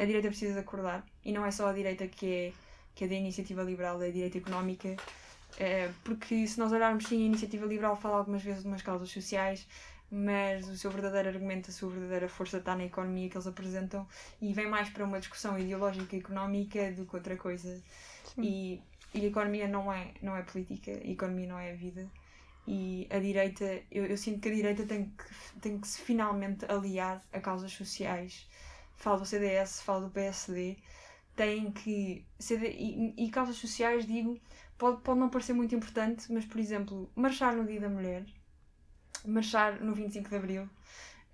a 0.00 0.04
direita 0.04 0.28
precisa 0.28 0.54
de 0.54 0.60
acordar. 0.60 1.04
E 1.24 1.32
não 1.32 1.44
é 1.44 1.50
só 1.50 1.68
a 1.68 1.72
direita 1.72 2.06
que 2.08 2.26
é 2.26 2.52
que 2.94 3.04
é 3.04 3.08
da 3.08 3.14
iniciativa 3.14 3.62
liberal, 3.62 4.02
é 4.02 4.08
a 4.08 4.10
direita 4.10 4.38
económica. 4.38 4.96
Eh, 5.58 5.90
porque 6.04 6.46
se 6.46 6.58
nós 6.58 6.72
olharmos 6.72 7.06
sim 7.06 7.22
a 7.22 7.26
iniciativa 7.26 7.66
liberal 7.66 7.96
fala 7.96 8.18
algumas 8.18 8.42
vezes 8.42 8.62
de 8.62 8.68
umas 8.68 8.82
causas 8.82 9.10
sociais 9.10 9.66
mas 10.10 10.68
o 10.68 10.76
seu 10.76 10.90
verdadeiro 10.90 11.28
argumento, 11.28 11.70
a 11.70 11.72
sua 11.72 11.88
verdadeira 11.88 12.28
força 12.28 12.58
está 12.58 12.74
na 12.74 12.84
economia 12.84 13.28
que 13.28 13.36
eles 13.36 13.46
apresentam 13.46 14.06
e 14.42 14.52
vem 14.52 14.68
mais 14.68 14.90
para 14.90 15.04
uma 15.04 15.20
discussão 15.20 15.58
ideológica 15.58 16.16
e 16.16 16.18
económica 16.18 16.90
do 16.92 17.06
que 17.06 17.14
outra 17.14 17.36
coisa. 17.36 17.80
E, 18.36 18.82
e 19.14 19.24
a 19.24 19.28
economia 19.28 19.68
não 19.68 19.92
é, 19.92 20.12
não 20.20 20.36
é 20.36 20.42
política, 20.42 20.90
a 20.90 21.08
economia 21.08 21.46
não 21.46 21.58
é 21.58 21.70
a 21.72 21.76
vida. 21.76 22.08
E 22.66 23.06
a 23.08 23.18
direita, 23.18 23.64
eu, 23.90 24.04
eu 24.04 24.16
sinto 24.16 24.40
que 24.40 24.48
a 24.48 24.54
direita 24.54 24.84
tem 24.84 25.06
que, 25.06 25.60
tem 25.60 25.78
que 25.78 25.86
se 25.86 26.00
finalmente 26.02 26.64
aliar 26.66 27.22
a 27.32 27.40
causas 27.40 27.72
sociais. 27.72 28.48
Falo 29.00 29.20
do 29.20 29.26
CDS, 29.26 29.82
falo 29.82 30.06
do 30.06 30.10
PSD, 30.10 30.76
tem 31.34 31.72
que. 31.72 32.24
CD, 32.38 32.70
e, 32.70 33.14
e 33.24 33.30
causas 33.30 33.56
sociais, 33.56 34.06
digo, 34.06 34.38
pode, 34.76 35.00
pode 35.00 35.18
não 35.18 35.30
parecer 35.30 35.54
muito 35.54 35.74
importante, 35.74 36.30
mas, 36.30 36.44
por 36.44 36.60
exemplo, 36.60 37.10
marchar 37.16 37.56
no 37.56 37.66
Dia 37.66 37.80
da 37.80 37.88
Mulher, 37.88 38.26
marchar 39.24 39.80
no 39.80 39.94
25 39.94 40.28
de 40.28 40.36
Abril, 40.36 40.68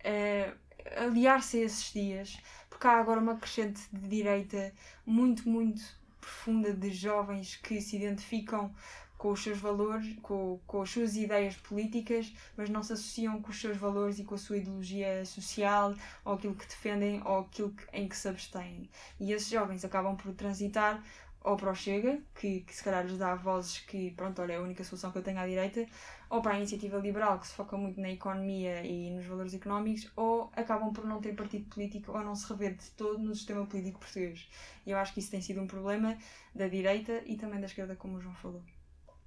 eh, 0.05 0.55
aliar-se 0.97 1.59
a 1.59 1.65
esses 1.65 1.93
dias, 1.93 2.39
porque 2.71 2.87
há 2.87 3.01
agora 3.01 3.21
uma 3.21 3.37
crescente 3.37 3.83
de 3.93 4.09
direita 4.09 4.73
muito, 5.05 5.49
muito 5.49 5.83
profunda 6.21 6.73
de 6.73 6.91
jovens 6.91 7.57
que 7.57 7.81
se 7.81 7.97
identificam 7.97 8.73
com 9.19 9.31
os 9.33 9.43
seus 9.43 9.59
valores, 9.59 10.17
com, 10.23 10.61
com 10.67 10.83
as 10.83 10.91
suas 10.91 11.17
ideias 11.17 11.57
políticas, 11.57 12.33
mas 12.57 12.69
não 12.71 12.83
se 12.83 12.93
associam 12.93 13.41
com 13.41 13.51
os 13.51 13.61
seus 13.61 13.77
valores 13.77 14.19
e 14.19 14.25
com 14.25 14.35
a 14.35 14.39
sua 14.39 14.59
ideologia 14.59 15.25
social, 15.25 15.95
ou 16.25 16.35
aquilo 16.35 16.55
que 16.55 16.67
defendem, 16.67 17.23
ou 17.25 17.41
aquilo 17.41 17.71
que- 17.73 17.85
em 17.93 18.09
que 18.09 18.17
se 18.17 18.29
abstêm. 18.29 18.89
E 19.21 19.33
esses 19.33 19.49
jovens 19.49 19.85
acabam 19.85 20.17
por 20.17 20.33
transitar 20.35 21.03
ou 21.43 21.57
para 21.57 21.71
o 21.71 21.75
Chega, 21.75 22.21
que, 22.35 22.61
que 22.63 22.75
se 22.75 22.83
calhar 22.83 23.07
lhes 23.07 23.19
dá 23.19 23.35
vozes 23.37 23.79
que, 23.81 24.11
pronto, 24.13 24.43
olha, 24.43 24.55
é 24.55 24.57
a 24.57 24.61
única 24.61 24.83
solução 24.85 25.13
que 25.13 25.19
eu 25.19 25.23
tenho 25.23 25.39
à 25.39 25.47
direita, 25.47 25.87
ou 26.29 26.43
para 26.43 26.55
a 26.55 26.57
iniciativa 26.59 26.99
liberal, 26.99 27.39
que 27.39 27.47
se 27.47 27.55
foca 27.55 27.77
muito 27.77 28.01
na 28.01 28.11
economia 28.11 28.85
e 28.85 29.11
nos 29.11 29.25
valores 29.27 29.55
económicos, 29.55 30.11
ou 30.17 30.51
acabam 30.55 30.93
por 30.93 31.05
não 31.07 31.21
ter 31.21 31.35
partido 31.37 31.67
político 31.67 32.13
ou 32.13 32.21
não 32.25 32.35
se 32.35 32.49
rever 32.49 32.75
de 32.75 32.91
todo 32.91 33.19
no 33.23 33.35
sistema 33.35 33.65
político 33.67 34.01
português. 34.01 34.49
E 34.85 34.91
eu 34.91 34.99
acho 34.99 35.13
que 35.15 35.21
isso 35.21 35.31
tem 35.31 35.41
sido 35.41 35.61
um 35.63 35.67
problema 35.69 36.17
da 36.55 36.67
direita 36.69 37.23
e 37.27 37.37
também 37.37 37.61
da 37.61 37.67
esquerda, 37.67 37.95
como 37.97 38.17
o 38.17 38.21
João 38.21 38.35
falou. 38.35 38.76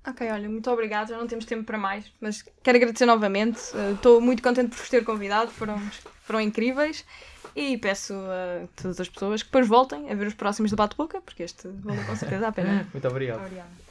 Ok, 0.09 0.29
olha, 0.31 0.49
muito 0.49 0.69
obrigada. 0.71 1.09
Já 1.09 1.17
não 1.17 1.27
temos 1.27 1.45
tempo 1.45 1.63
para 1.63 1.77
mais, 1.77 2.11
mas 2.19 2.43
quero 2.63 2.77
agradecer 2.77 3.05
novamente. 3.05 3.59
Eh, 3.75 3.91
estou 3.93 4.17
uh, 4.17 4.21
muito 4.21 4.41
contente 4.41 4.69
por 4.69 4.77
vos 4.77 4.89
ter 4.89 5.03
convidado, 5.03 5.51
foram, 5.51 5.79
foram 6.23 6.41
incríveis. 6.41 7.05
E 7.55 7.77
peço 7.77 8.13
a 8.13 8.67
todas 8.81 8.99
as 8.99 9.09
pessoas 9.09 9.41
que 9.41 9.49
depois 9.49 9.67
voltem 9.67 10.11
a 10.11 10.15
ver 10.15 10.27
os 10.27 10.33
próximos 10.33 10.71
do 10.71 10.77
Bate-Boca, 10.77 11.21
porque 11.21 11.43
este 11.43 11.67
valeu 11.67 12.03
com 12.05 12.15
certeza 12.15 12.47
a 12.47 12.51
pena. 12.51 12.87
muito 12.93 13.07
obrigado. 13.07 13.39
obrigado. 13.39 13.89